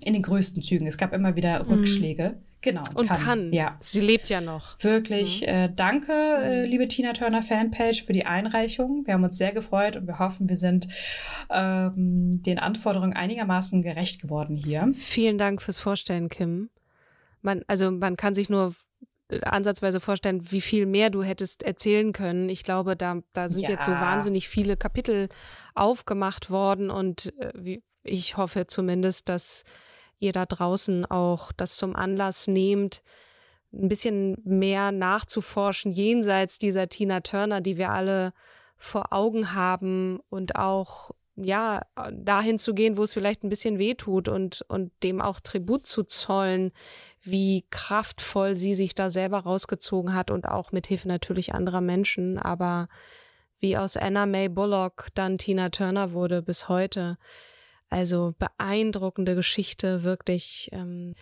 In 0.03 0.13
den 0.13 0.21
größten 0.21 0.63
Zügen. 0.63 0.87
Es 0.87 0.97
gab 0.97 1.13
immer 1.13 1.35
wieder 1.35 1.63
mhm. 1.63 1.71
Rückschläge. 1.71 2.37
Genau. 2.61 2.83
Und 2.95 3.07
kann. 3.07 3.21
kann. 3.21 3.53
Ja. 3.53 3.77
Sie 3.81 3.99
lebt 3.99 4.29
ja 4.29 4.39
noch. 4.39 4.81
Wirklich. 4.81 5.41
Mhm. 5.41 5.47
Äh, 5.47 5.69
danke, 5.75 6.13
äh, 6.13 6.65
liebe 6.65 6.87
Tina 6.87 7.11
Turner 7.11 7.43
Fanpage, 7.43 8.03
für 8.03 8.13
die 8.13 8.25
Einreichung. 8.25 9.05
Wir 9.05 9.13
haben 9.13 9.23
uns 9.23 9.37
sehr 9.37 9.51
gefreut 9.51 9.97
und 9.97 10.07
wir 10.07 10.19
hoffen, 10.19 10.47
wir 10.47 10.55
sind 10.55 10.87
ähm, 11.49 12.41
den 12.43 12.59
Anforderungen 12.59 13.13
einigermaßen 13.13 13.81
gerecht 13.81 14.21
geworden 14.21 14.55
hier. 14.55 14.91
Vielen 14.95 15.37
Dank 15.37 15.61
fürs 15.61 15.79
Vorstellen, 15.79 16.29
Kim 16.29 16.69
man, 17.43 17.63
also 17.67 17.91
man 17.91 18.17
kann 18.17 18.33
sich 18.33 18.49
nur 18.49 18.73
äh, 19.29 19.41
ansatzweise 19.41 19.99
vorstellen, 19.99 20.51
wie 20.51 20.61
viel 20.61 20.85
mehr 20.85 21.09
du 21.09 21.21
hättest 21.23 21.63
erzählen 21.63 22.13
können. 22.13 22.49
Ich 22.49 22.63
glaube, 22.63 22.95
da, 22.95 23.19
da 23.33 23.49
sind 23.49 23.63
ja. 23.63 23.71
jetzt 23.71 23.85
so 23.85 23.91
wahnsinnig 23.91 24.49
viele 24.49 24.77
Kapitel 24.77 25.29
aufgemacht 25.75 26.49
worden 26.49 26.89
und 26.89 27.37
äh, 27.39 27.51
wie, 27.55 27.83
ich 28.03 28.37
hoffe 28.37 28.67
zumindest, 28.67 29.29
dass 29.29 29.63
ihr 30.19 30.31
da 30.31 30.45
draußen 30.45 31.05
auch 31.05 31.51
das 31.51 31.75
zum 31.75 31.95
Anlass 31.95 32.47
nehmt, 32.47 33.03
ein 33.73 33.89
bisschen 33.89 34.37
mehr 34.43 34.91
nachzuforschen 34.91 35.91
jenseits 35.91 36.59
dieser 36.59 36.89
Tina 36.89 37.21
Turner, 37.21 37.59
die 37.59 37.77
wir 37.77 37.89
alle 37.89 38.33
vor 38.77 39.11
Augen 39.11 39.53
haben 39.53 40.19
und 40.29 40.55
auch 40.55 41.11
ja, 41.35 41.81
dahin 42.11 42.59
zu 42.59 42.73
gehen, 42.73 42.97
wo 42.97 43.03
es 43.03 43.13
vielleicht 43.13 43.43
ein 43.43 43.49
bisschen 43.49 43.79
weh 43.79 43.95
tut 43.95 44.27
und, 44.27 44.63
und 44.67 44.91
dem 45.01 45.19
auch 45.19 45.39
Tribut 45.39 45.87
zu 45.87 46.03
zollen, 46.03 46.71
wie 47.21 47.65
kraftvoll 47.71 48.55
sie 48.55 48.75
sich 48.75 48.93
da 48.93 49.09
selber 49.09 49.39
rausgezogen 49.39 50.13
hat 50.13 50.29
und 50.29 50.47
auch 50.47 50.71
mit 50.71 50.87
Hilfe 50.87 51.07
natürlich 51.07 51.53
anderer 51.55 51.81
Menschen, 51.81 52.37
aber 52.37 52.87
wie 53.59 53.77
aus 53.77 53.97
Anna 53.97 54.25
May 54.25 54.49
Bullock 54.49 55.07
dann 55.15 55.37
Tina 55.37 55.69
Turner 55.69 56.11
wurde 56.11 56.41
bis 56.41 56.69
heute. 56.69 57.17
Also 57.89 58.33
beeindruckende 58.37 59.35
Geschichte, 59.35 60.03
wirklich. 60.03 60.69
Ähm, 60.71 61.15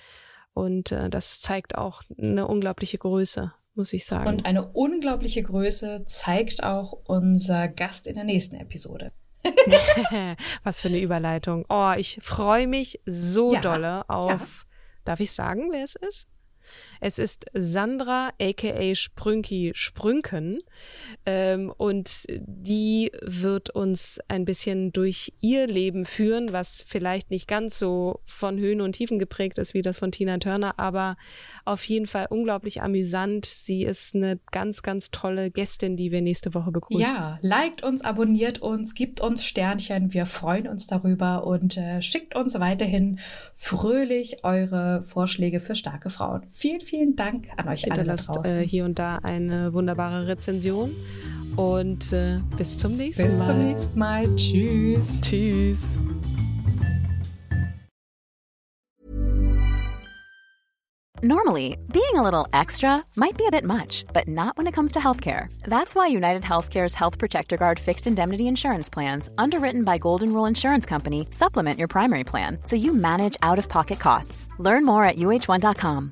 und 0.54 0.92
äh, 0.92 1.10
das 1.10 1.40
zeigt 1.40 1.76
auch 1.76 2.02
eine 2.18 2.48
unglaubliche 2.48 2.98
Größe, 2.98 3.54
muss 3.76 3.94
ich 3.94 4.06
sagen. 4.06 4.28
Und 4.28 4.46
eine 4.46 4.72
unglaubliche 4.72 5.44
Größe 5.44 6.06
zeigt 6.08 6.64
auch 6.64 6.94
unser 7.06 7.68
Gast 7.68 8.08
in 8.08 8.16
der 8.16 8.24
nächsten 8.24 8.56
Episode. 8.56 9.12
Was 10.64 10.82
für 10.82 10.88
eine 10.88 11.00
Überleitung. 11.00 11.66
Oh, 11.70 11.94
ich 11.98 12.20
freue 12.22 12.68
mich 12.68 13.00
so 13.06 13.54
ja, 13.54 13.62
dolle 13.62 14.10
auf. 14.10 14.30
Ja. 14.30 14.40
Darf 15.06 15.20
ich 15.20 15.32
sagen, 15.32 15.70
wer 15.72 15.84
es 15.84 15.96
ist? 15.96 16.28
Es 17.00 17.20
ist 17.20 17.46
Sandra, 17.54 18.32
aka 18.40 18.96
Sprünki 18.96 19.72
Sprünken. 19.76 20.60
Ähm, 21.26 21.74
und 21.78 22.26
die 22.30 23.12
wird 23.22 23.70
uns 23.72 24.20
ein 24.28 24.46
bisschen 24.46 24.92
durch 24.92 25.34
ihr 25.42 25.68
Leben 25.68 26.06
führen, 26.06 26.52
was 26.52 26.84
vielleicht 26.88 27.32
nicht 27.32 27.48
ganz 27.48 27.80
so 27.80 28.22
von 28.26 28.58
Höhen 28.58 28.82
und 28.82 28.94
Tiefen 28.94 29.20
geprägt 29.20 29.58
ist 29.58 29.74
wie 29.74 29.82
das 29.82 29.98
von 29.98 30.12
Tina 30.12 30.38
Turner, 30.38 30.78
aber 30.78 31.16
auf 31.66 31.84
jeden 31.86 32.08
Fall 32.08 32.28
unglaublich 32.30 32.82
amüsant. 32.82 33.46
Sie 33.46 33.84
ist 33.84 34.16
eine 34.16 34.40
ganz, 34.52 34.82
ganz 34.82 35.12
tolle 35.12 35.52
Gästin, 35.52 35.98
die 35.98 36.12
wir 36.12 36.22
nächste 36.22 36.54
Woche 36.54 36.72
begrüßen. 36.72 37.02
Ja, 37.02 37.38
liked 37.42 37.84
uns, 37.84 38.04
abonniert 38.04 38.62
uns, 38.62 38.94
gibt 38.94 39.22
uns 39.22 39.46
Sternchen. 39.46 40.14
Wir 40.14 40.26
freuen 40.26 40.68
uns 40.68 40.88
darüber 40.88 41.46
und 41.46 41.78
äh, 41.78 42.02
schickt 42.02 42.36
uns 42.36 42.60
weiterhin 42.60 43.20
fröhlich 43.54 44.44
eure 44.44 45.04
Vorschläge 45.04 45.60
für 45.60 45.76
starke 45.76 46.10
Frauen. 46.10 46.44
Vielen, 46.52 46.82
vielen 46.82 47.16
Dank 47.16 47.48
an 47.56 47.68
euch 47.68 47.84
Hinterlasst, 47.84 48.30
alle 48.30 48.38
da 48.38 48.44
draußen. 48.44 48.60
Äh, 48.60 48.68
hier 48.68 48.86
und 48.86 49.00
da 49.00 49.18
eine 49.24 49.74
wunderbare 49.74 50.28
Rezension 50.28 50.96
und 51.56 52.12
äh, 52.14 52.40
bis 52.58 52.78
zum 52.78 52.98
nächsten 52.98 53.24
bis 53.24 53.34
Mal. 53.34 53.40
Bis 53.40 53.48
zum 53.48 53.60
nächsten 53.66 54.00
Mal. 54.00 54.36
Tschüss. 54.36 55.22
Tschüss. 55.22 55.80
Normally, 61.24 61.78
being 61.94 62.16
a 62.16 62.24
little 62.24 62.48
extra 62.52 63.06
might 63.16 63.38
be 63.38 63.46
a 63.46 63.52
bit 63.52 63.64
much, 63.64 64.06
but 64.12 64.28
not 64.28 64.58
when 64.58 64.66
it 64.66 64.74
comes 64.74 64.92
to 64.94 65.00
healthcare. 65.00 65.50
That's 65.68 65.94
why 65.94 66.08
United 66.08 66.42
Healthcare's 66.42 66.96
Health 66.96 67.20
Protector 67.20 67.58
Guard 67.58 67.80
fixed 67.80 68.08
indemnity 68.08 68.48
insurance 68.48 68.90
plans, 68.90 69.30
underwritten 69.38 69.84
by 69.84 70.00
Golden 70.00 70.34
Rule 70.34 70.48
Insurance 70.48 70.88
Company, 70.88 71.28
supplement 71.30 71.78
your 71.78 71.88
primary 71.88 72.24
plan 72.24 72.58
so 72.64 72.76
you 72.76 72.92
manage 72.92 73.38
out 73.44 73.60
of 73.60 73.70
pocket 73.70 74.00
costs. 74.00 74.50
Learn 74.58 74.84
more 74.84 75.04
at 75.04 75.18
uh1.com. 75.18 76.12